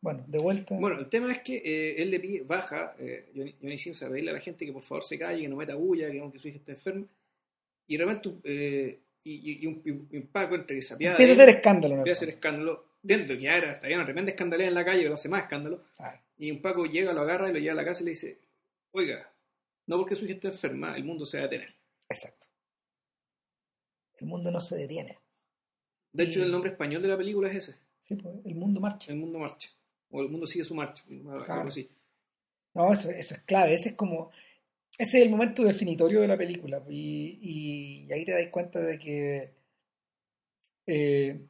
Bueno, 0.00 0.24
de 0.28 0.38
vuelta. 0.38 0.76
Bueno, 0.78 0.98
el 1.00 1.08
tema 1.08 1.32
es 1.32 1.40
que 1.40 1.56
eh, 1.56 2.02
él 2.02 2.10
le 2.10 2.20
pide, 2.20 2.42
baja, 2.42 2.94
eh, 2.98 3.54
Sims 3.76 4.02
a 4.02 4.08
pedirle 4.08 4.30
a 4.30 4.34
la 4.34 4.40
gente 4.40 4.64
que 4.64 4.72
por 4.72 4.82
favor 4.82 5.02
se 5.02 5.18
calle, 5.18 5.42
que 5.42 5.48
no 5.48 5.56
meta 5.56 5.74
bulla, 5.74 6.10
que 6.10 6.20
aunque 6.20 6.38
su 6.38 6.48
hija 6.48 6.58
está 6.58 6.72
enferma. 6.72 7.06
Y 7.88 7.96
de 7.96 8.04
repente, 8.04 8.30
eh, 8.44 9.00
y, 9.24 9.66
un, 9.66 10.08
y 10.12 10.20
Paco 10.20 10.54
entre 10.54 10.76
que 10.76 10.82
se 10.82 10.94
empieza 10.94 11.14
a 11.14 11.16
hacer 11.32 11.48
escándalo. 11.48 11.96
empieza 11.96 12.20
a 12.20 12.22
hacer 12.22 12.28
escándalo, 12.36 12.84
dentro 13.02 13.28
de 13.34 13.38
que 13.38 13.44
ya 13.44 13.56
era, 13.56 13.70
hasta 13.72 13.86
había 13.86 13.96
una 13.96 14.04
tremenda 14.04 14.32
en 14.32 14.74
la 14.74 14.84
calle, 14.84 15.02
pero 15.02 15.14
hace 15.14 15.28
más 15.28 15.42
escándalo. 15.42 15.82
Claro, 15.96 16.20
Y 16.38 16.50
un 16.52 16.62
Paco 16.62 16.86
llega, 16.86 17.12
lo 17.12 17.22
agarra 17.22 17.48
y 17.48 17.52
lo 17.52 17.58
lleva 17.58 17.72
a 17.72 17.76
la 17.76 17.84
casa 17.84 18.02
y 18.02 18.04
le 18.04 18.10
dice, 18.10 18.38
oiga, 18.92 19.32
no 19.86 19.98
porque 19.98 20.14
su 20.14 20.24
hija 20.26 20.34
está 20.34 20.48
enferma, 20.48 20.96
el 20.96 21.02
mundo 21.04 21.24
se 21.26 21.38
va 21.38 21.44
a 21.44 21.48
detener. 21.48 21.74
exacto. 22.08 22.46
El 24.18 24.26
mundo 24.28 24.50
no 24.50 24.60
se 24.60 24.76
detiene. 24.76 25.18
De 26.12 26.24
hecho, 26.24 26.38
Y- 26.38 26.42
el 26.42 26.50
nombre 26.52 26.70
español 26.70 27.02
de 27.02 27.08
la 27.08 27.16
película 27.18 27.50
es 27.50 27.56
ese, 27.56 27.76
Sí, 28.08 28.14
pues, 28.16 28.34
el 28.44 28.54
mundo 28.54 28.80
marcha. 28.80 29.12
El 29.12 29.18
mundo 29.18 29.38
marcha. 29.38 29.68
O 30.10 30.22
el 30.22 30.28
mundo 30.28 30.46
sigue 30.46 30.64
su 30.64 30.74
marcha, 30.74 31.04
Claro. 31.44 31.68
así. 31.68 31.88
No, 32.74 32.92
eso, 32.92 33.10
eso 33.10 33.34
es 33.34 33.40
clave. 33.42 33.74
Ese 33.74 33.90
es 33.90 33.94
como. 33.96 34.30
Ese 34.98 35.18
es 35.18 35.24
el 35.24 35.30
momento 35.30 35.62
definitorio 35.64 36.20
de 36.20 36.28
la 36.28 36.36
película. 36.38 36.82
Y, 36.88 37.38
y 38.08 38.12
ahí 38.12 38.24
te 38.24 38.32
das 38.32 38.46
cuenta 38.48 38.80
de 38.80 38.98
que 38.98 39.54
eh, 40.86 41.46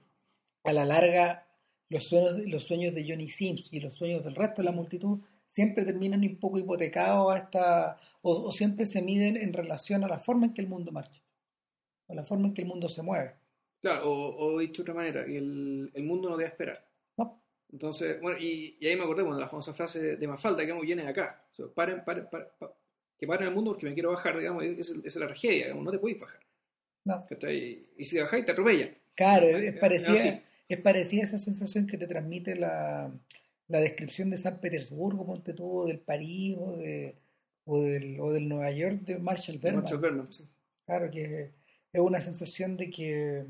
a 0.65 0.73
la 0.73 0.85
larga 0.85 1.47
los 1.89 2.05
sueños, 2.05 2.39
los 2.47 2.65
sueños 2.65 2.95
de 2.95 3.05
Johnny 3.09 3.29
Sims 3.29 3.69
y 3.71 3.81
los 3.81 3.95
sueños 3.95 4.25
del 4.25 4.35
resto 4.35 4.63
de 4.63 4.67
la 4.67 4.73
multitud 4.73 5.21
siempre 5.53 5.85
terminan 5.85 6.21
un 6.23 6.37
poco 6.41 6.59
hipotecados 6.59 7.33
a 7.33 7.39
esta, 7.39 8.01
o, 8.23 8.33
o 8.49 8.53
siempre 8.53 8.85
se 8.87 9.01
miden 9.03 9.37
en 9.37 9.53
relación 9.53 10.03
a 10.05 10.09
la 10.09 10.19
forma 10.19 10.47
en 10.47 10.55
que 10.55 10.61
el 10.63 10.69
mundo 10.69 10.91
marcha, 10.93 11.23
o 12.09 12.15
la 12.15 12.25
forma 12.25 12.49
en 12.49 12.55
que 12.55 12.63
el 12.63 12.69
mundo 12.69 12.89
se 12.89 13.03
mueve. 13.03 13.35
Claro, 13.91 14.11
o, 14.11 14.55
o 14.55 14.59
dicho 14.59 14.83
de 14.83 14.91
otra 14.91 14.95
manera, 14.95 15.23
el, 15.23 15.91
el 15.95 16.03
mundo 16.03 16.29
no 16.29 16.37
debe 16.37 16.49
esperar. 16.51 16.85
¿no? 17.17 17.41
Entonces, 17.73 18.21
bueno, 18.21 18.39
y, 18.41 18.77
y 18.81 18.87
ahí 18.87 18.97
me 18.97 19.03
acordé, 19.05 19.23
bueno, 19.23 19.39
la 19.39 19.49
famosa 19.49 19.73
frase 19.73 20.01
de, 20.03 20.17
de 20.17 20.29
Mafalda, 20.29 20.65
que 20.67 20.73
viene 20.73 21.03
de 21.03 21.09
acá. 21.09 21.45
O 21.51 21.55
sea, 21.55 21.67
paren, 21.75 22.05
paren, 22.05 22.27
paren, 22.31 22.49
pa- 22.59 22.75
que 23.19 23.27
paren 23.27 23.49
el 23.49 23.55
mundo 23.55 23.73
porque 23.73 23.87
me 23.87 23.95
quiero 23.95 24.11
bajar, 24.11 24.39
digamos, 24.39 24.65
es- 24.65 24.79
es- 24.79 24.91
esa 24.91 25.07
es 25.07 25.17
la 25.17 25.27
tragedia, 25.27 25.65
digamos, 25.65 25.85
no 25.85 25.91
te 25.91 25.99
podéis 25.99 26.21
bajar. 26.21 26.41
No. 27.05 27.21
¿Cachai? 27.29 27.83
Y 27.97 28.05
si 28.05 28.17
te 28.17 28.23
bajáis, 28.23 28.45
te 28.45 28.53
atropellan. 28.53 28.97
Claro, 29.15 29.47
Eh, 29.47 29.69
es 29.69 29.77
eh, 29.77 29.79
parecida, 29.79 30.13
así. 30.15 30.41
es 30.69 30.81
parecida 30.81 31.23
esa 31.23 31.39
sensación 31.39 31.87
que 31.87 31.97
te 31.97 32.07
transmite 32.07 32.57
la, 32.57 33.11
la 33.69 33.81
descripción 33.81 34.31
de 34.31 34.39
San 34.39 34.61
Petersburgo, 34.61 35.25
ponte 35.25 35.53
tú, 35.55 35.71
o 35.83 35.87
del 35.87 36.01
París 36.01 36.57
o, 36.59 36.73
de, 36.77 37.15
o, 37.65 37.81
del, 37.81 38.21
o 38.21 38.33
del 38.33 38.49
Nueva 38.49 38.71
York 38.73 39.03
de 39.03 39.19
Marshall 39.19 39.59
Berman. 39.59 39.83
Marshall 39.83 40.01
Berman, 40.01 40.33
sí. 40.33 40.49
Claro 40.85 41.09
que 41.11 41.51
es 41.93 42.01
una 42.01 42.21
sensación 42.21 42.77
de 42.77 42.91
que 42.91 43.45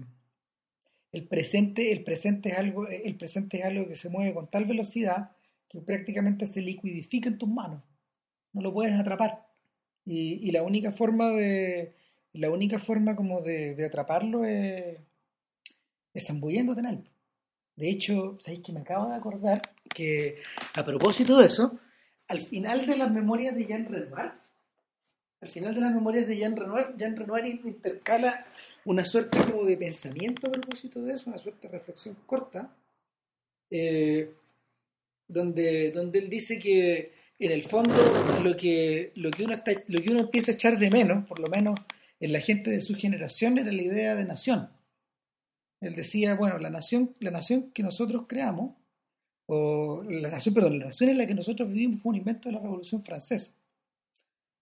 el 1.16 1.26
presente, 1.26 1.92
el 1.92 2.04
presente 2.04 2.50
es 2.50 2.58
algo, 2.58 2.86
el 2.88 3.16
presente 3.16 3.58
es 3.58 3.64
algo 3.64 3.88
que 3.88 3.94
se 3.94 4.10
mueve 4.10 4.34
con 4.34 4.50
tal 4.50 4.66
velocidad 4.66 5.30
que 5.66 5.80
prácticamente 5.80 6.46
se 6.46 6.60
liquidifica 6.60 7.30
en 7.30 7.38
tus 7.38 7.48
manos. 7.48 7.82
No 8.52 8.60
lo 8.60 8.72
puedes 8.72 8.92
atrapar. 8.92 9.46
Y, 10.04 10.46
y 10.46 10.50
la 10.52 10.62
única 10.62 10.92
forma 10.92 11.30
de. 11.30 11.94
La 12.34 12.50
única 12.50 12.78
forma 12.78 13.16
como 13.16 13.40
de, 13.40 13.74
de 13.74 13.86
atraparlo 13.86 14.44
es, 14.44 14.98
es 16.12 16.26
zambulléndote 16.26 16.80
en 16.80 16.86
él. 16.86 17.04
De 17.76 17.88
hecho, 17.88 18.36
¿sabéis 18.38 18.60
que 18.60 18.72
me 18.72 18.80
acabo 18.80 19.08
de 19.08 19.16
acordar 19.16 19.62
que 19.88 20.36
a 20.74 20.84
propósito 20.84 21.38
de 21.38 21.46
eso, 21.46 21.78
al 22.28 22.40
final 22.40 22.84
de 22.84 22.98
las 22.98 23.10
memorias 23.10 23.54
de 23.54 23.64
Jean 23.64 23.86
Renoir, 23.86 24.32
al 25.40 25.48
final 25.48 25.74
de 25.74 25.80
las 25.80 25.94
memorias 25.94 26.26
de 26.26 26.36
Jean 26.36 26.56
Renoir, 26.56 26.94
Jean 26.98 27.16
Renoir 27.16 27.46
intercala 27.46 28.44
una 28.86 29.04
suerte 29.04 29.38
como 29.38 29.64
de 29.64 29.76
pensamiento 29.76 30.46
a 30.46 30.52
propósito 30.52 31.02
de 31.02 31.14
eso, 31.14 31.28
una 31.28 31.38
suerte 31.38 31.66
de 31.66 31.72
reflexión 31.72 32.16
corta, 32.24 32.72
eh, 33.68 34.32
donde, 35.26 35.90
donde 35.90 36.20
él 36.20 36.30
dice 36.30 36.58
que 36.60 37.12
en 37.38 37.50
el 37.50 37.64
fondo 37.64 37.94
lo 38.42 38.56
que, 38.56 39.12
lo, 39.16 39.30
que 39.32 39.44
uno 39.44 39.56
lo 39.88 40.02
que 40.02 40.10
uno 40.10 40.20
empieza 40.20 40.52
a 40.52 40.54
echar 40.54 40.78
de 40.78 40.88
menos, 40.88 41.26
por 41.26 41.40
lo 41.40 41.48
menos 41.48 41.78
en 42.20 42.32
la 42.32 42.40
gente 42.40 42.70
de 42.70 42.80
su 42.80 42.94
generación, 42.94 43.58
era 43.58 43.72
la 43.72 43.82
idea 43.82 44.14
de 44.14 44.24
nación. 44.24 44.70
Él 45.80 45.96
decía, 45.96 46.34
bueno, 46.36 46.58
la 46.58 46.70
nación, 46.70 47.12
la 47.18 47.32
nación 47.32 47.72
que 47.72 47.82
nosotros 47.82 48.26
creamos, 48.28 48.76
o 49.46 50.04
la 50.08 50.30
nación, 50.30 50.54
perdón, 50.54 50.78
la 50.78 50.86
nación 50.86 51.10
en 51.10 51.18
la 51.18 51.26
que 51.26 51.34
nosotros 51.34 51.68
vivimos 51.68 52.00
fue 52.00 52.10
un 52.10 52.16
invento 52.16 52.48
de 52.48 52.54
la 52.54 52.60
Revolución 52.60 53.02
Francesa. 53.02 53.52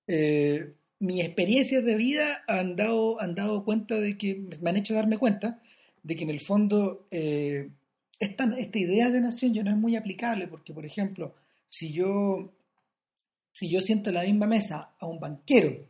Eh, 0.06 0.74
mis 1.04 1.22
experiencias 1.22 1.84
de 1.84 1.96
vida 1.96 2.42
han 2.48 2.76
dado, 2.76 3.20
han 3.20 3.34
dado 3.34 3.64
cuenta 3.64 4.00
de 4.00 4.16
que, 4.16 4.48
me 4.60 4.70
han 4.70 4.76
hecho 4.76 4.94
darme 4.94 5.18
cuenta 5.18 5.60
de 6.02 6.16
que 6.16 6.24
en 6.24 6.30
el 6.30 6.40
fondo 6.40 7.06
eh, 7.10 7.68
esta, 8.18 8.46
idea 8.78 9.10
de 9.10 9.20
nación 9.20 9.52
ya 9.52 9.62
no 9.62 9.70
es 9.70 9.76
muy 9.76 9.96
aplicable, 9.96 10.48
porque 10.48 10.72
por 10.72 10.86
ejemplo, 10.86 11.34
si 11.68 11.92
yo, 11.92 12.52
si 13.52 13.68
yo 13.70 13.80
siento 13.80 14.10
en 14.10 14.14
la 14.14 14.24
misma 14.24 14.46
mesa 14.46 14.94
a 14.98 15.06
un 15.06 15.20
banquero 15.20 15.86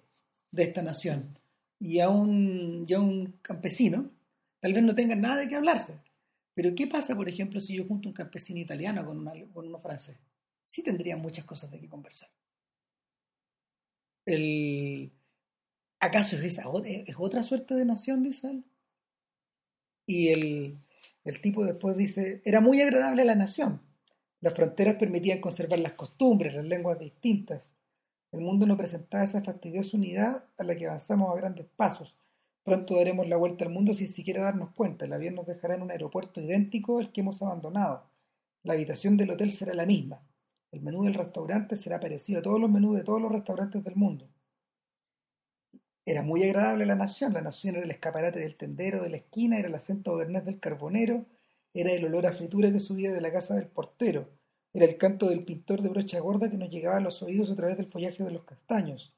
de 0.51 0.63
esta 0.63 0.83
nación 0.83 1.39
y 1.79 2.01
a 2.01 2.09
un, 2.09 2.85
y 2.87 2.93
a 2.93 3.01
un 3.01 3.35
campesino, 3.41 4.11
tal 4.59 4.73
vez 4.73 4.83
no 4.83 4.95
tengan 4.95 5.21
nada 5.21 5.37
de 5.37 5.49
qué 5.49 5.55
hablarse. 5.55 6.01
Pero 6.55 6.75
¿qué 6.75 6.87
pasa, 6.87 7.15
por 7.15 7.29
ejemplo, 7.29 7.61
si 7.61 7.77
yo 7.77 7.85
junto 7.87 8.09
un 8.09 8.15
campesino 8.15 8.61
italiano 8.61 9.05
con, 9.05 9.25
con 9.53 9.67
uno 9.67 9.79
francés? 9.79 10.17
Sí 10.67 10.83
tendrían 10.83 11.21
muchas 11.21 11.45
cosas 11.45 11.71
de 11.71 11.79
qué 11.79 11.89
conversar. 11.89 12.29
El, 14.27 15.13
¿Acaso 16.01 16.37
es, 16.37 16.45
esa, 16.45 16.65
es 16.85 17.17
otra 17.19 17.43
suerte 17.43 17.75
de 17.75 17.85
nación, 17.85 18.23
dice 18.23 18.51
él? 18.51 18.65
Y 20.07 20.29
el, 20.29 20.79
el 21.25 21.41
tipo 21.41 21.65
después 21.65 21.97
dice, 21.97 22.43
era 22.45 22.61
muy 22.61 22.83
agradable 22.83 23.25
la 23.25 23.35
nación. 23.35 23.81
Las 24.41 24.53
fronteras 24.53 24.97
permitían 24.97 25.41
conservar 25.41 25.79
las 25.79 25.95
costumbres, 25.95 26.53
las 26.53 26.67
lenguas 26.67 26.99
distintas. 26.99 27.73
El 28.33 28.41
mundo 28.41 28.67
no 28.67 28.77
presentaba 28.77 29.25
esa 29.25 29.43
fastidiosa 29.43 29.97
unidad 29.97 30.45
a 30.59 30.65
la 30.65 30.77
que 30.77 30.87
avanzamos 30.87 31.33
a 31.33 31.41
grandes 31.41 31.67
pasos. 31.77 32.19
Pronto 32.65 32.97
daremos 32.97 33.27
la 33.27 33.39
vuelta 33.39 33.65
al 33.65 33.71
mundo 33.71 33.95
sin 33.95 34.09
siquiera 34.09 34.43
darnos 34.43 34.73
cuenta. 34.75 35.07
El 35.07 35.13
avión 35.15 35.35
nos 35.35 35.47
dejará 35.47 35.77
en 35.77 35.83
un 35.83 35.91
aeropuerto 35.91 36.43
idéntico 36.43 36.99
al 36.99 37.13
que 37.13 37.23
hemos 37.23 37.41
abandonado. 37.41 38.11
La 38.63 38.75
habitación 38.75 39.17
del 39.17 39.31
hotel 39.31 39.51
será 39.51 39.73
la 39.73 39.87
misma. 39.87 40.21
El 40.75 40.81
menú 40.81 41.05
del 41.05 41.15
restaurante 41.15 41.77
será 41.77 42.01
parecido 42.01 42.41
a 42.41 42.43
todos 42.43 42.61
los 42.61 42.69
menús 42.69 42.97
de 42.97 43.05
todos 43.05 43.23
los 43.23 43.31
restaurantes 43.31 43.85
del 43.85 43.95
mundo. 43.95 44.29
Era 46.05 46.23
muy 46.23 46.43
agradable 46.43 46.85
la 46.85 46.97
nación. 46.97 47.33
La 47.33 47.43
nación 47.43 47.77
era 47.77 47.85
el 47.85 47.93
escaparate 47.93 48.41
del 48.41 48.57
tendero 48.57 49.01
de 49.01 49.09
la 49.09 49.19
esquina, 49.19 49.57
era 49.57 49.69
el 49.69 49.75
acento 49.77 50.17
bernés 50.17 50.45
del 50.45 50.59
carbonero, 50.59 51.27
era 51.75 51.93
el 51.93 52.05
olor 52.05 52.27
a 52.27 52.33
fritura 52.33 52.73
que 52.73 52.81
subía 52.81 53.13
de 53.13 53.21
la 53.21 53.33
casa 53.33 53.55
del 53.55 53.69
portero, 53.69 54.29
era 54.73 54.85
el 54.85 54.97
canto 54.97 55.29
del 55.29 55.45
pintor 55.45 55.81
de 55.81 55.91
brocha 55.91 56.19
gorda 56.19 56.51
que 56.51 56.59
nos 56.59 56.71
llegaba 56.71 56.97
a 56.97 57.01
los 57.01 57.23
oídos 57.23 57.53
a 57.53 57.55
través 57.55 57.77
del 57.77 57.87
follaje 57.87 58.25
de 58.25 58.33
los 58.33 58.43
castaños. 58.43 59.15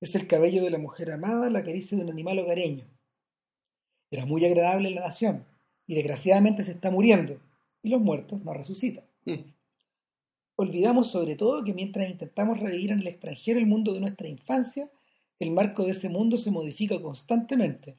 Es 0.00 0.16
el 0.16 0.26
cabello 0.26 0.64
de 0.64 0.70
la 0.70 0.78
mujer 0.78 1.12
amada, 1.12 1.48
la 1.48 1.62
caricia 1.62 1.96
de 1.96 2.02
un 2.02 2.10
animal 2.10 2.40
hogareño. 2.40 2.86
Era 4.10 4.26
muy 4.26 4.44
agradable 4.44 4.90
la 4.90 5.02
nación, 5.02 5.44
y 5.86 5.94
desgraciadamente 5.94 6.64
se 6.64 6.72
está 6.72 6.90
muriendo, 6.90 7.38
y 7.84 7.90
los 7.90 8.00
muertos 8.00 8.42
no 8.44 8.52
resucitan. 8.52 9.04
Mm. 9.24 9.57
Olvidamos 10.60 11.12
sobre 11.12 11.36
todo 11.36 11.62
que 11.62 11.72
mientras 11.72 12.10
intentamos 12.10 12.58
revivir 12.58 12.90
en 12.90 12.98
el 12.98 13.06
extranjero 13.06 13.60
el 13.60 13.68
mundo 13.68 13.94
de 13.94 14.00
nuestra 14.00 14.26
infancia, 14.26 14.90
el 15.38 15.52
marco 15.52 15.84
de 15.84 15.92
ese 15.92 16.08
mundo 16.08 16.36
se 16.36 16.50
modifica 16.50 17.00
constantemente 17.00 17.96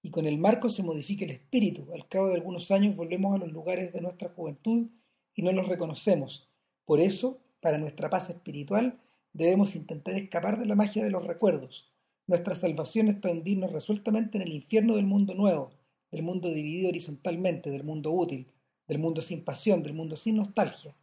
y 0.00 0.10
con 0.10 0.24
el 0.24 0.38
marco 0.38 0.70
se 0.70 0.82
modifica 0.82 1.26
el 1.26 1.32
espíritu. 1.32 1.92
Al 1.92 2.08
cabo 2.08 2.28
de 2.28 2.36
algunos 2.36 2.70
años 2.70 2.96
volvemos 2.96 3.34
a 3.34 3.44
los 3.44 3.52
lugares 3.52 3.92
de 3.92 4.00
nuestra 4.00 4.30
juventud 4.30 4.86
y 5.34 5.42
no 5.42 5.52
los 5.52 5.68
reconocemos. 5.68 6.48
Por 6.86 6.98
eso, 6.98 7.42
para 7.60 7.76
nuestra 7.76 8.08
paz 8.08 8.30
espiritual, 8.30 8.98
debemos 9.34 9.76
intentar 9.76 10.14
escapar 10.14 10.58
de 10.58 10.64
la 10.64 10.76
magia 10.76 11.04
de 11.04 11.10
los 11.10 11.26
recuerdos. 11.26 11.92
Nuestra 12.26 12.56
salvación 12.56 13.08
está 13.08 13.30
hundirnos 13.30 13.70
resueltamente 13.70 14.38
en 14.38 14.44
el 14.44 14.54
infierno 14.54 14.96
del 14.96 15.04
mundo 15.04 15.34
nuevo, 15.34 15.72
del 16.10 16.22
mundo 16.22 16.48
dividido 16.48 16.88
horizontalmente, 16.88 17.68
del 17.68 17.84
mundo 17.84 18.12
útil, 18.12 18.46
del 18.86 18.98
mundo 18.98 19.20
sin 19.20 19.44
pasión, 19.44 19.82
del 19.82 19.92
mundo 19.92 20.16
sin 20.16 20.36
nostalgia. 20.36 20.96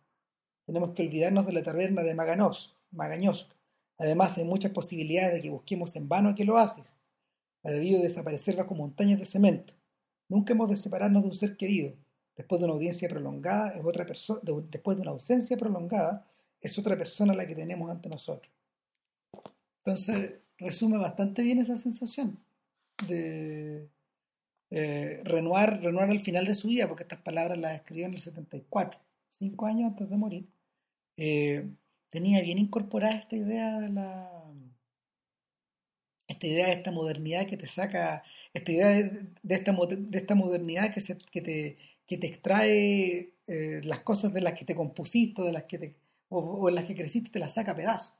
Tenemos 0.65 0.91
que 0.91 1.03
olvidarnos 1.03 1.45
de 1.45 1.53
la 1.53 1.63
taberna 1.63 2.03
de 2.03 2.15
Maganos, 2.15 2.75
Magañosk, 2.91 3.55
Además, 3.97 4.37
hay 4.37 4.43
muchas 4.43 4.71
posibilidades 4.71 5.33
de 5.33 5.41
que 5.41 5.49
busquemos 5.49 5.95
en 5.95 6.09
vano 6.09 6.35
lo 6.37 6.57
haces. 6.57 6.95
Ha 7.63 7.71
debido 7.71 8.01
desaparecer 8.01 8.55
bajo 8.55 8.75
montañas 8.75 9.19
de 9.19 9.25
cemento. 9.25 9.73
Nunca 10.27 10.53
hemos 10.53 10.69
de 10.69 10.75
separarnos 10.75 11.23
de 11.23 11.29
un 11.29 11.35
ser 11.35 11.55
querido. 11.55 11.93
Después 12.35 12.59
de 12.59 12.65
una 12.65 12.73
audiencia 12.73 13.07
prolongada, 13.07 13.69
es 13.69 13.85
otra 13.85 14.05
persona, 14.05 14.41
después 14.69 14.97
de 14.97 15.03
una 15.03 15.11
ausencia 15.11 15.55
prolongada, 15.55 16.27
es 16.59 16.77
otra 16.77 16.97
persona 16.97 17.33
la 17.33 17.47
que 17.47 17.55
tenemos 17.55 17.89
ante 17.89 18.09
nosotros. 18.09 18.51
Entonces, 19.85 20.33
resume 20.57 20.97
bastante 20.97 21.43
bien 21.43 21.59
esa 21.59 21.77
sensación 21.77 22.37
de 23.07 23.87
eh, 24.71 25.21
Renoir, 25.23 25.79
Renoir 25.81 26.09
al 26.09 26.19
final 26.19 26.45
de 26.45 26.55
su 26.55 26.67
vida, 26.67 26.87
porque 26.87 27.03
estas 27.03 27.21
palabras 27.21 27.57
las 27.57 27.75
escribió 27.75 28.05
en 28.05 28.15
el 28.15 28.19
74, 28.19 28.99
cinco 29.29 29.65
años 29.65 29.91
antes 29.91 30.09
de 30.09 30.17
morir. 30.17 30.54
Eh, 31.17 31.69
tenía 32.09 32.41
bien 32.41 32.57
incorporada 32.57 33.15
esta 33.15 33.35
idea 33.35 33.79
de 33.79 33.89
la 33.89 34.31
esta 36.27 36.47
idea 36.47 36.67
de 36.67 36.73
esta 36.73 36.91
modernidad 36.91 37.47
que 37.47 37.57
te 37.57 37.67
saca 37.67 38.23
esta 38.53 38.71
idea 38.71 38.89
de, 39.43 39.55
esta, 39.55 39.73
de 39.73 40.17
esta 40.17 40.35
modernidad 40.35 40.93
que, 40.93 41.01
se, 41.01 41.17
que, 41.17 41.41
te, 41.41 41.77
que 42.07 42.17
te 42.17 42.27
extrae 42.27 43.33
eh, 43.47 43.81
las 43.83 43.99
cosas 43.99 44.33
de 44.33 44.41
las 44.41 44.53
que 44.53 44.65
te 44.65 44.75
compusiste 44.75 45.43
de 45.43 45.51
las 45.51 45.63
que 45.63 45.77
te, 45.77 45.95
o, 46.29 46.67
en 46.69 46.75
las 46.75 46.85
que 46.85 46.95
creciste 46.95 47.29
te 47.29 47.39
las 47.39 47.53
saca 47.53 47.71
a 47.71 47.75
pedazos. 47.75 48.15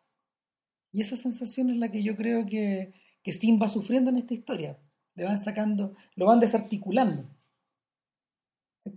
Y 0.92 1.02
esa 1.02 1.18
sensación 1.18 1.70
es 1.72 1.78
la 1.78 1.92
que 1.92 2.04
yo 2.04 2.16
creo 2.16 2.46
que, 2.46 2.94
que 3.24 3.34
Sim 3.34 3.60
va 3.62 3.70
sufriendo 3.70 4.12
en 4.12 4.18
esta 4.18 4.34
historia. 4.34 4.78
Le 5.16 5.26
van 5.26 5.40
sacando 5.40 5.96
lo 6.16 6.28
van 6.28 6.40
desarticulando. 6.40 7.26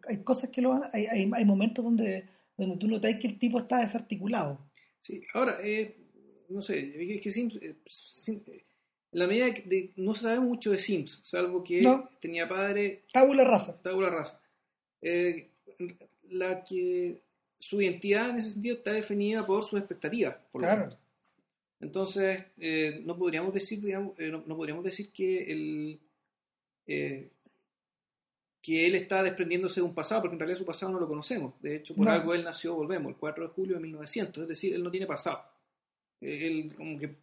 Hay, 0.07 0.23
cosas 0.23 0.51
que 0.51 0.61
lo 0.61 0.71
van, 0.71 0.83
hay, 0.93 1.07
hay, 1.07 1.31
hay 1.33 1.45
momentos 1.45 1.85
donde 1.85 2.29
donde 2.59 2.77
tú 2.77 2.89
notas 2.89 3.15
que 3.19 3.29
el 3.29 3.39
tipo 3.39 3.59
está 3.59 3.81
desarticulado 3.81 4.69
Sí, 5.01 5.23
ahora, 5.35 5.59
eh, 5.63 5.97
no 6.49 6.63
sé, 6.63 7.15
es 7.15 7.21
que 7.23 7.31
Sims, 7.31 7.57
eh, 7.57 7.77
eh, 7.87 8.65
la 9.13 9.27
medida 9.27 9.47
de, 9.47 9.93
no 9.97 10.15
se 10.15 10.23
sabe 10.23 10.41
mucho 10.41 10.71
de 10.71 10.79
Sims, 10.79 11.21
salvo 11.23 11.65
que 11.65 11.83
tenía 12.21 12.49
padre. 12.49 13.05
Tabula 13.13 13.45
rasa. 13.45 13.81
Tabula 13.81 14.11
rasa. 14.11 14.43
la 16.31 16.63
que 16.63 17.23
su 17.59 17.81
identidad 17.81 18.31
en 18.31 18.37
ese 18.37 18.51
sentido 18.51 18.77
está 18.77 18.93
definida 18.93 19.47
por 19.47 19.65
sus 19.65 19.79
expectativas, 19.79 20.37
por 20.53 20.63
claro. 20.63 20.99
Entonces, 21.81 22.45
no 23.05 23.17
podríamos 23.17 23.55
decir, 23.55 23.81
digamos, 23.81 24.15
no, 24.19 24.57
podríamos 24.57 24.85
decir 24.85 25.11
que 25.11 25.51
el 25.53 26.01
que 28.63 28.87
él 28.87 28.95
está 28.95 29.23
desprendiéndose 29.23 29.81
de 29.81 29.87
un 29.87 29.95
pasado, 29.95 30.23
porque 30.23 30.35
en 30.35 30.41
realidad 30.41 30.59
su 30.59 30.65
pasado 30.65 30.93
no 30.93 31.01
lo 31.01 31.09
conocemos. 31.09 31.55
De 31.61 31.77
hecho, 31.77 31.95
por 31.95 32.09
algo 32.09 32.35
él 32.35 32.45
nació, 32.45 32.75
volvemos, 32.75 33.11
el 33.11 33.17
4 33.17 33.49
de 33.49 33.51
julio 33.53 33.77
de 33.77 33.83
1900, 33.83 34.43
es 34.43 34.49
decir, 34.49 34.75
él 34.75 34.83
no 34.83 34.91
tiene 34.91 35.07
pasado. 35.07 35.45
Eh, 36.21 36.47
él, 36.47 36.75
como 36.75 36.99
que, 36.99 37.17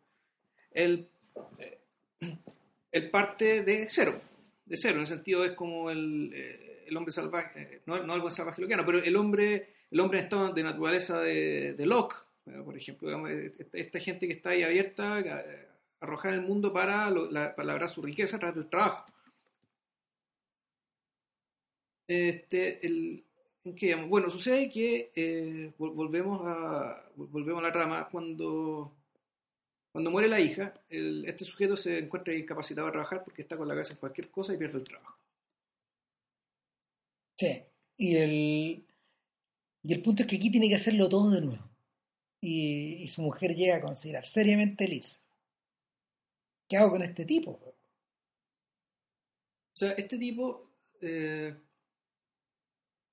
él, 0.72 1.10
eh, 1.60 1.80
él 2.92 3.10
parte 3.10 3.64
de 3.64 3.88
cero, 3.90 4.22
de 4.66 4.78
cero, 4.78 4.96
en 4.96 5.02
el 5.02 5.08
sentido 5.08 5.44
es 5.46 5.52
como 5.52 5.92
el, 5.92 6.32
eh, 6.34 6.86
el 6.88 6.96
hombre 6.98 7.12
salvaje, 7.12 7.82
no, 7.86 8.02
no 8.04 8.14
algo 8.14 8.30
salvaje 8.30 8.62
loquiano, 8.62 8.86
pero 8.86 9.04
el 9.04 9.16
hombre, 9.16 9.70
el 9.92 10.00
hombre 10.00 10.20
en 10.20 10.24
estado 10.24 10.54
de 10.54 10.64
naturaleza 10.64 11.20
de, 11.20 11.74
de 11.74 11.86
Locke, 11.86 12.16
por 12.64 12.78
ejemplo, 12.78 13.28
esta 13.74 14.00
gente 14.00 14.28
que 14.28 14.34
está 14.34 14.52
ahí 14.52 14.62
abierta 14.62 15.18
a, 15.18 15.44
arrojar 16.00 16.34
el 16.34 16.42
mundo 16.42 16.72
para, 16.72 17.12
para 17.56 17.64
lograr 17.64 17.90
su 17.90 18.02
riqueza 18.02 18.36
a 18.36 18.40
través 18.40 18.56
del 18.56 18.70
trabajo. 18.70 19.06
Este, 22.08 22.86
el, 22.86 23.26
bueno, 24.08 24.30
sucede 24.30 24.70
que 24.70 25.12
eh, 25.16 25.74
volvemos, 25.78 26.42
a, 26.46 27.10
volvemos 27.16 27.64
a 27.64 27.68
la 27.68 27.72
trama 27.72 28.08
cuando, 28.10 28.94
cuando 29.92 30.12
muere 30.12 30.28
la 30.28 30.40
hija, 30.40 30.74
este 30.88 31.46
sujeto 31.46 31.76
se 31.76 31.98
encuentra 31.98 32.36
incapacitado 32.36 32.88
a 32.88 32.92
trabajar 32.92 33.24
porque 33.24 33.42
está 33.42 33.58
con 33.58 33.68
la 33.68 33.74
cabeza 33.74 33.94
en 33.94 34.00
cualquier 34.00 34.30
cosa 34.30 34.54
y 34.54 34.58
pierde 34.58 34.78
el 34.78 34.84
trabajo. 34.84 35.18
Sí, 37.38 37.64
y 37.98 38.16
el, 38.16 38.86
y 39.84 39.94
el 39.94 40.02
punto 40.02 40.22
es 40.24 40.30
que 40.30 40.36
aquí 40.36 40.52
tiene 40.52 40.70
que 40.70 40.76
hacerlo 40.76 41.10
todo 41.10 41.32
de 41.32 41.42
nuevo. 41.42 41.70
Y, 42.42 43.08
su 43.08 43.24
mujer 43.24 43.56
llega 43.56 43.78
a 43.78 43.82
considerar 43.82 44.26
seriamente 44.26 44.86
el 44.86 45.02
¿Qué 46.68 46.78
hago 46.78 46.92
con 46.92 47.02
este 47.02 47.26
tipo? 47.26 47.52
O 47.52 47.76
sea, 49.74 49.92
este 49.94 50.18
tipo 50.18 50.70
eh, 51.02 51.56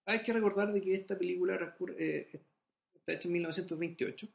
hay 0.06 0.22
que 0.22 0.32
recordar 0.32 0.72
de 0.72 0.80
que 0.80 0.94
esta 0.94 1.16
película 1.16 1.76
eh, 1.98 2.28
está 2.94 3.12
hecha 3.12 3.28
en 3.28 3.32
1928, 3.32 4.28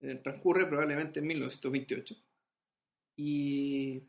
eh, 0.00 0.14
transcurre 0.16 0.66
probablemente 0.66 1.20
en 1.20 1.26
1928, 1.26 2.14
Y, 3.16 4.02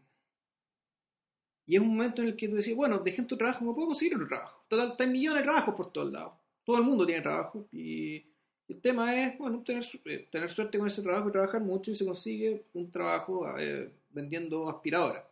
y 1.65 1.75
es 1.75 1.81
un 1.81 1.89
momento 1.89 2.21
en 2.21 2.29
el 2.29 2.35
que 2.35 2.47
tú 2.47 2.55
decís, 2.55 2.75
bueno, 2.75 2.97
dejé 2.97 3.23
tu 3.23 3.37
trabajo, 3.37 3.63
no 3.63 3.73
puedo 3.73 3.87
conseguir 3.89 4.15
otro 4.15 4.27
trabajo. 4.27 4.65
Total, 4.67 4.95
hay 4.97 5.07
millones 5.07 5.41
de 5.41 5.43
trabajos 5.43 5.75
por 5.75 5.93
todos 5.93 6.11
lados. 6.11 6.33
Todo 6.63 6.77
el 6.77 6.83
mundo 6.83 7.05
tiene 7.05 7.21
trabajo. 7.21 7.67
Y 7.71 8.25
el 8.67 8.81
tema 8.81 9.15
es, 9.15 9.37
bueno, 9.37 9.63
tener, 9.63 9.83
eh, 10.05 10.27
tener 10.31 10.49
suerte 10.49 10.77
con 10.77 10.87
ese 10.87 11.01
trabajo 11.01 11.29
y 11.29 11.31
trabajar 11.31 11.61
mucho 11.61 11.91
y 11.91 11.95
se 11.95 12.05
consigue 12.05 12.65
un 12.73 12.89
trabajo 12.89 13.57
eh, 13.59 13.91
vendiendo 14.09 14.69
aspiradoras. 14.69 15.23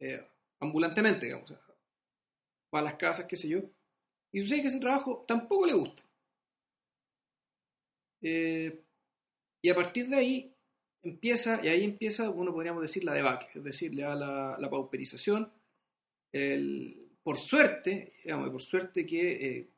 Eh, 0.00 0.22
ambulantemente, 0.60 1.26
digamos. 1.26 1.52
Va 2.74 2.78
a 2.78 2.82
las 2.82 2.94
casas, 2.94 3.26
qué 3.26 3.36
sé 3.36 3.48
yo. 3.48 3.60
Y 4.34 4.40
sucede 4.40 4.62
que 4.62 4.66
ese 4.66 4.80
trabajo 4.80 5.24
tampoco 5.28 5.64
le 5.64 5.72
gusta. 5.72 6.02
y 8.20 9.70
a 9.70 9.74
partir 9.74 10.08
de 10.08 10.16
ahí 10.16 10.52
empieza, 11.02 11.64
y 11.64 11.68
ahí 11.68 11.84
empieza, 11.84 12.30
uno 12.30 12.52
podríamos 12.52 12.82
decir, 12.82 13.04
la 13.04 13.14
debacle, 13.14 13.48
es 13.54 13.62
decir, 13.62 13.94
la, 13.94 14.16
la 14.58 14.70
pauperización. 14.70 15.52
El, 16.32 17.10
por 17.22 17.38
suerte, 17.38 18.12
digamos, 18.24 18.50
por 18.50 18.60
suerte 18.60 19.06
que 19.06 19.68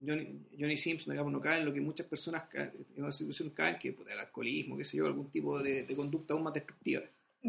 Johnny, 0.00 0.28
Johnny 0.56 0.76
Sims 0.76 1.06
digamos, 1.06 1.32
no 1.32 1.40
cae 1.40 1.58
en 1.58 1.64
lo 1.64 1.72
que 1.72 1.80
muchas 1.80 2.06
personas 2.06 2.44
en 2.54 3.02
una 3.02 3.10
situación 3.10 3.50
caen, 3.50 3.78
que 3.78 3.88
el 3.88 4.18
alcoholismo, 4.18 4.76
qué 4.76 4.84
sé 4.84 4.96
yo, 4.96 5.06
algún 5.06 5.28
tipo 5.28 5.60
de, 5.60 5.84
conducta 5.96 6.34
aún 6.34 6.44
más 6.44 6.54
destructiva. 6.54 7.02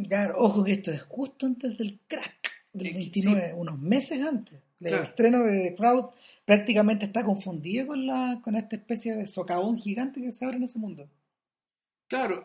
Claro, 0.07 0.35
ojo 0.39 0.63
que 0.63 0.73
esto 0.73 0.91
es 0.91 1.03
justo 1.03 1.45
antes 1.45 1.77
del 1.77 1.99
crack 2.07 2.51
del 2.73 2.93
29, 2.93 3.53
unos 3.53 3.79
meses 3.79 4.19
antes. 4.21 4.59
El 4.79 4.93
estreno 4.93 5.43
de 5.43 5.69
The 5.69 5.75
Crowd 5.75 6.11
prácticamente 6.45 7.05
está 7.05 7.23
confundido 7.23 7.87
con, 7.87 8.07
la, 8.07 8.39
con 8.43 8.55
esta 8.55 8.77
especie 8.77 9.15
de 9.15 9.27
socavón 9.27 9.77
gigante 9.77 10.21
que 10.21 10.31
se 10.31 10.45
abre 10.45 10.57
en 10.57 10.63
ese 10.63 10.79
mundo. 10.79 11.09
Claro, 12.07 12.43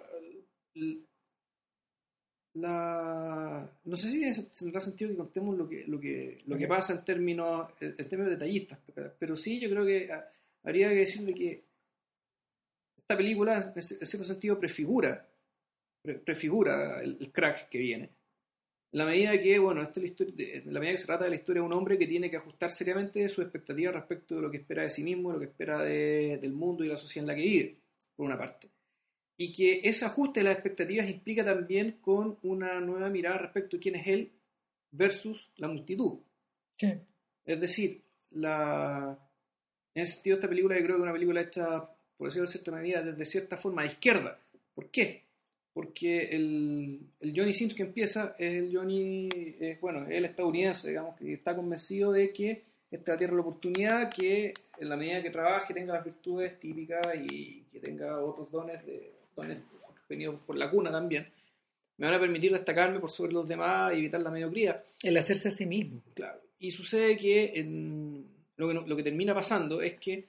la 2.55 3.69
no 3.85 3.97
sé 3.97 4.09
si 4.09 4.49
tendrá 4.59 4.79
sentido 4.81 5.11
que 5.11 5.17
contemos 5.17 5.57
lo 5.57 5.69
que 5.69 5.85
lo 5.87 5.99
que 5.99 6.43
lo 6.47 6.57
que 6.57 6.69
pasa 6.69 6.93
en 6.93 7.05
términos 7.05 7.69
en 7.81 8.09
términos 8.09 8.31
detallistas 8.31 8.79
pero 9.19 9.37
sí 9.37 9.59
yo 9.59 9.69
creo 9.69 9.85
que 9.85 10.09
habría 10.63 10.89
que 10.91 10.95
decir 10.95 11.23
de 11.23 11.35
que 11.35 11.65
esta 12.97 13.17
película 13.17 13.57
en 13.57 13.83
cierto 13.83 14.25
sentido 14.25 14.61
prefigura 14.61 15.29
prefigura 16.25 17.03
el, 17.03 17.33
crack 17.33 17.69
que 17.69 17.79
viene 17.79 18.11
en 18.95 18.99
la 18.99 19.07
medida 19.07 19.37
que 19.41 19.59
bueno 19.59 19.83
esta 19.83 19.99
la 19.99 20.07
historia, 20.07 20.63
la 20.67 20.79
medida 20.79 20.93
que 20.93 20.99
se 20.99 21.07
trata 21.07 21.25
de 21.25 21.31
la 21.31 21.37
historia 21.37 21.63
de 21.63 21.67
un 21.67 21.73
hombre 21.73 21.99
que 21.99 22.07
tiene 22.07 22.31
que 22.31 22.37
ajustar 22.37 22.71
seriamente 22.71 23.29
sus 23.29 23.43
expectativas 23.43 23.93
respecto 23.93 24.37
de 24.37 24.43
lo 24.43 24.51
que 24.53 24.59
espera 24.59 24.85
de 24.85 24.91
sí 24.91 25.03
mismo 25.03 25.31
de 25.31 25.35
lo 25.35 25.41
que 25.41 25.47
espera 25.47 25.83
del 25.83 26.53
mundo 26.53 26.85
y 26.85 26.89
la 26.89 26.97
sociedad 26.97 27.25
en 27.25 27.27
la 27.27 27.35
que 27.35 27.43
vive 27.43 27.77
por 28.15 28.27
una 28.27 28.39
parte 28.39 28.71
y 29.37 29.51
que 29.51 29.81
ese 29.83 30.05
ajuste 30.05 30.41
de 30.41 30.45
las 30.45 30.55
expectativas 30.55 31.11
implica 31.11 31.45
también 31.45 31.99
con 32.01 32.39
una 32.43 32.79
nueva 32.81 33.11
mirada 33.11 33.39
respecto 33.39 33.77
a 33.77 33.81
quién 33.81 33.97
es 33.97 34.07
él 34.07 34.33
versus 34.93 35.51
la 35.57 35.67
multitud. 35.67 36.21
Es 37.45 37.61
decir, 37.61 38.05
la... 38.31 39.19
en 39.93 40.03
ese 40.03 40.13
sentido 40.13 40.37
esta 40.37 40.49
película 40.49 40.77
yo 40.77 40.85
creo 40.85 40.97
que 40.97 41.01
es 41.01 41.03
una 41.03 41.13
película 41.13 41.41
hecha, 41.41 41.83
por 42.17 42.29
decirlo 42.29 42.47
de 42.47 42.53
cierta 42.53 42.71
manera, 42.71 43.03
desde 43.03 43.25
cierta 43.25 43.57
forma 43.57 43.83
a 43.83 43.87
izquierda. 43.87 44.41
¿Por 44.73 44.89
qué? 44.91 45.24
Porque 45.75 46.29
el, 46.31 47.01
el 47.19 47.33
Johnny 47.37 47.53
Sims 47.53 47.75
que 47.75 47.83
empieza 47.83 48.37
es 48.39 48.55
el 48.55 48.75
Johnny, 48.75 49.29
es, 49.59 49.81
bueno, 49.81 50.07
el 50.09 50.25
estadounidense, 50.25 50.89
digamos, 50.89 51.17
que 51.17 51.33
está 51.33 51.57
convencido 51.57 52.13
de 52.13 52.33
que 52.33 52.63
esta 52.93 53.13
es 53.13 53.15
la 53.15 53.19
tierra 53.19 53.33
de 53.33 53.37
la 53.39 53.43
oportunidad, 53.43 54.13
que 54.13 54.55
en 54.79 54.89
la 54.89 54.97
medida 54.97 55.21
que 55.21 55.31
trabaje 55.31 55.75
tenga 55.75 55.95
las 55.95 56.05
virtudes 56.05 56.61
típicas 56.61 57.17
y 57.29 57.65
que 57.73 57.81
tenga 57.81 58.21
otros 58.21 58.53
dones 58.53 58.87
de, 58.87 59.15
venidos 60.09 60.41
por 60.43 60.57
la 60.57 60.71
cuna 60.71 60.93
también, 60.93 61.27
me 61.97 62.07
van 62.07 62.15
a 62.15 62.21
permitir 62.21 62.53
destacarme 62.53 63.01
por 63.01 63.11
sobre 63.11 63.33
los 63.33 63.49
demás 63.49 63.93
y 63.95 63.99
evitar 63.99 64.21
la 64.21 64.31
mediocridad. 64.31 64.85
El 65.03 65.17
hacerse 65.17 65.49
a 65.49 65.51
sí 65.51 65.67
mismo. 65.67 66.01
Claro. 66.15 66.41
Y 66.61 66.71
sucede 66.71 67.17
que, 67.17 67.53
en, 67.57 68.29
lo, 68.57 68.69
que 68.69 68.75
lo, 68.75 68.97
que 68.97 69.03
termina 69.03 69.35
pasando 69.35 69.83
es 69.83 69.95
que 69.95 70.29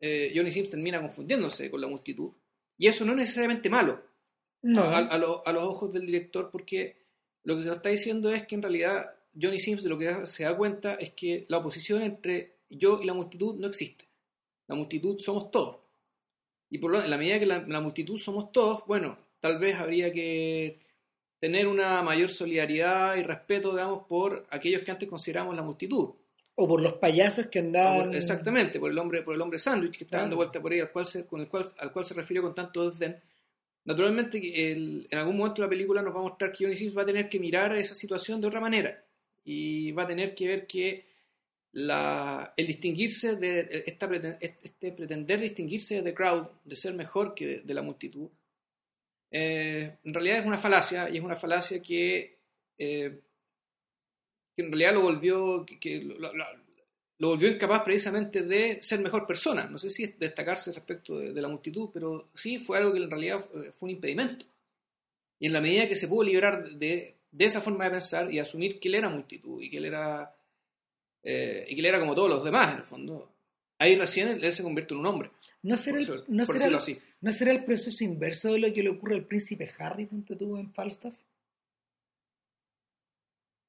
eh, 0.00 0.32
Johnny 0.34 0.50
Sims 0.50 0.70
termina 0.70 1.00
confundiéndose 1.00 1.70
con 1.70 1.80
la 1.80 1.86
multitud. 1.86 2.32
Y 2.78 2.88
eso 2.88 3.04
no 3.04 3.12
es 3.12 3.18
necesariamente 3.18 3.70
malo 3.70 4.11
a, 4.64 5.18
los 5.18 5.62
ojos 5.62 5.92
del 5.92 6.06
director, 6.06 6.50
porque 6.50 6.96
lo 7.44 7.56
que 7.56 7.62
se 7.62 7.68
nos 7.68 7.78
está 7.78 7.88
diciendo 7.88 8.32
es 8.32 8.46
que 8.46 8.54
en 8.54 8.62
realidad 8.62 9.14
Johnny 9.40 9.58
Sims 9.58 9.82
de 9.82 9.88
lo 9.88 9.98
que 9.98 10.26
se 10.26 10.44
da 10.44 10.56
cuenta 10.56 10.94
es 10.94 11.10
que 11.10 11.44
la 11.48 11.58
oposición 11.58 12.02
entre 12.02 12.56
yo 12.68 13.00
y 13.02 13.06
la 13.06 13.14
multitud 13.14 13.56
no 13.56 13.66
existe. 13.66 14.06
La 14.68 14.74
multitud 14.74 15.18
somos 15.18 15.50
todos. 15.50 15.78
Y 16.70 16.78
por 16.78 16.90
lo, 16.90 17.02
en 17.02 17.10
la 17.10 17.18
medida 17.18 17.38
que 17.38 17.46
la, 17.46 17.80
multitud 17.80 18.18
somos 18.18 18.52
todos, 18.52 18.86
bueno, 18.86 19.18
tal 19.40 19.58
vez 19.58 19.76
habría 19.76 20.12
que 20.12 20.78
tener 21.38 21.66
una 21.66 22.02
mayor 22.02 22.30
solidaridad 22.30 23.16
y 23.16 23.22
respeto, 23.22 23.72
digamos, 23.72 24.06
por 24.06 24.46
aquellos 24.50 24.82
que 24.82 24.90
antes 24.90 25.08
consideramos 25.08 25.54
la 25.56 25.62
multitud. 25.62 26.10
O 26.54 26.68
por 26.68 26.80
los 26.80 26.94
payasos 26.94 27.48
que 27.48 27.58
andaban. 27.58 28.14
exactamente, 28.14 28.78
por 28.78 28.90
el 28.90 28.98
hombre, 28.98 29.22
por 29.22 29.34
el 29.34 29.40
hombre 29.40 29.58
sándwich 29.58 29.98
que 29.98 30.04
está 30.04 30.18
dando 30.18 30.36
vuelta 30.36 30.62
por 30.62 30.72
ahí, 30.72 30.80
al 30.80 30.92
cual 30.92 31.04
se, 31.04 31.26
con 31.26 31.40
el 31.40 31.48
cual, 31.48 31.66
al 31.78 31.92
cual 31.92 32.04
se 32.04 32.14
refirió 32.14 32.42
con 32.42 32.54
tanto 32.54 32.88
desdén. 32.88 33.20
Naturalmente, 33.84 34.40
en 34.72 35.06
algún 35.12 35.36
momento 35.36 35.62
la 35.62 35.68
película 35.68 36.02
nos 36.02 36.14
va 36.14 36.20
a 36.20 36.22
mostrar 36.22 36.52
que 36.52 36.64
Johnny 36.64 36.88
va 36.90 37.02
a 37.02 37.06
tener 37.06 37.28
que 37.28 37.40
mirar 37.40 37.74
esa 37.76 37.94
situación 37.94 38.40
de 38.40 38.46
otra 38.46 38.60
manera. 38.60 39.04
Y 39.44 39.90
va 39.92 40.04
a 40.04 40.06
tener 40.06 40.34
que 40.34 40.46
ver 40.46 40.66
que 40.66 41.06
la, 41.72 42.52
el 42.56 42.66
distinguirse 42.66 43.36
de 43.36 43.84
este 43.86 44.92
pretender 44.92 45.40
distinguirse 45.40 45.96
de 45.96 46.02
The 46.02 46.14
Crowd, 46.14 46.48
de 46.64 46.76
ser 46.76 46.94
mejor 46.94 47.34
que 47.34 47.60
de, 47.60 47.74
la 47.74 47.82
multitud, 47.82 48.28
eh, 49.30 49.96
en 50.04 50.14
realidad 50.14 50.38
es 50.40 50.46
una 50.46 50.58
falacia 50.58 51.08
y 51.10 51.16
es 51.16 51.24
una 51.24 51.36
falacia 51.36 51.80
que, 51.82 52.38
eh, 52.78 53.20
en 54.56 54.66
realidad 54.70 54.94
lo 54.94 55.02
volvió, 55.02 55.66
volvió 57.28 57.48
incapaz 57.48 57.82
precisamente 57.82 58.42
de 58.42 58.82
ser 58.82 59.00
mejor 59.00 59.26
persona. 59.26 59.66
No 59.66 59.78
sé 59.78 59.90
si 59.90 60.04
es 60.04 60.18
destacarse 60.18 60.72
respecto 60.72 61.18
de, 61.18 61.40
la 61.40 61.48
multitud, 61.48 61.90
pero 61.92 62.28
sí 62.34 62.58
fue 62.58 62.78
algo 62.78 62.92
que 62.92 63.02
en 63.02 63.10
realidad 63.10 63.40
fue, 63.40 63.70
fue 63.72 63.88
un 63.88 63.96
impedimento. 63.96 64.46
Y 65.38 65.46
en 65.46 65.52
la 65.52 65.60
medida 65.60 65.88
que 65.88 65.96
se 65.96 66.08
pudo 66.08 66.24
liberar 66.24 66.70
de, 66.70 67.16
de 67.30 67.44
esa 67.44 67.60
forma 67.60 67.84
de 67.84 67.90
pensar 67.90 68.32
y 68.32 68.38
asumir 68.38 68.78
que 68.78 68.88
él 68.88 68.94
era 68.96 69.08
multitud 69.08 69.60
y 69.60 69.70
que 69.70 69.78
él 69.78 69.86
era 69.86 70.34
eh, 71.22 71.64
y 71.68 71.74
que 71.74 71.80
él 71.80 71.86
era 71.86 72.00
como 72.00 72.14
todos 72.14 72.28
los 72.28 72.44
demás, 72.44 72.72
en 72.72 72.78
el 72.78 72.84
fondo. 72.84 73.32
Ahí 73.78 73.96
recién 73.96 74.28
él 74.28 74.52
se 74.52 74.62
convierte 74.62 74.94
en 74.94 75.00
un 75.00 75.06
hombre. 75.06 75.30
¿No 75.62 75.76
será, 75.76 75.98
el, 75.98 76.24
no, 76.28 76.44
así. 76.76 76.98
¿No 77.20 77.32
será 77.32 77.52
el 77.52 77.64
proceso 77.64 78.04
inverso 78.04 78.52
de 78.52 78.58
lo 78.58 78.72
que 78.72 78.82
le 78.82 78.90
ocurre 78.90 79.14
al 79.14 79.26
príncipe 79.26 79.72
Harry, 79.78 80.06
punto 80.06 80.36
tú, 80.36 80.56
en 80.56 80.72
Falstaff? 80.72 81.14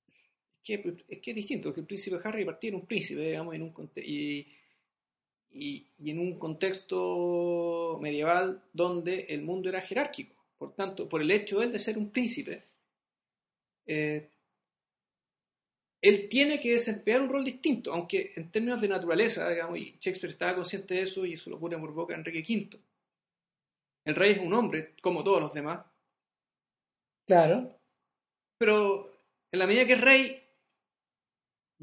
Es 0.05 0.52
que, 0.63 0.95
es 1.07 1.19
que 1.19 1.31
es 1.31 1.35
distinto, 1.35 1.69
porque 1.69 1.81
el 1.81 1.87
príncipe 1.87 2.17
Harry 2.23 2.45
partía 2.45 2.69
en 2.69 2.75
un 2.75 2.85
príncipe, 2.85 3.21
digamos, 3.21 3.55
en 3.55 3.61
un 3.63 3.91
y, 3.97 4.47
y, 5.51 5.87
y, 5.99 6.11
en 6.11 6.19
un 6.19 6.39
contexto 6.39 7.99
medieval 8.01 8.63
donde 8.73 9.27
el 9.29 9.43
mundo 9.43 9.69
era 9.69 9.81
jerárquico. 9.81 10.35
Por 10.57 10.73
tanto, 10.75 11.09
por 11.09 11.21
el 11.21 11.31
hecho 11.31 11.59
de 11.59 11.65
él 11.65 11.71
de 11.71 11.79
ser 11.79 11.97
un 11.97 12.09
príncipe, 12.09 12.63
eh, 13.85 14.29
él 16.01 16.27
tiene 16.29 16.59
que 16.59 16.73
desempeñar 16.73 17.21
un 17.21 17.29
rol 17.29 17.45
distinto, 17.45 17.93
aunque 17.93 18.31
en 18.35 18.51
términos 18.51 18.81
de 18.81 18.89
naturaleza, 18.89 19.49
digamos, 19.49 19.79
y 19.79 19.95
Shakespeare 19.99 20.31
estaba 20.31 20.55
consciente 20.55 20.95
de 20.95 21.03
eso 21.03 21.25
y 21.25 21.33
eso 21.33 21.49
lo 21.49 21.59
pone 21.59 21.77
por 21.77 21.93
boca 21.93 22.13
Enrique 22.13 22.43
V. 22.47 22.77
El 24.05 24.15
rey 24.15 24.31
es 24.33 24.39
un 24.39 24.53
hombre, 24.53 24.95
como 25.01 25.23
todos 25.23 25.41
los 25.41 25.53
demás. 25.53 25.79
Claro. 27.25 27.79
Pero 28.57 29.17
en 29.51 29.59
la 29.59 29.67
medida 29.67 29.85
que 29.85 29.93
es 29.93 30.01
rey, 30.01 30.42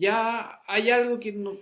ya 0.00 0.60
hay 0.66 0.90
algo 0.90 1.20
que 1.20 1.32
no, 1.32 1.58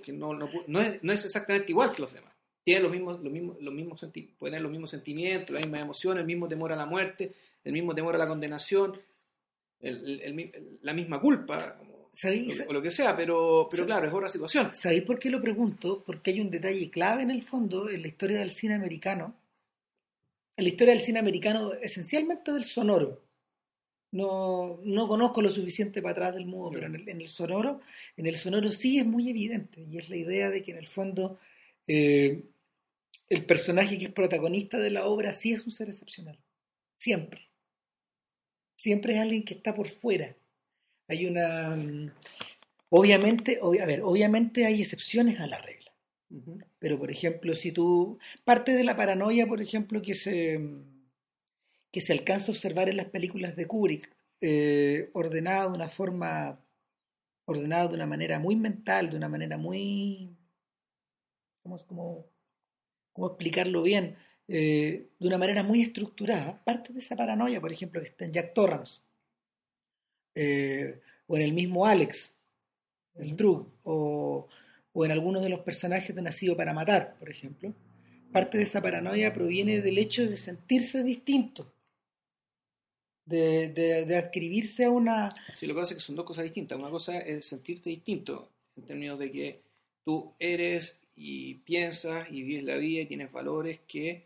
no, 0.69 0.81
es, 0.81 1.25
exactamente 1.25 1.73
igual 1.73 1.93
que 1.93 2.03
los 2.03 2.13
demás. 2.13 2.33
Tiene 2.63 2.83
los 2.83 2.93
mismos, 2.93 3.21
los 3.21 3.33
mismos, 3.33 3.57
los 3.61 3.75
mismos 3.75 4.01
puede 4.39 4.53
tener 4.53 4.63
los 4.63 4.71
mismos 4.71 4.91
sentimientos, 4.91 5.51
la 5.51 5.61
misma 5.61 5.81
emoción, 5.81 6.19
el 6.19 6.25
mismo 6.25 6.47
temor 6.47 6.73
a 6.73 6.77
la 6.77 6.87
muerte, 6.87 7.33
el 7.65 7.73
mismo 7.73 7.95
temor 7.95 8.15
a 8.15 8.19
la 8.19 8.29
condenación, 8.29 8.99
la 9.81 10.93
misma 10.93 11.21
culpa 11.21 11.79
o, 11.81 12.73
lo 12.73 12.83
que 12.83 12.91
sea, 12.91 13.17
pero, 13.17 13.69
pero 13.71 13.87
claro, 13.87 14.07
es 14.07 14.13
otra 14.13 14.29
situación. 14.29 14.73
¿Sabéis 14.73 15.03
por 15.03 15.19
qué 15.19 15.31
lo 15.31 15.41
pregunto? 15.41 16.03
Porque 16.05 16.31
hay 16.31 16.41
un 16.41 16.51
detalle 16.51 16.91
clave 16.91 17.23
en 17.23 17.31
el 17.31 17.43
fondo 17.43 17.89
en 17.89 18.03
la 18.03 18.09
historia 18.09 18.39
del 18.39 18.51
cine 18.51 18.75
americano. 18.75 19.35
En 20.57 20.65
la 20.65 20.71
historia 20.71 20.95
del 20.95 21.03
cine 21.03 21.19
americano, 21.19 21.73
esencialmente 21.75 22.53
del 22.53 22.65
sonoro. 22.65 23.28
No, 24.11 24.81
no 24.85 25.07
conozco 25.07 25.43
lo 25.43 25.51
suficiente 25.51 26.01
para 26.01 26.13
atrás 26.13 26.35
del 26.35 26.47
mundo, 26.47 26.71
pero 26.73 26.87
en 26.87 27.21
el, 27.21 27.29
sonoro, 27.29 27.81
en 28.17 28.27
el 28.27 28.37
sonoro 28.37 28.71
sí 28.73 28.99
es 28.99 29.07
muy 29.07 29.29
evidente. 29.29 29.85
Y 29.91 29.99
es 29.99 30.09
la 30.09 30.17
idea 30.17 30.51
de 30.51 30.63
que 30.63 30.71
en 30.71 30.79
el 30.79 30.87
fondo 30.87 31.39
eh, 31.87 32.45
el 33.29 33.45
personaje 33.45 33.99
que 33.99 34.07
es 34.07 34.13
protagonista 34.13 34.79
de 34.79 34.91
la 34.91 35.07
obra 35.07 35.33
sí 35.33 35.53
es 35.53 35.67
un 35.67 35.73
ser 35.73 35.89
excepcional. 35.89 36.39
Siempre. 36.99 37.49
Siempre 38.77 39.15
es 39.15 39.21
alguien 39.21 39.45
que 39.45 39.55
está 39.55 39.75
por 39.75 39.89
fuera 39.89 40.35
hay 41.09 41.27
una... 41.27 41.75
Mm, 41.75 42.13
obviamente, 42.91 43.59
a 43.63 43.87
ver, 43.87 44.03
obviamente 44.03 44.67
hay 44.67 44.83
excepciones 44.83 45.41
a 45.41 45.47
la 45.47 45.59
regla. 45.59 45.93
Pero, 46.79 46.99
por 46.99 47.11
ejemplo, 47.11 47.55
si 47.55 47.73
tú... 47.73 48.19
Parte 48.45 48.73
de 48.73 48.85
la 48.85 48.97
paranoia, 48.97 49.47
por 49.47 49.63
ejemplo, 49.63 50.03
que 50.03 50.15
se, 50.15 50.61
que 51.91 52.01
se 52.01 52.13
alcanza 52.13 52.51
a 52.51 52.55
observar 52.55 52.89
en 52.89 52.97
las 52.97 53.07
películas 53.07 53.57
de 53.57 53.67
Kubrick, 53.67 54.11
eh, 54.41 55.11
ordenada 55.15 55.69
de 55.69 55.75
una 55.75 55.89
forma, 55.89 56.61
ordenada 57.45 57.89
de 57.89 57.95
una 57.95 58.07
manera 58.07 58.39
muy 58.39 58.57
mental, 58.57 59.11
de 59.11 59.17
una 59.17 59.29
manera 59.29 59.57
muy, 59.57 60.37
¿cómo, 61.63 61.79
cómo, 61.87 62.27
cómo 63.13 63.27
explicarlo 63.29 63.83
bien? 63.83 64.17
Eh, 64.47 65.09
de 65.19 65.27
una 65.27 65.39
manera 65.39 65.63
muy 65.63 65.83
estructurada, 65.83 66.63
parte 66.65 66.93
de 66.93 67.01
esa 67.01 67.17
paranoia, 67.17 67.61
por 67.61 67.73
ejemplo, 67.73 68.01
que 68.01 68.07
está 68.07 68.25
en 68.25 68.33
Jack 68.33 68.55
Torrance, 68.55 69.01
eh, 70.35 71.01
o 71.27 71.37
en 71.37 71.43
el 71.43 71.53
mismo 71.53 71.85
Alex, 71.85 72.37
el 73.17 73.37
Drug, 73.37 73.69
o, 73.83 74.47
o 74.93 75.05
en 75.05 75.11
algunos 75.11 75.43
de 75.43 75.49
los 75.49 75.61
personajes 75.61 76.15
de 76.15 76.23
Nacido 76.23 76.57
para 76.57 76.73
Matar, 76.73 77.17
por 77.19 77.29
ejemplo, 77.29 77.75
parte 78.33 78.57
de 78.59 78.65
esa 78.65 78.81
paranoia 78.81 79.33
proviene 79.33 79.81
del 79.81 79.99
hecho 79.99 80.29
de 80.29 80.37
sentirse 80.37 81.03
distinto, 81.03 81.73
de, 83.29 83.69
de, 83.69 84.05
de 84.07 84.17
adscribirse 84.17 84.85
a 84.85 84.91
una... 84.91 85.35
Sí, 85.57 85.67
lo 85.67 85.75
que 85.75 85.81
pasa 85.81 85.93
es 85.95 85.99
que 85.99 86.05
son 86.05 86.17
dos 86.17 86.25
cosas 86.25 86.45
distintas. 86.45 86.79
Una 86.79 86.91
cosa 86.91 87.19
es 87.19 87.45
sentirte 87.47 87.91
distinto, 87.91 88.49
en 88.77 88.85
términos 88.85 89.19
de 89.19 89.31
que 89.31 89.61
tú 90.05 90.33
eres 90.39 90.99
y 91.17 91.55
piensas 91.57 92.27
y 92.31 92.43
vives 92.43 92.65
la 92.65 92.77
vida 92.77 93.03
y 93.03 93.07
tienes 93.07 93.31
valores 93.33 93.81
que, 93.87 94.25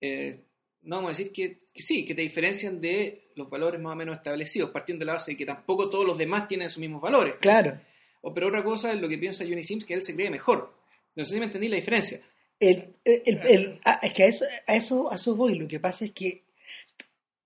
eh, 0.00 0.38
no 0.82 0.96
vamos 0.96 1.10
a 1.10 1.16
decir 1.16 1.32
que, 1.32 1.58
que 1.72 1.82
sí, 1.82 2.04
que 2.04 2.14
te 2.14 2.22
diferencian 2.22 2.80
de 2.80 3.20
los 3.36 3.48
valores 3.48 3.80
más 3.80 3.92
o 3.92 3.96
menos 3.96 4.16
establecidos, 4.16 4.70
partiendo 4.70 5.02
de 5.02 5.06
la 5.06 5.12
base 5.14 5.32
de 5.32 5.36
que 5.36 5.46
tampoco 5.46 5.88
todos 5.90 6.06
los 6.06 6.18
demás 6.18 6.48
tienen 6.48 6.68
sus 6.70 6.78
mismos 6.80 7.00
valores. 7.00 7.34
Claro. 7.40 7.78
O, 8.22 8.32
pero 8.34 8.48
otra 8.48 8.64
cosa 8.64 8.92
es 8.92 9.00
lo 9.00 9.08
que 9.08 9.18
piensa 9.18 9.44
Johnny 9.44 9.62
Sims, 9.62 9.84
que 9.84 9.94
él 9.94 10.02
se 10.02 10.14
cree 10.14 10.30
mejor. 10.30 10.74
No 11.14 11.24
sé 11.24 11.34
si 11.34 11.38
me 11.38 11.44
entendí 11.46 11.68
la 11.68 11.76
diferencia. 11.76 12.20
El, 12.58 12.94
el- 13.04 13.80
ah, 13.84 13.98
es 14.02 14.12
que 14.12 14.22
a 14.22 14.26
eso, 14.26 14.44
a 14.66 14.76
eso, 14.76 15.12
a 15.12 15.16
eso 15.16 15.34
voy. 15.36 15.56
Lo 15.56 15.68
que 15.68 15.78
pasa 15.80 16.04
es 16.04 16.12
que 16.12 16.42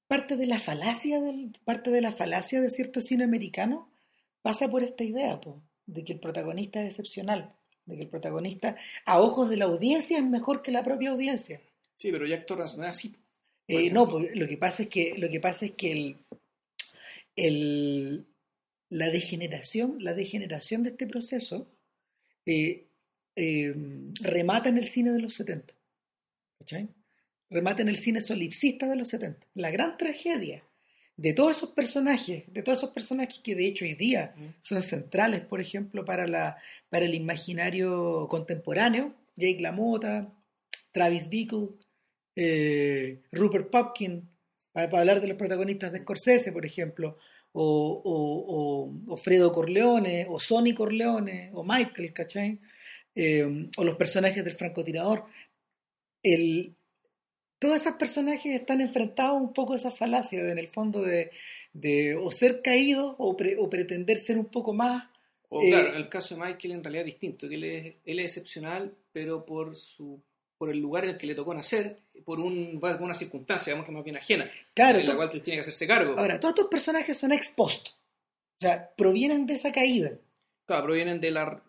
parte 0.08 0.36
de 0.36 0.46
la 0.46 0.58
falacia 0.58 1.20
del, 1.20 1.52
parte 1.64 1.90
de 1.90 2.00
la 2.00 2.12
falacia 2.12 2.60
de 2.60 2.70
cierto 2.70 3.00
cine 3.00 3.24
americano 3.24 3.90
pasa 4.42 4.68
por 4.70 4.82
esta 4.82 5.04
idea, 5.04 5.40
po, 5.40 5.60
de 5.86 6.04
que 6.04 6.12
el 6.14 6.20
protagonista 6.20 6.82
es 6.82 6.90
excepcional, 6.90 7.54
de 7.84 7.96
que 7.96 8.02
el 8.02 8.08
protagonista 8.08 8.76
a 9.04 9.20
ojos 9.20 9.48
de 9.50 9.56
la 9.56 9.64
audiencia 9.66 10.18
es 10.18 10.24
mejor 10.24 10.62
que 10.62 10.70
la 10.72 10.84
propia 10.84 11.10
audiencia. 11.10 11.60
Sí, 11.96 12.12
pero 12.12 12.26
Jack 12.26 12.46
Torrance 12.46 12.76
no 12.76 12.84
es 12.84 12.90
así. 12.90 13.14
Eh, 13.68 13.90
no, 13.90 14.06
lo 14.20 14.46
que 14.46 14.56
pasa 14.56 14.84
es 14.84 14.88
que 14.88 15.14
lo 15.18 15.28
que 15.28 15.40
pasa 15.40 15.64
es 15.66 15.72
que 15.72 15.90
el, 15.92 16.16
el- 17.34 18.26
la 18.88 19.10
degeneración, 19.10 19.96
la 19.98 20.14
degeneración 20.14 20.84
de 20.84 20.90
este 20.90 21.08
proceso 21.08 21.66
eh, 22.46 22.84
eh, 23.34 23.74
remata 24.20 24.68
en 24.68 24.78
el 24.78 24.84
cine 24.86 25.10
de 25.10 25.18
los 25.20 25.34
70. 25.34 25.74
¿cachai? 26.60 26.88
Remata 27.50 27.82
en 27.82 27.88
el 27.88 27.96
cine 27.96 28.20
solipsista 28.20 28.88
de 28.88 28.96
los 28.96 29.08
70. 29.08 29.46
La 29.54 29.70
gran 29.70 29.96
tragedia 29.96 30.64
de 31.16 31.32
todos 31.32 31.56
esos 31.56 31.70
personajes, 31.70 32.44
de 32.48 32.62
todos 32.62 32.78
esos 32.78 32.90
personajes 32.90 33.38
que 33.42 33.54
de 33.54 33.66
hecho 33.66 33.84
hoy 33.84 33.94
día 33.94 34.34
son 34.60 34.82
centrales, 34.82 35.44
por 35.46 35.60
ejemplo, 35.60 36.04
para, 36.04 36.26
la, 36.26 36.58
para 36.90 37.06
el 37.06 37.14
imaginario 37.14 38.26
contemporáneo, 38.28 39.14
Jake 39.36 39.60
LaMotta, 39.60 40.32
Travis 40.92 41.28
Bickle, 41.28 41.68
eh, 42.34 43.22
Rupert 43.32 43.70
Popkin, 43.70 44.28
para, 44.72 44.90
para 44.90 45.00
hablar 45.02 45.20
de 45.20 45.28
los 45.28 45.38
protagonistas 45.38 45.92
de 45.92 46.00
Scorsese, 46.00 46.52
por 46.52 46.66
ejemplo, 46.66 47.16
o, 47.52 48.02
o, 48.04 48.90
o- 48.92 49.12
o 49.14 49.16
Fredo 49.16 49.52
Corleone, 49.52 50.26
o 50.28 50.38
Sonny 50.38 50.74
Corleone, 50.74 51.50
o 51.54 51.62
Michael, 51.64 52.12
¿cachai? 52.12 52.60
Eh, 53.14 53.68
o 53.78 53.84
los 53.84 53.96
personajes 53.96 54.44
del 54.44 54.54
francotirador. 54.54 55.24
El, 56.22 56.74
todos 57.58 57.76
esos 57.80 57.94
personajes 57.94 58.60
están 58.60 58.80
enfrentados 58.80 59.40
un 59.40 59.52
poco 59.52 59.72
a 59.72 59.76
esa 59.76 59.90
falacia, 59.90 60.42
de, 60.44 60.52
en 60.52 60.58
el 60.58 60.68
fondo, 60.68 61.02
de, 61.02 61.30
de 61.72 62.14
o 62.16 62.30
ser 62.30 62.60
caídos 62.62 63.14
o, 63.18 63.36
pre- 63.36 63.56
o 63.58 63.68
pretender 63.70 64.18
ser 64.18 64.38
un 64.38 64.46
poco 64.46 64.72
más. 64.72 65.08
O 65.48 65.62
Eh, 65.62 65.70
claro, 65.70 65.94
el 65.94 66.08
caso 66.08 66.34
de 66.34 66.40
Michael 66.42 66.72
en 66.74 66.84
realidad 66.84 67.02
es 67.06 67.12
distinto, 67.12 67.48
que 67.48 67.54
él 67.54 67.64
es, 67.64 67.94
él 68.04 68.18
es 68.18 68.26
excepcional, 68.36 68.94
pero 69.12 69.44
por 69.46 69.74
su 69.76 70.20
por 70.58 70.70
el 70.70 70.78
lugar 70.78 71.04
en 71.04 71.10
el 71.10 71.16
que 71.18 71.26
le 71.26 71.34
tocó 71.34 71.52
nacer, 71.52 71.98
por 72.24 72.40
un, 72.40 72.80
por 72.80 73.00
una 73.02 73.12
circunstancia, 73.12 73.72
digamos 73.74 73.86
que 73.86 73.92
más 73.92 74.02
bien 74.04 74.16
ajena, 74.16 74.50
Claro, 74.72 74.96
de 74.98 75.04
la 75.04 75.14
cual 75.14 75.28
él 75.34 75.42
tiene 75.42 75.58
que 75.58 75.60
hacerse 75.60 75.86
cargo. 75.86 76.14
ahora, 76.18 76.40
todos 76.40 76.52
estos 76.54 76.68
personajes 76.70 77.14
son 77.18 77.30
ex 77.32 77.50
post. 77.50 77.88
O 77.88 78.60
sea, 78.62 78.90
provienen 78.96 79.44
de 79.44 79.52
esa 79.52 79.70
caída. 79.70 80.12
Claro, 80.64 80.84
provienen 80.84 81.20
de 81.20 81.30
la 81.30 81.62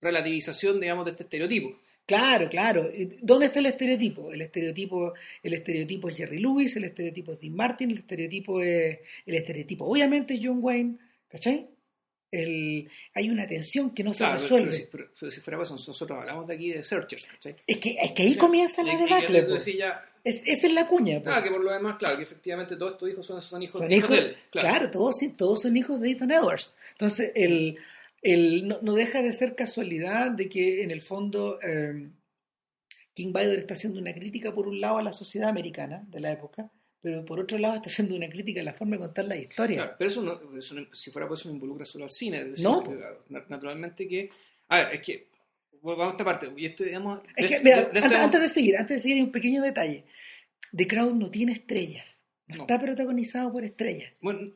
relativización, 0.00 0.80
digamos, 0.80 1.04
de 1.04 1.10
este 1.10 1.24
estereotipo. 1.24 1.78
Claro, 2.08 2.48
claro. 2.48 2.90
¿Dónde 3.20 3.46
está 3.46 3.58
el 3.60 3.66
estereotipo? 3.66 4.32
El 4.32 4.40
estereotipo, 4.40 5.12
el 5.42 5.52
estereotipo 5.52 6.08
es 6.08 6.16
Jerry 6.16 6.38
Lewis, 6.38 6.74
el 6.76 6.84
estereotipo 6.84 7.32
es 7.32 7.40
Dean 7.40 7.54
Martin, 7.54 7.90
el 7.90 7.98
estereotipo 7.98 8.62
es 8.62 8.98
el 9.26 9.34
estereotipo, 9.34 9.84
obviamente 9.84 10.32
es 10.34 10.40
John 10.42 10.58
Wayne, 10.62 10.96
¿cachai? 11.28 11.68
El, 12.30 12.88
hay 13.14 13.30
una 13.30 13.46
tensión 13.46 13.90
que 13.94 14.02
no 14.04 14.12
se 14.12 14.18
Claro, 14.18 14.38
resuelve. 14.40 14.66
pero 14.70 14.72
si, 14.76 14.82
pero- 14.90 15.08
pero 15.18 15.30
si 15.32 15.40
fuera 15.40 15.56
pues 15.58 15.70
nosotros 15.70 16.18
hablamos 16.18 16.46
de 16.46 16.54
aquí 16.54 16.70
de 16.70 16.82
Searchers, 16.82 17.26
¿cachai? 17.26 17.56
es, 17.66 17.78
que, 17.78 17.90
es 18.02 18.12
que 18.12 18.22
ahí 18.22 18.36
comienza 18.36 18.82
la 18.82 18.96
debacle. 18.96 19.38
y- 19.38 19.42
po. 19.42 19.56
y- 19.66 19.76
ya, 19.78 20.04
Es, 20.24 20.42
esa 20.46 20.66
es 20.66 20.72
la 20.74 20.86
cuña. 20.86 21.22
po. 21.22 21.30
Ah, 21.30 21.42
que 21.42 21.50
por 21.50 21.62
lo 21.64 21.72
demás, 21.72 21.96
claro, 21.98 22.16
que 22.16 22.22
efectivamente 22.24 22.76
todos 22.76 22.92
estos 22.92 23.10
hijos 23.10 23.24
son, 23.26 23.40
son 23.40 23.62
hijos, 23.62 23.80
son 23.80 23.90
hijos 23.92 24.10
hijos, 24.10 24.24
de 24.24 24.30
él. 24.30 24.36
claro, 24.50 24.68
Claro. 24.68 24.90
todos, 24.90 25.14
todos 25.36 25.60
son 25.62 25.76
hijos 25.76 26.00
de 26.00 26.10
Ethan 26.10 26.30
Edwards. 26.30 26.72
Entonces, 26.92 27.32
el, 27.34 27.76
el, 28.22 28.66
no, 28.68 28.78
no 28.82 28.94
deja 28.94 29.22
de 29.22 29.32
ser 29.32 29.54
casualidad 29.54 30.30
de 30.32 30.48
que 30.48 30.82
en 30.82 30.90
el 30.90 31.02
fondo 31.02 31.58
eh, 31.62 32.10
King 33.14 33.32
Vidor 33.32 33.58
está 33.58 33.74
haciendo 33.74 34.00
una 34.00 34.12
crítica 34.14 34.54
por 34.54 34.68
un 34.68 34.80
lado 34.80 34.98
a 34.98 35.02
la 35.02 35.12
sociedad 35.12 35.48
americana 35.48 36.04
de 36.08 36.20
la 36.20 36.32
época, 36.32 36.70
pero 37.00 37.24
por 37.24 37.40
otro 37.40 37.58
lado 37.58 37.76
está 37.76 37.88
haciendo 37.88 38.14
una 38.16 38.28
crítica 38.28 38.60
a 38.60 38.64
la 38.64 38.74
forma 38.74 38.96
de 38.96 39.02
contar 39.02 39.24
la 39.24 39.36
historia. 39.36 39.76
Claro, 39.76 39.94
pero 39.98 40.10
eso, 40.10 40.22
no, 40.22 40.58
eso 40.58 40.74
no- 40.74 40.86
si 40.92 41.10
fuera 41.10 41.26
por 41.28 41.36
eso 41.36 41.48
no 41.48 41.54
involucra 41.54 41.84
solo 41.84 42.04
al 42.04 42.10
cine. 42.10 42.38
es 42.38 42.50
decir, 42.50 42.64
No, 42.64 42.82
que, 42.82 42.98
naturalmente 43.48 44.06
que... 44.08 44.30
A 44.68 44.78
ver, 44.84 44.94
es 44.94 45.00
que... 45.00 45.28
Vamos 45.80 46.08
a 46.08 46.10
esta 46.10 46.24
parte. 46.24 46.52
Y 46.56 46.66
esto, 46.66 46.82
digamos, 46.82 47.20
Es 47.36 47.48
que, 47.48 47.60
mira, 47.60 47.84
de- 47.84 48.00
de 48.00 48.16
antes, 48.16 48.40
de 48.40 48.48
seguir, 48.48 48.76
antes 48.76 48.96
de 48.96 49.00
seguir 49.00 49.16
hay 49.18 49.22
un 49.22 49.30
pequeño 49.30 49.62
detalle. 49.62 50.04
The 50.76 50.88
Crowd 50.88 51.14
no 51.14 51.30
tiene 51.30 51.52
estrellas, 51.52 52.24
No. 52.48 52.62
está 52.62 52.80
protagonizado 52.80 53.52
por 53.52 53.64
estrellas. 53.64 54.12
Bueno, 54.20 54.52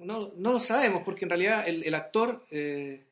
no, 0.00 0.32
no 0.36 0.52
lo 0.52 0.60
sabemos 0.60 1.02
porque 1.04 1.24
en 1.24 1.30
realidad 1.30 1.66
el, 1.68 1.84
el 1.84 1.94
actor 1.94 2.44
eh, 2.50 3.04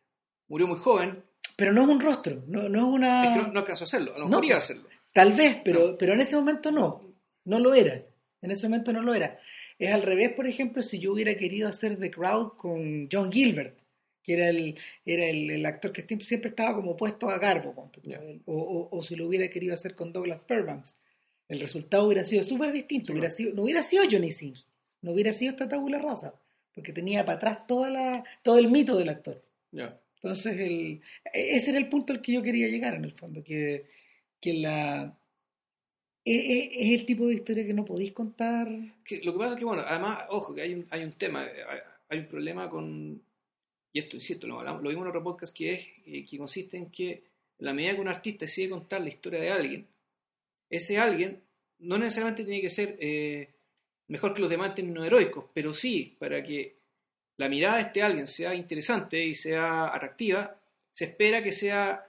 murió 0.49 0.67
muy 0.67 0.79
joven. 0.79 1.23
Pero 1.57 1.73
no 1.73 1.83
es 1.83 1.89
un 1.89 2.01
rostro, 2.01 2.43
no, 2.47 2.69
no 2.69 2.79
es 2.79 2.85
una... 2.85 3.25
Es 3.25 3.37
que 3.37 3.43
no, 3.47 3.53
no 3.53 3.61
alcanzó 3.61 3.85
a 3.85 3.87
hacerlo. 3.87 4.13
A 4.15 4.19
lo 4.19 4.25
No, 4.25 4.31
mejor 4.31 4.45
iba 4.47 4.55
a 4.57 4.59
hacerlo. 4.59 4.89
Tal 5.13 5.33
vez, 5.33 5.59
pero, 5.65 5.97
pero 5.99 6.13
en 6.15 6.21
ese 6.21 6.37
momento 6.37 6.71
no, 6.71 7.03
no 7.45 7.59
lo 7.59 7.75
era. 7.75 8.03
En 8.43 8.51
ese 8.51 8.69
momento 8.69 8.93
no 8.93 9.03
lo 9.03 9.13
era. 9.15 9.39
Es 9.79 9.93
al 9.93 10.03
revés, 10.03 10.33
por 10.33 10.47
ejemplo, 10.47 10.83
si 10.83 10.99
yo 10.99 11.13
hubiera 11.13 11.35
querido 11.35 11.69
hacer 11.69 11.99
The 11.99 12.11
Crowd 12.11 12.57
con 12.57 13.09
John 13.11 13.31
Gilbert, 13.33 13.79
que 14.23 14.35
era 14.35 14.49
el, 14.51 14.79
era 15.05 15.25
el, 15.27 15.51
el 15.51 15.67
actor 15.67 15.93
que 15.93 16.03
siempre, 16.21 16.51
estaba 16.51 16.75
como 16.77 16.97
puesto 16.97 17.29
a 17.31 17.39
garbo, 17.39 17.75
o, 18.45 18.53
o- 18.55 18.99
o 18.99 19.03
si 19.03 19.17
lo 19.17 19.27
hubiera 19.27 19.49
querido 19.49 19.75
hacer 19.75 19.95
con 19.95 20.13
Douglas 20.13 20.45
Fairbanks. 20.47 21.01
El 21.49 21.59
resultado 21.61 22.05
hubiera 22.07 22.23
sido 22.25 22.45
súper 22.45 22.71
distinto. 22.73 23.07
Sí, 23.07 23.13
hubiera 23.13 23.29
claro. 23.29 23.37
sido, 23.37 23.55
no 23.55 23.63
hubiera 23.63 23.83
sido 23.83 24.05
Johnny 24.11 24.31
Sims, 24.33 24.69
no 25.03 25.13
hubiera 25.13 25.33
sido 25.33 25.51
esta 25.53 25.69
tabula 25.69 25.99
rasa, 25.99 26.35
porque 26.75 26.93
tenía 26.93 27.25
para 27.25 27.37
atrás 27.39 27.67
toda 27.67 27.91
la, 27.91 28.25
todo 28.43 28.59
el 28.59 28.71
mito 28.71 28.97
del 28.97 29.09
actor. 29.09 29.43
Entonces, 30.17 30.59
el, 30.59 31.01
e- 31.33 31.57
ese 31.57 31.71
era 31.71 31.79
el 31.79 31.89
punto 31.89 32.13
al 32.13 32.21
que 32.21 32.33
yo 32.33 32.43
quería 32.43 32.69
llegar, 32.69 32.95
en 32.95 33.05
el 33.05 33.13
fondo, 33.13 33.43
que, 33.43 33.87
que 34.41 34.55
la 34.55 35.17
e- 36.25 36.33
e- 36.35 36.71
es, 36.95 37.01
el 37.01 37.07
tipo 37.07 37.27
de 37.27 37.35
historia 37.35 37.65
que 37.67 37.73
no 37.75 37.85
podéis 37.85 38.13
contar. 38.13 38.69
Que 39.05 39.23
lo 39.23 39.33
que 39.33 39.39
pasa 39.39 39.55
es 39.55 39.59
que, 39.59 39.65
bueno, 39.65 39.83
además, 39.87 40.25
ojo, 40.29 40.55
que 40.55 40.63
hay 40.63 40.75
un, 40.75 40.87
hay 40.91 41.05
un 41.05 41.13
tema, 41.13 41.43
hay, 41.43 41.79
hay 42.09 42.19
un 42.19 42.27
problema 42.27 42.69
con, 42.69 43.23
y 43.93 43.99
esto, 43.99 44.17
insisto, 44.17 44.47
lo, 44.47 44.59
hablamos, 44.61 44.83
lo 44.83 44.91
vimos 44.91 45.05
en 45.05 45.09
otro 45.09 45.23
podcast, 45.25 45.57
que 45.57 45.73
es, 45.73 45.87
eh, 46.07 46.25
que 46.25 46.39
consiste 46.39 46.77
en 46.77 46.91
que 46.91 47.25
la 47.59 47.73
medida 47.73 47.95
que 47.95 48.01
un 48.01 48.09
artista 48.09 48.45
decide 48.45 48.69
contar 48.71 49.01
la 49.01 49.09
historia 49.09 49.41
de 49.41 49.51
alguien, 49.51 49.87
ese 50.69 50.99
alguien 50.99 51.43
no 51.79 51.99
necesariamente 51.99 52.45
tiene 52.45 52.61
que 52.61 52.71
ser 52.71 52.97
eh, 53.01 53.49
mejor 54.11 54.35
que 54.35 54.41
los 54.43 54.51
demás 54.51 54.69
en 54.71 54.75
términos 54.77 55.07
heroicos, 55.07 55.47
pero 55.55 55.73
sí, 55.73 56.17
para 56.19 56.43
que 56.43 56.77
la 57.39 57.49
mirada 57.49 57.77
de 57.77 57.83
este 57.83 58.03
alguien 58.03 58.27
sea 58.27 58.55
interesante 58.55 59.25
y 59.25 59.35
sea 59.35 59.95
atractiva, 59.95 60.57
se 60.93 61.05
espera 61.07 61.43
que 61.43 61.53
sea 61.53 62.07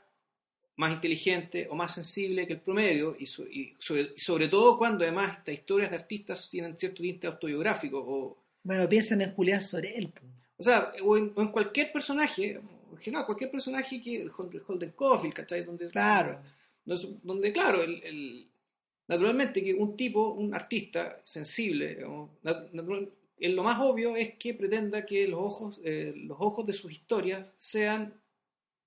más 0.77 0.91
inteligente 0.91 1.67
o 1.69 1.75
más 1.75 1.93
sensible 1.93 2.47
que 2.47 2.53
el 2.53 2.59
promedio 2.61 3.15
y, 3.17 3.25
so- 3.25 3.47
y 3.47 3.75
sobre, 3.79 4.11
y 4.15 4.19
sobre 4.19 4.47
todo 4.47 4.77
cuando 4.77 5.03
además 5.03 5.37
estas 5.37 5.53
historias 5.53 5.89
de 5.91 5.95
artistas 5.97 6.49
tienen 6.49 6.75
cierto 6.77 7.01
tinte 7.01 7.27
autobiográfico 7.27 7.99
o, 7.99 8.37
Bueno, 8.63 8.87
piensan 8.89 9.21
en 9.21 9.33
Julián 9.33 9.61
Sorel. 9.61 10.11
o 10.57 10.63
sea, 10.63 10.91
o 11.03 11.17
en, 11.17 11.31
o 11.35 11.41
en 11.41 11.47
cualquier 11.49 11.91
personaje, 11.91 12.53
en 12.91 12.97
general, 12.97 13.25
cualquier 13.25 13.51
personaje 13.51 14.01
que 14.01 14.21
el 14.23 14.31
Hol- 14.31 14.53
el 14.53 14.63
Holden 14.67 14.93
Caulfield, 14.97 15.33
¿cachai? 15.35 15.63
Donde, 15.63 15.87
Claro. 15.89 16.41
no 16.85 16.95
donde, 17.23 17.53
claro, 17.53 17.83
el, 17.83 18.01
el- 18.03 18.47
naturalmente 19.11 19.61
que 19.61 19.73
un 19.73 19.97
tipo, 19.97 20.31
un 20.31 20.55
artista 20.55 21.21
sensible, 21.25 21.99
en 21.99 23.55
lo 23.55 23.63
más 23.63 23.77
obvio 23.81 24.15
es 24.15 24.35
que 24.35 24.53
pretenda 24.53 25.05
que 25.05 25.27
los 25.27 25.39
ojos, 25.39 25.81
eh, 25.83 26.13
los 26.15 26.37
ojos 26.39 26.65
de 26.65 26.71
sus 26.71 26.93
historias 26.93 27.53
sean 27.57 28.13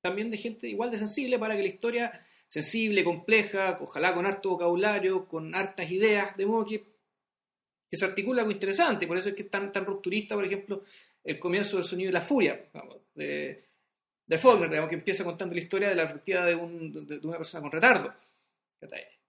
también 0.01 0.31
de 0.31 0.39
gente 0.39 0.67
igual 0.67 0.91
de 0.91 0.97
sensible 0.97 1.39
para 1.39 1.55
que 1.55 1.63
la 1.63 1.69
historia 1.69 2.13
sensible, 2.49 3.05
compleja, 3.05 3.77
ojalá 3.81 4.15
con 4.15 4.25
harto 4.25 4.49
vocabulario, 4.51 5.29
con 5.29 5.55
hartas 5.55 5.91
ideas, 5.91 6.35
de 6.39 6.47
modo 6.47 6.65
que 6.65 6.87
se 7.93 8.05
articula 8.07 8.41
algo 8.41 8.53
interesante, 8.53 9.07
por 9.07 9.19
eso 9.19 9.29
es 9.29 9.35
que 9.35 9.43
es 9.43 9.51
tan, 9.51 9.73
tan 9.73 9.85
rupturista, 9.85 10.35
por 10.35 10.45
ejemplo, 10.47 10.81
el 11.23 11.39
comienzo 11.39 11.77
del 11.77 11.85
sonido 11.85 12.09
de 12.09 12.15
la 12.15 12.23
furia, 12.23 12.65
de, 13.15 13.63
de 14.27 14.37
digamos, 14.39 14.89
que 14.89 14.95
empieza 14.95 15.23
contando 15.23 15.55
la 15.55 15.61
historia 15.61 15.91
de 15.91 15.97
la 15.97 16.05
perspectiva 16.05 16.47
de, 16.47 16.55
un, 16.55 17.07
de, 17.07 17.21
una 17.25 17.37
persona 17.37 17.61
con 17.61 17.73
retardo. 17.73 18.15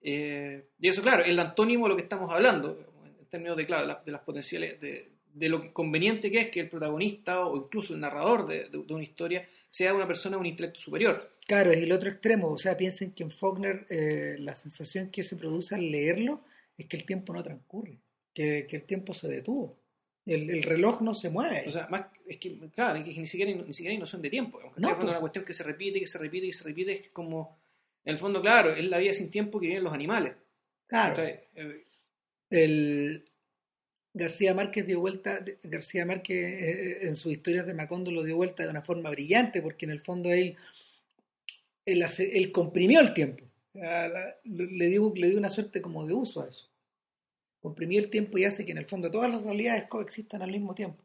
Eh, 0.00 0.68
y 0.78 0.88
eso, 0.88 1.02
claro, 1.02 1.22
es 1.22 1.28
el 1.28 1.38
antónimo 1.38 1.86
de 1.86 1.90
lo 1.90 1.96
que 1.96 2.02
estamos 2.02 2.30
hablando, 2.30 2.78
en 3.04 3.26
términos 3.26 3.56
de, 3.56 3.66
claro, 3.66 4.00
de, 4.04 4.12
las, 4.12 4.20
potenciales, 4.22 4.80
de, 4.80 5.12
de, 5.32 5.48
lo 5.48 5.72
conveniente 5.72 6.30
que 6.30 6.40
es 6.40 6.48
que 6.48 6.60
el 6.60 6.68
protagonista 6.68 7.46
o 7.46 7.56
incluso 7.56 7.94
el 7.94 8.00
narrador 8.00 8.46
de, 8.46 8.70
una 8.88 9.02
historia 9.02 9.44
sea 9.68 9.94
una 9.94 10.06
persona 10.06 10.36
de 10.36 10.40
un 10.40 10.46
intelecto 10.46 10.80
superior. 10.80 11.28
Claro, 11.46 11.72
es 11.72 11.78
el 11.78 11.92
otro 11.92 12.10
extremo, 12.10 12.50
o 12.50 12.58
sea, 12.58 12.76
piensen 12.76 13.12
que 13.12 13.22
en 13.22 13.30
Faulkner 13.30 13.86
eh, 13.88 14.36
la 14.38 14.54
sensación 14.54 15.10
que 15.10 15.22
se 15.22 15.36
produce 15.36 15.74
al 15.74 15.90
leerlo 15.90 16.44
es 16.76 16.86
que 16.86 16.96
el 16.96 17.06
tiempo 17.06 17.32
no 17.32 17.42
transcurre, 17.42 17.98
que, 18.32 18.66
que 18.68 18.76
el 18.76 18.84
tiempo 18.84 19.14
se 19.14 19.28
detuvo. 19.28 19.78
El, 20.26 20.50
el, 20.50 20.64
reloj 20.64 21.02
no 21.02 21.14
se 21.14 21.30
mueve. 21.30 21.62
O 21.68 21.70
sea, 21.70 21.86
más, 21.88 22.06
es 22.26 22.38
que, 22.38 22.58
claro, 22.74 23.02
que 23.04 23.14
ni 23.14 23.26
siquiera, 23.26 23.52
ni 23.52 23.72
siquiera 23.72 23.92
hay 23.92 23.98
noción 23.98 24.20
de 24.20 24.28
tiempo. 24.28 24.58
No, 24.76 24.92
es 24.92 24.98
una 24.98 25.20
cuestión 25.20 25.44
que 25.44 25.52
se 25.52 25.62
repite, 25.62 26.00
que 26.00 26.06
se 26.08 26.18
repite, 26.18 26.48
que 26.48 26.52
se 26.52 26.64
repite, 26.64 27.00
es 27.00 27.08
como, 27.10 27.55
en 28.06 28.12
el 28.12 28.18
fondo, 28.18 28.40
claro, 28.40 28.70
es 28.70 28.88
la 28.88 28.98
vida 28.98 29.12
sin 29.12 29.30
tiempo 29.30 29.60
que 29.60 29.66
viven 29.66 29.84
los 29.84 29.92
animales. 29.92 30.32
Claro. 30.86 31.22
Eh, 31.22 31.86
el 32.48 33.24
García 34.14 34.54
Márquez 34.54 34.86
dio 34.86 35.00
vuelta, 35.00 35.44
García 35.62 36.06
Márquez 36.06 36.62
eh, 36.62 36.98
en 37.02 37.14
sus 37.16 37.32
historias 37.32 37.66
de 37.66 37.74
Macondo 37.74 38.10
lo 38.10 38.22
dio 38.22 38.36
vuelta 38.36 38.62
de 38.62 38.70
una 38.70 38.82
forma 38.82 39.10
brillante, 39.10 39.60
porque 39.60 39.84
en 39.84 39.90
el 39.90 40.00
fondo 40.00 40.32
él, 40.32 40.56
él, 41.84 42.02
él 42.18 42.52
comprimió 42.52 43.00
el 43.00 43.12
tiempo. 43.12 43.44
Le 43.74 44.88
dio, 44.88 45.12
le 45.14 45.28
dio 45.28 45.36
una 45.36 45.50
suerte 45.50 45.82
como 45.82 46.06
de 46.06 46.14
uso 46.14 46.40
a 46.40 46.48
eso 46.48 46.70
comprimir 47.66 47.98
el 47.98 48.10
tiempo 48.10 48.38
y 48.38 48.44
hace 48.44 48.64
que 48.64 48.70
en 48.70 48.78
el 48.78 48.86
fondo 48.86 49.10
todas 49.10 49.28
las 49.28 49.42
realidades 49.42 49.88
coexistan 49.88 50.40
al 50.40 50.52
mismo 50.52 50.72
tiempo. 50.72 51.02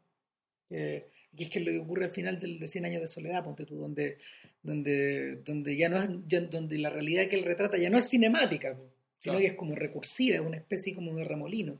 Y 1.36 1.44
es 1.44 1.50
que 1.50 1.60
lo 1.60 1.72
que 1.72 1.78
ocurre 1.78 2.04
al 2.04 2.10
final 2.10 2.38
del, 2.38 2.58
de 2.58 2.66
100 2.66 2.84
años 2.84 3.00
de 3.00 3.08
soledad, 3.08 3.44
ponte 3.44 3.64
tú, 3.64 3.76
donde, 3.76 4.18
donde, 4.62 5.36
donde 5.36 5.76
ya 5.76 5.88
no 5.88 6.02
es, 6.02 6.50
donde 6.50 6.78
la 6.78 6.90
realidad 6.90 7.28
que 7.28 7.36
él 7.36 7.44
retrata 7.44 7.78
ya 7.78 7.90
no 7.90 7.98
es 7.98 8.08
cinemática, 8.08 8.78
sino 9.18 9.38
que 9.38 9.46
es 9.46 9.54
como 9.54 9.74
recursiva, 9.74 10.36
es 10.36 10.42
una 10.42 10.56
especie 10.56 10.94
como 10.94 11.14
de 11.14 11.24
remolino, 11.24 11.78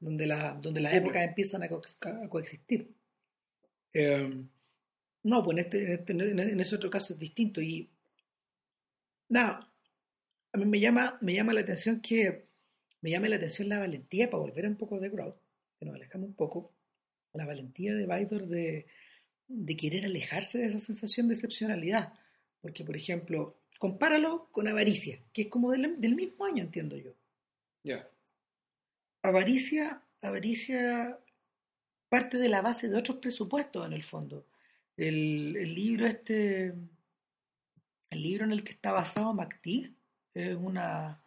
donde, 0.00 0.26
la, 0.26 0.54
donde 0.54 0.80
las 0.80 0.94
épocas 0.94 1.22
empiezan 1.26 1.62
a, 1.62 1.68
coexistir. 2.28 2.90
Eh, 3.92 4.42
no, 5.22 5.42
pues 5.42 5.56
en, 5.56 5.58
este, 5.58 5.82
en, 5.82 6.20
este, 6.20 6.52
en 6.52 6.60
ese 6.60 6.76
otro 6.76 6.90
caso 6.90 7.12
es 7.12 7.18
distinto. 7.18 7.60
Y 7.60 7.90
nada, 9.28 9.60
a 10.52 10.58
mí 10.58 10.64
me 10.64 10.80
llama, 10.80 11.18
me 11.20 11.34
llama 11.34 11.52
la 11.52 11.60
atención 11.60 12.00
que 12.00 12.48
me 13.00 13.10
llama 13.10 13.28
la 13.28 13.36
atención 13.36 13.68
la 13.68 13.78
valentía, 13.78 14.30
para 14.30 14.40
volver 14.40 14.66
un 14.66 14.76
poco 14.76 14.98
de 14.98 15.10
Crowd, 15.10 15.34
que 15.78 15.86
nos 15.86 15.94
alejamos 15.94 16.28
un 16.28 16.34
poco, 16.34 16.72
la 17.32 17.46
valentía 17.46 17.94
de 17.94 18.06
Baidor 18.06 18.46
de, 18.46 18.86
de 19.46 19.76
querer 19.76 20.04
alejarse 20.04 20.58
de 20.58 20.66
esa 20.66 20.78
sensación 20.78 21.28
de 21.28 21.34
excepcionalidad. 21.34 22.12
Porque, 22.60 22.84
por 22.84 22.96
ejemplo, 22.96 23.58
compáralo 23.78 24.48
con 24.52 24.68
Avaricia, 24.68 25.20
que 25.32 25.42
es 25.42 25.48
como 25.48 25.70
del, 25.70 26.14
mismo 26.14 26.44
año, 26.44 26.62
entiendo 26.64 26.96
yo. 26.96 27.12
Ya. 27.84 28.08
Avaricia, 29.22 30.02
Avaricia 30.20 31.18
parte 32.08 32.38
de 32.38 32.48
la 32.48 32.62
base 32.62 32.88
de 32.88 32.96
otros 32.96 33.18
presupuestos 33.18 33.86
en 33.86 33.92
el 33.92 34.02
fondo. 34.02 34.46
El, 34.96 35.56
el 35.56 35.74
libro 35.74 36.06
este, 36.06 36.74
el 38.10 38.22
libro 38.22 38.44
en 38.44 38.52
el 38.52 38.64
que 38.64 38.72
está 38.72 38.92
basado 38.92 39.34
MacTig 39.34 39.94
es 40.34 40.56
una 40.56 41.22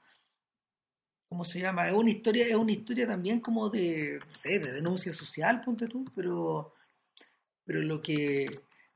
¿cómo 1.31 1.45
se 1.45 1.61
llama? 1.61 1.87
Es 1.87 1.93
una 1.93 2.11
historia, 2.11 2.45
es 2.45 2.55
una 2.55 2.73
historia 2.73 3.07
también 3.07 3.39
como 3.39 3.69
de, 3.69 4.19
denuncia 4.43 5.13
social, 5.13 5.61
ponte 5.61 5.87
tú, 5.87 6.03
pero, 6.13 6.73
pero 7.63 7.81
lo 7.81 8.01
que 8.01 8.45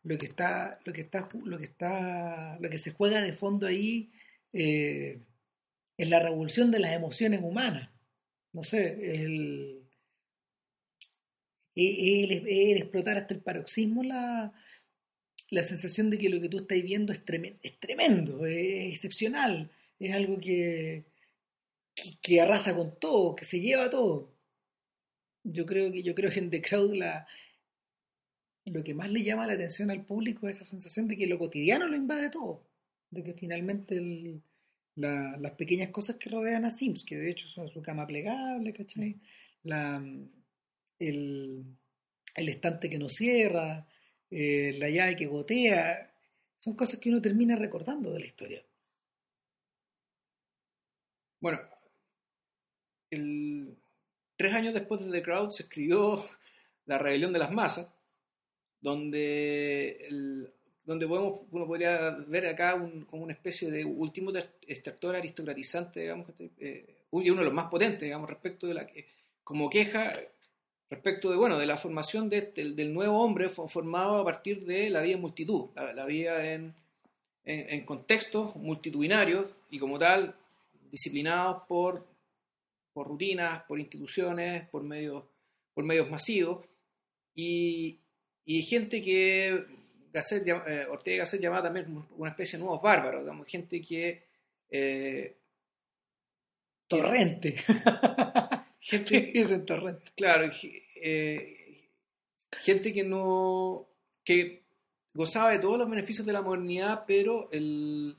lo 0.03 0.17
que 0.17 0.25
está, 0.25 0.73
lo 0.83 0.91
que 0.91 1.01
está, 1.01 1.29
lo 1.45 1.57
que 1.57 1.63
está, 1.63 2.57
lo 2.59 2.69
que 2.69 2.77
se 2.77 2.91
juega 2.91 3.21
de 3.21 3.31
fondo 3.31 3.67
ahí 3.67 4.11
eh, 4.51 5.21
es 5.97 6.09
la 6.09 6.19
revolución 6.19 6.71
de 6.71 6.79
las 6.79 6.91
emociones 6.91 7.39
humanas. 7.41 7.89
No 8.51 8.63
sé, 8.63 9.15
el, 9.15 9.87
el, 11.73 12.77
explotar 12.77 13.15
hasta 13.15 13.33
el 13.33 13.39
paroxismo 13.39 14.03
la, 14.03 14.51
la 15.51 15.63
sensación 15.63 16.09
de 16.09 16.17
que 16.17 16.29
lo 16.29 16.41
que 16.41 16.49
tú 16.49 16.57
estás 16.57 16.83
viendo 16.83 17.13
es 17.13 17.19
es, 17.61 17.79
tremendo, 17.79 18.45
es 18.45 18.93
excepcional, 18.93 19.71
es 19.99 20.13
algo 20.13 20.37
que, 20.37 21.05
que, 21.95 22.41
arrasa 22.41 22.75
con 22.75 22.99
todo, 22.99 23.35
que 23.35 23.45
se 23.45 23.59
lleva 23.59 23.89
todo. 23.89 24.33
Yo 25.43 25.65
creo 25.65 25.91
que, 25.91 26.03
yo 26.03 26.15
creo 26.15 26.31
que 26.31 26.39
en 26.39 26.49
The 26.49 26.61
Crowd 26.61 26.95
la, 26.95 27.27
lo 28.65 28.83
que 28.83 28.93
más 28.93 29.09
le 29.09 29.23
llama 29.23 29.47
la 29.47 29.53
atención 29.53 29.91
al 29.91 30.05
público 30.05 30.47
es 30.47 30.57
esa 30.57 30.65
sensación 30.65 31.07
de 31.07 31.17
que 31.17 31.27
lo 31.27 31.37
cotidiano 31.37 31.87
lo 31.87 31.95
invade 31.95 32.29
todo, 32.29 32.67
de 33.11 33.23
que 33.23 33.33
finalmente 33.33 34.41
las 34.95 35.51
pequeñas 35.53 35.89
cosas 35.89 36.15
que 36.17 36.29
rodean 36.29 36.65
a 36.65 36.71
Sims, 36.71 37.03
que 37.05 37.17
de 37.17 37.29
hecho 37.29 37.47
son 37.47 37.67
su 37.69 37.81
cama 37.81 38.07
plegable, 38.07 38.73
¿cachai? 38.73 39.19
La, 39.63 40.03
el, 40.99 41.65
estante 42.35 42.89
que 42.89 42.97
no 42.97 43.07
cierra, 43.09 43.87
eh, 44.31 44.75
la 44.77 44.89
llave 44.89 45.15
que 45.15 45.27
gotea, 45.27 46.11
son 46.59 46.75
cosas 46.75 46.99
que 46.99 47.09
uno 47.09 47.21
termina 47.21 47.55
recordando 47.55 48.11
de 48.11 48.19
la 48.19 48.25
historia. 48.25 48.63
Bueno, 51.39 51.59
tres 54.35 54.53
años 54.53 54.73
después 54.73 55.03
de 55.03 55.11
The 55.11 55.23
Crowd 55.23 55.51
se 55.51 55.63
escribió 55.63 56.23
La 56.85 56.99
rebelión 56.99 57.33
de 57.33 57.39
las 57.39 57.51
masas, 57.51 57.95
donde, 58.79 60.07
donde 60.83 61.07
podemos, 61.07 61.41
uno 61.49 61.65
podría 61.65 62.11
ver 62.27 62.45
acá 62.45 62.73
como 63.09 63.23
una 63.23 63.33
especie 63.33 63.71
de 63.71 63.83
último 63.83 64.31
extractor 64.67 65.15
aristocratizante, 65.15 66.01
digamos, 66.01 66.27
eh, 66.59 67.05
uno 67.09 67.39
de 67.39 67.45
los 67.45 67.53
más 67.53 67.71
potentes, 67.71 68.01
digamos, 68.01 68.29
respecto 68.29 68.67
de 68.67 68.75
la 68.75 68.87
como 69.43 69.67
queja 69.67 70.13
respecto 70.91 71.31
de, 71.31 71.37
bueno, 71.37 71.57
de 71.57 71.65
la 71.65 71.77
formación 71.77 72.29
del, 72.29 72.93
nuevo 72.93 73.23
hombre 73.23 73.49
formado 73.49 74.19
a 74.19 74.25
partir 74.25 74.65
de 74.65 74.91
la 74.91 75.01
vida 75.01 75.15
en 75.15 75.21
multitud, 75.21 75.69
la, 75.75 76.05
vida 76.05 76.53
en, 76.53 76.75
en 77.45 77.85
contextos 77.85 78.55
multitudinarios 78.57 79.53
y 79.71 79.79
como 79.79 79.97
tal 79.97 80.35
disciplinados 80.91 81.63
por 81.67 82.05
por 82.95 83.09
rutinas, 83.09 83.63
por 83.63 83.77
instituciones, 83.77 84.69
por 84.69 84.81
medios, 84.81 85.25
por 85.73 85.83
medios 85.83 86.09
masivos, 86.09 86.65
y, 87.35 87.99
y 88.45 88.61
gente 88.61 89.01
que 89.01 89.65
Gasset, 90.13 90.47
eh, 90.47 90.87
Ortega 90.89 91.17
Gasset 91.17 91.41
llamaba 91.41 91.63
también 91.63 92.07
una 92.15 92.29
especie 92.29 92.57
de 92.57 92.63
nuevos 92.63 92.81
bárbaros, 92.81 93.23
digamos, 93.23 93.45
gente 93.49 93.81
que... 93.81 94.23
Eh, 94.69 95.35
torrente. 96.87 97.57
gente, 98.79 99.31
¿Qué 99.33 99.41
es 99.41 99.65
torrente? 99.65 100.11
Claro, 100.15 100.49
eh, 101.01 101.89
gente 102.53 102.93
que 102.93 103.03
no... 103.03 103.89
que 104.23 104.63
gozaba 105.13 105.51
de 105.51 105.59
todos 105.59 105.77
los 105.77 105.89
beneficios 105.89 106.25
de 106.25 106.31
la 106.31 106.41
modernidad, 106.41 107.03
pero 107.05 107.49
el, 107.51 108.15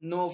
no, 0.00 0.32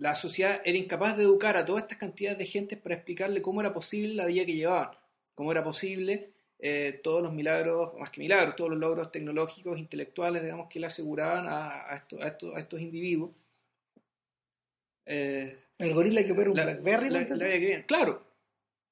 la 0.00 0.14
sociedad 0.14 0.62
era 0.64 0.78
incapaz 0.78 1.16
de 1.18 1.24
educar 1.24 1.58
a 1.58 1.66
todas 1.66 1.82
estas 1.82 1.98
cantidades 1.98 2.38
de 2.38 2.46
gente 2.46 2.76
para 2.78 2.94
explicarle 2.94 3.42
cómo 3.42 3.60
era 3.60 3.74
posible 3.74 4.14
la 4.14 4.24
vida 4.24 4.46
que 4.46 4.54
llevaban, 4.54 4.90
cómo 5.34 5.52
era 5.52 5.62
posible 5.62 6.30
eh, 6.58 7.00
todos 7.02 7.22
los 7.22 7.34
milagros, 7.34 7.92
más 7.98 8.08
que 8.08 8.22
milagros, 8.22 8.56
todos 8.56 8.70
los 8.70 8.80
logros 8.80 9.12
tecnológicos, 9.12 9.78
intelectuales, 9.78 10.42
digamos, 10.42 10.68
que 10.70 10.80
le 10.80 10.86
aseguraban 10.86 11.44
a, 11.46 11.94
estos, 11.94 12.18
a, 12.54 12.58
estos, 12.58 12.80
individuos. 12.80 13.32
Eh, 15.04 15.54
el 15.76 15.92
gorila 15.92 16.24
que 16.24 16.32
opera 16.32 16.50
un 16.50 16.54
BlackBerry, 16.54 17.84
claro, 17.86 18.24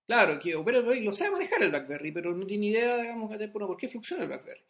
claro, 0.07 0.39
que 0.39 0.57
opera 0.57 0.77
el 0.77 0.85
BlackBerry, 0.85 1.07
lo 1.07 1.15
sabe 1.15 1.31
manejar 1.31 1.63
el 1.63 1.71
BlackBerry, 1.71 2.13
pero 2.13 2.35
no 2.35 2.47
tiene 2.47 2.67
idea, 2.67 2.99
digamos, 2.99 3.35
por 3.51 3.77
qué 3.79 3.89
funciona 3.89 4.25
el 4.25 4.29
BlackBerry. 4.29 4.61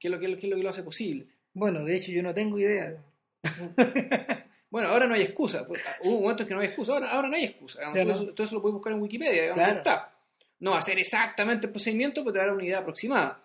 ¿Qué, 0.00 0.08
es 0.08 0.10
lo, 0.10 0.18
qué 0.18 0.26
es 0.26 0.44
lo 0.50 0.56
que 0.56 0.62
lo 0.64 0.70
hace 0.70 0.82
posible? 0.82 1.28
Bueno, 1.52 1.84
de 1.84 1.94
hecho 1.94 2.10
yo 2.10 2.24
no 2.24 2.34
tengo 2.34 2.58
idea. 2.58 3.04
Bueno, 4.70 4.88
ahora 4.88 5.06
no 5.06 5.14
hay 5.14 5.22
excusa. 5.22 5.66
Hubo 6.02 6.20
momentos 6.20 6.42
en 6.42 6.48
que 6.48 6.54
no 6.54 6.60
hay 6.60 6.66
excusa, 6.66 6.92
ahora, 6.92 7.10
ahora 7.10 7.28
no 7.28 7.36
hay 7.36 7.44
excusa. 7.44 7.80
todo, 7.92 8.44
eso, 8.44 8.54
lo 8.56 8.62
puedes 8.62 8.74
buscar 8.74 8.92
en 8.92 9.00
Wikipedia, 9.00 9.42
digamos, 9.42 9.68
está. 9.68 10.12
No 10.58 10.74
hacer 10.74 10.98
exactamente 10.98 11.66
el 11.66 11.72
procedimiento, 11.72 12.22
pero 12.22 12.32
te 12.32 12.38
dar 12.38 12.52
una 12.52 12.64
idea 12.64 12.78
aproximada. 12.78 13.42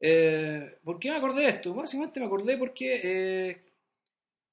Eh, 0.00 0.78
¿Por 0.84 0.98
qué 0.98 1.10
me 1.10 1.16
acordé 1.16 1.42
de 1.42 1.48
esto? 1.48 1.72
Básicamente 1.72 2.20
me 2.20 2.26
acordé 2.26 2.58
porque, 2.58 3.00
eh, 3.02 3.62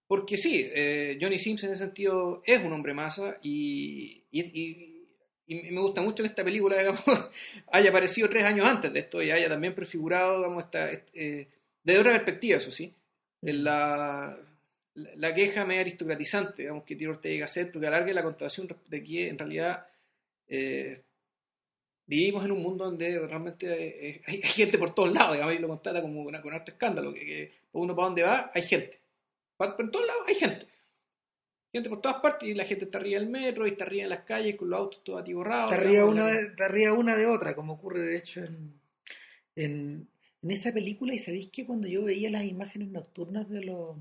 porque 0.08 0.38
sí, 0.38 0.70
eh, 0.72 1.18
Johnny 1.20 1.38
Sims 1.38 1.64
en 1.64 1.72
ese 1.72 1.84
sentido 1.84 2.42
es 2.46 2.64
un 2.64 2.72
hombre 2.72 2.94
masa 2.94 3.38
y, 3.42 4.24
y, 4.32 4.88
me 5.48 5.82
gusta 5.82 6.02
mucho 6.02 6.24
que 6.24 6.30
esta 6.30 6.46
película 6.46 6.78
digamos, 6.80 7.04
haya 7.72 7.90
aparecido 7.90 8.30
tres 8.30 8.46
años 8.46 8.66
antes 8.66 8.94
de 8.94 9.00
esto 9.00 9.22
y 9.22 9.32
haya 9.32 9.50
también 9.50 9.76
prefigurado 9.76 10.38
digamos, 10.38 10.64
esta, 10.64 10.90
desde 11.84 12.00
otra 12.00 12.14
perspectiva, 12.14 12.58
eso 12.58 12.72
sí, 12.72 12.96
en 13.42 13.64
la 13.66 14.40
la 14.96 15.34
queja 15.34 15.66
medio 15.66 15.82
aristocratizante, 15.82 16.64
digamos, 16.64 16.84
que 16.84 16.96
tiene 16.96 17.14
Ortega 17.14 17.42
Gasset, 17.42 17.72
porque 17.72 17.88
alargue 17.88 18.14
la 18.14 18.24
contación 18.24 18.68
de 18.88 19.04
que 19.04 19.30
en 19.30 19.38
realidad 19.38 19.88
eh, 20.48 21.02
vivimos 22.06 22.44
en 22.46 22.52
un 22.52 22.62
mundo 22.62 22.86
donde 22.86 23.20
realmente 23.28 24.10
eh, 24.10 24.22
hay, 24.28 24.36
hay 24.44 24.50
gente 24.50 24.78
por 24.78 24.94
todos 24.94 25.14
lados, 25.14 25.34
digamos, 25.34 25.56
y 25.56 25.60
lo 25.60 25.68
constata 25.70 26.02
como 26.02 26.22
una, 26.24 26.42
con 26.42 26.54
harto 26.54 26.72
escándalo, 26.72 27.14
que, 27.14 27.26
que 27.26 27.52
uno 27.74 27.96
para 27.96 28.08
donde 28.08 28.24
va 28.24 28.52
hay 28.54 28.64
gente. 28.64 29.00
Pa- 29.58 29.76
Por 29.78 29.90
todos 29.92 30.06
lados 30.08 30.24
hay 30.28 30.36
gente. 30.36 30.68
Gente 31.74 31.88
por 31.88 32.02
todas 32.02 32.20
partes 32.22 32.50
y 32.50 32.54
la 32.54 32.66
gente 32.66 32.84
está 32.84 32.98
arriba 32.98 33.18
del 33.22 33.30
metro 33.30 33.66
y 33.66 33.70
está 33.70 33.86
arriba 33.86 34.04
en 34.04 34.10
las 34.10 34.20
calles 34.26 34.56
con 34.58 34.70
los 34.70 34.78
autos 34.78 35.04
todos 35.06 35.22
atiborrados. 35.22 35.72
Ría 35.78 35.90
digamos, 35.90 36.14
una, 36.16 36.28
de, 36.28 36.50
te 36.50 36.68
ría 36.68 36.92
una 36.92 37.16
de 37.16 37.28
otra, 37.28 37.56
como 37.56 37.74
ocurre 37.74 38.02
de 38.02 38.18
hecho 38.18 38.44
en, 38.44 38.74
en, 39.56 40.10
en 40.42 40.52
esa 40.52 40.74
película. 40.74 41.14
Y 41.14 41.20
sabéis 41.20 41.48
que 41.48 41.66
cuando 41.66 41.88
yo 41.88 42.04
veía 42.04 42.30
las 42.30 42.44
imágenes 42.44 42.90
nocturnas 42.90 43.48
de 43.48 43.62
los, 43.64 43.96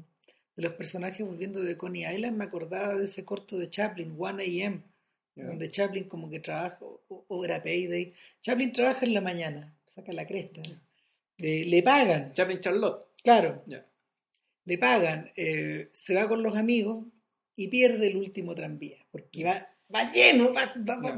de 0.61 0.69
los 0.69 0.77
personajes 0.77 1.27
volviendo 1.27 1.61
de 1.63 1.77
Coney 1.77 2.05
Island, 2.05 2.37
me 2.37 2.45
acordaba 2.45 2.95
de 2.97 3.07
ese 3.07 3.25
corto 3.25 3.59
de 3.59 3.71
Chaplin, 3.71 4.17
1AM, 4.17 4.83
Ya. 5.37 5.45
donde 5.47 5.69
Chaplin 5.71 6.05
como 6.05 6.29
que 6.29 6.41
trabaja, 6.41 6.79
o, 6.83 7.25
o 7.29 7.45
era 7.45 7.63
Payday. 7.63 8.13
Chaplin 8.43 8.73
trabaja 8.73 9.07
en 9.07 9.15
la 9.15 9.21
mañana, 9.21 9.75
saca 9.95 10.13
la 10.13 10.27
cresta. 10.27 10.61
Eh, 11.39 11.65
le 11.67 11.83
pagan, 11.83 12.35
Chaplin 12.35 12.59
Charlotte. 12.59 13.07
claro, 13.23 13.63
le 14.67 14.77
pagan, 14.79 15.31
eh, 15.37 15.89
se 15.93 16.15
va 16.15 16.29
con 16.29 16.43
los 16.43 16.57
amigos 16.57 17.07
y 17.57 17.69
pierde 17.69 18.09
el 18.09 18.17
último 18.19 18.55
tranvía, 18.55 18.99
porque 19.11 19.45
va, 19.45 19.67
va 19.95 20.13
lleno, 20.13 20.53
va, 20.53 20.75
va- 20.77 21.01
Ya, 21.03 21.17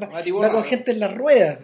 va- 0.49 0.53
con 0.53 0.65
gente 0.65 0.93
en 0.93 1.01
las 1.01 1.15
ruedas. 1.15 1.59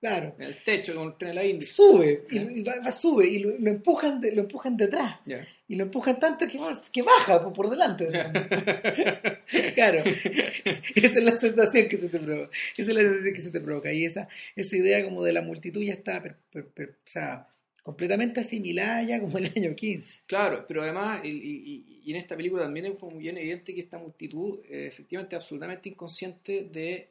Claro. 0.00 0.36
En 0.38 0.44
el 0.46 0.56
techo, 0.62 0.94
con 0.94 1.08
el 1.08 1.16
tren 1.16 1.30
de 1.30 1.34
la 1.34 1.44
India. 1.44 1.66
Sube, 1.68 2.24
y, 2.30 2.38
y 2.38 2.62
va, 2.62 2.74
va- 2.80 2.92
sube, 2.92 3.26
y 3.26 3.40
lo, 3.40 3.50
lo 3.58 3.70
empujan 3.70 4.20
de- 4.20 4.32
lo 4.34 4.42
empujan 4.42 4.76
detrás, 4.76 5.16
Ya. 5.26 5.44
y 5.66 5.74
lo 5.74 5.84
empujan 5.84 6.20
tanto 6.20 6.46
que, 6.46 6.60
que 6.92 7.02
baja 7.02 7.42
por, 7.42 7.52
por 7.52 7.70
delante. 7.70 8.06
claro, 9.74 10.02
esa 10.94 11.18
es 11.18 11.24
la 11.24 11.36
sensación 11.36 11.88
que 11.88 11.96
se 11.96 12.08
te 12.08 12.18
provoca, 12.20 12.50
esa 12.76 12.90
es 12.90 12.94
la 12.96 13.00
sensación 13.02 13.34
que 13.34 13.40
se 13.40 13.50
te 13.50 13.60
provoca, 13.60 13.92
y 13.92 14.04
esa, 14.04 14.28
esa 14.54 14.76
idea 14.76 15.02
como 15.04 15.24
de 15.24 15.32
la 15.32 15.42
multitud 15.42 15.82
ya 15.82 15.94
está 15.94 16.22
per- 16.22 16.36
per- 16.52 16.68
per- 16.68 16.90
o 17.06 17.10
sea, 17.10 17.48
completamente 17.82 18.40
asimilada 18.40 19.02
ya 19.02 19.20
como 19.20 19.38
en 19.38 19.46
el 19.46 19.52
año 19.56 19.74
15. 19.74 20.20
Claro, 20.26 20.64
pero 20.68 20.82
además, 20.82 21.24
y, 21.24 21.30
y- 21.30 22.02
y 22.04 22.10
en 22.12 22.16
esta 22.16 22.36
película 22.36 22.62
también 22.62 22.86
es 22.86 22.92
como 22.94 23.16
bien 23.18 23.36
evidente 23.38 23.74
que 23.74 23.80
esta 23.80 23.98
multitud 23.98 24.60
eh, 24.70 24.86
efectivamente 24.86 25.34
es 25.36 25.42
absolutamente 25.42 25.88
inconsciente 25.88 26.68
de, 26.70 27.08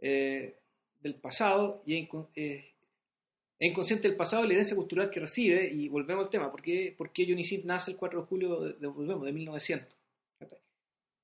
eh, 0.00 0.56
del 1.06 1.20
pasado 1.20 1.82
y 1.86 1.96
es 1.96 2.08
incon- 2.08 2.28
es 2.34 2.64
inconsciente 3.58 4.08
del 4.08 4.16
pasado 4.16 4.44
y 4.44 4.48
la 4.48 4.54
herencia 4.54 4.76
cultural 4.76 5.10
que 5.10 5.20
recibe. 5.20 5.66
Y 5.72 5.88
volvemos 5.88 6.24
al 6.24 6.30
tema, 6.30 6.50
¿por 6.50 6.62
qué, 6.62 6.94
por 6.96 7.12
qué 7.12 7.24
Johnny 7.28 7.42
nace 7.64 7.92
el 7.92 7.96
4 7.96 8.20
de 8.20 8.26
julio 8.26 8.60
de, 8.60 8.72
de- 8.74 8.86
volvemos, 8.86 9.24
de 9.24 9.32
1900? 9.32 9.96
¿Cachai? 10.38 10.58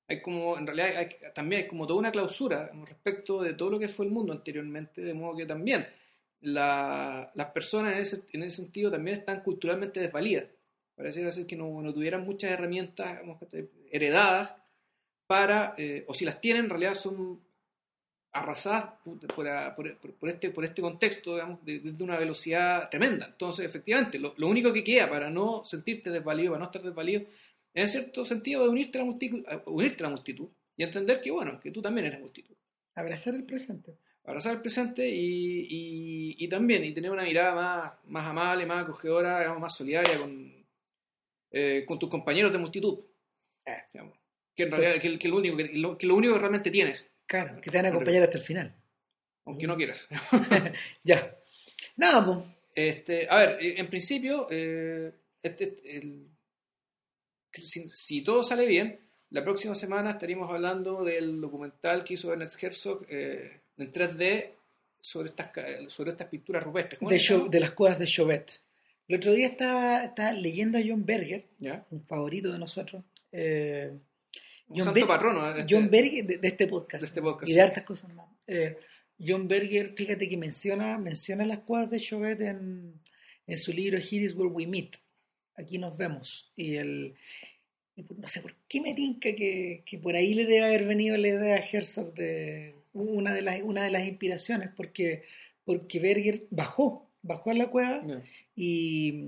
Hay 0.07 0.21
como, 0.21 0.57
en 0.57 0.65
realidad, 0.67 0.97
hay- 0.97 1.09
también 1.33 1.63
hay 1.63 1.67
como 1.67 1.85
toda 1.87 1.99
una 1.99 2.11
clausura 2.11 2.71
respecto 2.85 3.41
de 3.41 3.53
todo 3.53 3.69
lo 3.69 3.79
que 3.79 3.87
fue 3.89 4.05
el 4.05 4.11
mundo 4.11 4.33
anteriormente, 4.33 5.01
de 5.01 5.13
modo 5.13 5.35
que 5.37 5.45
también 5.45 5.85
la- 6.41 7.31
las 7.35 7.47
personas 7.51 7.93
en 7.93 7.99
ese, 7.99 8.23
en 8.33 8.43
ese 8.43 8.57
sentido 8.57 8.89
también 8.91 9.19
están 9.19 9.41
culturalmente 9.41 9.99
desvalidas. 9.99 10.45
Pareciera 10.95 11.31
ser 11.31 11.47
que 11.47 11.55
no, 11.55 11.81
no 11.81 11.93
tuvieran 11.93 12.23
muchas 12.25 12.51
herramientas 12.51 13.11
digamos, 13.19 13.37
heredadas 13.91 14.55
para, 15.27 15.73
eh, 15.77 16.03
o 16.07 16.13
si 16.13 16.25
las 16.25 16.39
tienen, 16.41 16.65
en 16.65 16.69
realidad 16.69 16.93
son 16.95 17.39
arrasadas 18.33 18.95
por, 19.03 19.19
por- 19.27 19.75
por- 19.75 20.13
por 20.15 20.29
este, 20.29 20.49
por 20.49 20.65
este 20.65 20.81
contexto, 20.81 21.35
digamos, 21.35 21.63
de, 21.63 21.79
de 21.79 22.03
una 22.03 22.17
velocidad 22.17 22.89
tremenda. 22.89 23.27
Entonces, 23.27 23.65
efectivamente, 23.65 24.17
lo, 24.19 24.33
lo 24.37 24.47
único 24.47 24.73
que 24.73 24.83
queda 24.83 25.09
para 25.09 25.29
no 25.29 25.63
sentirte 25.65 26.09
desvalido, 26.09 26.51
para 26.51 26.59
no 26.59 26.65
estar 26.65 26.81
desvalido, 26.81 27.21
en 27.75 27.87
cierto 27.87 28.25
sentido, 28.25 28.63
de 28.63 28.69
unirte 28.69 28.97
a 28.97 29.01
la 29.01 29.05
multitud, 29.05 29.43
a 29.47 29.61
unirte 29.67 30.03
a 30.03 30.07
la 30.07 30.15
multitud 30.15 30.49
y 30.75 30.83
entender 30.83 31.21
que, 31.21 31.31
bueno, 31.31 31.59
que 31.59 31.71
tú 31.71 31.81
también 31.81 32.07
eres 32.07 32.19
multitud 32.19 32.55
Abrazar 32.95 33.33
el 33.35 33.43
presente. 33.43 33.97
abrazar 34.23 34.53
el 34.55 34.61
presente 34.61 35.07
y, 35.09 35.67
y- 35.69 36.35
y 36.39 36.47
también 36.47 36.83
y 36.85 36.91
tener 36.93 37.11
una 37.11 37.23
mirada 37.23 37.53
más, 37.55 37.91
más 38.05 38.25
amable, 38.25 38.65
más 38.65 38.83
acogedora, 38.83 39.39
digamos, 39.39 39.61
más 39.61 39.75
solidaria 39.75 40.17
con, 40.19 40.65
eh, 41.51 41.83
con 41.87 41.99
tus 41.99 42.09
compañeros 42.09 42.51
de 42.51 42.57
multitud. 42.57 42.99
Eh. 43.65 43.77
digamos. 43.93 44.17
que 44.55 44.63
en 44.63 44.71
realidad 44.71 45.01
que, 45.01 45.17
que 45.19 45.27
lo 45.29 45.37
único 45.37 45.55
que, 45.57 45.69
lo, 45.75 45.97
que 45.97 46.05
lo 46.07 46.15
único 46.15 46.33
que 46.33 46.39
realmente 46.39 46.69
tienes, 46.71 47.11
Claro, 47.33 47.59
que 47.61 47.71
te 47.71 47.77
van 47.77 47.87
a 47.87 47.89
acompañar 47.89 48.21
hasta 48.23 48.37
el 48.37 48.43
final. 48.43 48.75
aunque 49.45 49.65
no 49.65 49.75
quieras. 49.75 50.07
Ya. 51.03 51.35
Nada, 51.97 52.23
pues. 52.23 52.37
Este, 52.75 53.27
a 53.27 53.37
ver, 53.37 53.57
eh, 53.59 53.75
en 53.79 53.87
principio, 53.89 54.47
eh, 54.51 55.11
este, 55.41 55.73
el- 55.97 56.27
si, 57.51 57.89
si 57.89 58.23
todo 58.23 58.43
sale 58.43 58.65
bien, 58.67 58.99
la 59.31 59.43
próxima 59.43 59.73
semana 59.73 60.11
estaríamos 60.11 60.51
hablando 60.51 61.03
del 61.03 61.41
documental 61.41 62.03
que 62.03 62.13
hizo 62.15 62.31
Ernest 62.31 62.61
Herzog 62.63 63.05
eh, 63.09 63.61
en 63.77 63.91
3D 63.91 64.51
sobre 65.01 65.29
estas, 65.29 65.49
sobre 65.91 66.11
estas 66.11 66.27
pinturas 66.27 66.63
rupestres. 66.63 66.99
¿Cómo 66.99 67.09
de, 67.49 67.59
las 67.59 67.71
cuevas 67.71 67.97
de 67.99 68.05
Chauvet. 68.05 68.61
El 69.07 69.15
otro 69.17 69.33
día 69.33 69.47
estaba, 69.47 70.05
estaba 70.05 70.31
leyendo 70.33 70.77
a 70.77 70.81
John 70.85 71.03
Berger, 71.05 71.45
¿Ya? 71.59 71.83
un 71.89 72.05
favorito 72.05 72.51
de 72.51 72.59
nosotros. 72.59 73.03
eh, 73.31 73.91
John 74.67 74.85
santo 74.85 74.93
Ber- 74.99 75.07
patrono 75.07 75.49
este- 75.55 75.73
John 75.75 75.89
Berger 75.89 76.25
de, 76.25 76.37
de 76.37 76.47
este 76.47 76.67
podcast. 76.67 77.01
de 77.01 77.07
este 77.07 77.21
podcast, 77.21 77.49
Y 77.49 77.53
de 77.53 77.59
sí. 77.61 77.67
hartas 77.67 77.83
cosas 77.83 78.13
más. 78.13 78.27
Eh, 78.47 78.77
John 79.19 79.47
Berger, 79.47 79.93
fíjate 79.95 80.27
que 80.27 80.37
menciona, 80.37 80.97
menciona 80.97 81.45
las 81.45 81.59
cuevas 81.59 81.89
de 81.89 81.99
Chauvet 81.99 82.41
en, 82.41 82.99
en 83.47 83.57
su 83.57 83.71
libro 83.71 83.97
Here 83.97 84.23
is 84.25 84.35
where 84.35 84.51
we 84.51 84.65
meet. 84.65 84.95
Aquí 85.55 85.77
nos 85.77 85.95
vemos. 85.95 86.51
Y 86.55 86.75
el. 86.75 87.13
no 88.17 88.27
sé 88.27 88.41
por 88.41 88.55
qué 88.67 88.81
me 88.81 88.93
tinca 88.95 89.35
que, 89.35 89.83
que 89.85 89.99
por 89.99 90.15
ahí 90.15 90.33
le 90.33 90.45
debe 90.45 90.65
haber 90.65 90.85
venido 90.87 91.15
la 91.17 91.27
idea 91.27 91.55
a 91.57 91.59
Herzog 91.59 92.13
de 92.15 92.75
una 92.93 93.33
de 93.33 93.41
las, 93.43 93.61
una 93.61 93.83
de 93.83 93.91
las 93.91 94.07
inspiraciones, 94.07 94.69
porque, 94.75 95.23
porque 95.63 95.99
Berger 95.99 96.47
bajó, 96.49 97.07
bajó 97.21 97.51
a 97.51 97.53
la 97.53 97.67
cueva 97.69 98.03
y 98.55 99.25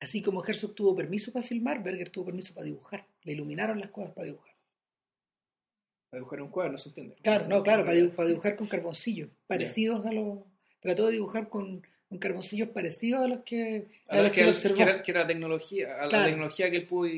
así 0.00 0.20
como 0.20 0.44
Herzog 0.44 0.74
tuvo 0.74 0.94
permiso 0.96 1.32
para 1.32 1.46
filmar, 1.46 1.82
Berger 1.82 2.10
tuvo 2.10 2.26
permiso 2.26 2.52
para 2.54 2.66
dibujar. 2.66 3.06
Le 3.24 3.32
iluminaron 3.32 3.80
las 3.80 3.90
cuevas 3.90 4.12
para 4.12 4.26
dibujar. 4.26 4.54
Para 6.10 6.20
dibujar 6.20 6.42
un 6.42 6.48
cuadro, 6.50 6.72
no 6.72 6.78
se 6.78 6.88
entiende. 6.90 7.16
Claro, 7.22 7.48
no, 7.48 7.62
claro, 7.62 7.84
para, 7.84 7.98
para 8.14 8.28
dibujar 8.28 8.56
con 8.56 8.66
carboncillos, 8.68 9.30
parecidos 9.46 10.04
a 10.06 10.12
los. 10.12 10.38
Trató 10.80 11.06
de 11.06 11.12
dibujar 11.12 11.48
con, 11.48 11.84
con 12.08 12.18
carboncillos 12.18 12.68
parecidos 12.68 13.22
a 13.22 13.28
los 13.28 13.42
que, 13.42 13.88
a 14.08 14.20
los 14.20 14.30
que, 14.30 14.42
que 14.42 14.48
él 14.48 14.74
que 14.74 14.82
era, 14.82 15.02
que 15.02 15.10
era 15.10 15.26
tecnología, 15.26 15.96
a 16.02 16.06
la 16.06 16.24
tecnología 16.26 16.70
que 16.70 16.76
él 16.76 16.84
pudo 16.84 17.10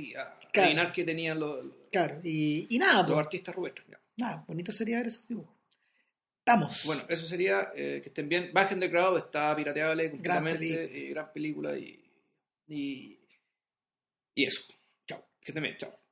Claro. 0.52 0.68
adivinar 0.70 0.92
que 0.92 1.04
tenían 1.04 1.38
los, 1.38 1.64
los 1.64 1.74
Claro, 1.92 2.18
y, 2.22 2.66
y 2.74 2.78
nada, 2.78 3.04
pues, 3.04 3.18
artistas 3.18 3.54
rupestres. 3.54 3.86
nada, 4.16 4.42
bonito 4.48 4.72
sería 4.72 4.96
ver 4.98 5.08
esos 5.08 5.26
dibujos. 5.28 5.54
Estamos. 6.38 6.82
Bueno, 6.86 7.02
eso 7.08 7.26
sería 7.26 7.72
eh, 7.74 8.00
que 8.02 8.08
estén 8.08 8.28
bien. 8.28 8.50
Bajen 8.54 8.78
de 8.80 8.88
Crowd, 8.88 9.18
está 9.18 9.54
pirateable 9.56 10.10
completamente, 10.12 10.60
película. 10.60 10.98
eh, 10.98 11.08
gran 11.10 11.32
película 11.32 11.76
y, 11.76 12.00
y, 12.68 13.18
y 14.36 14.44
eso. 14.44 14.62
Chao. 15.46 15.52
Que 15.52 15.52
estén 15.52 15.62
bien, 15.62 15.76
chao. 15.76 16.05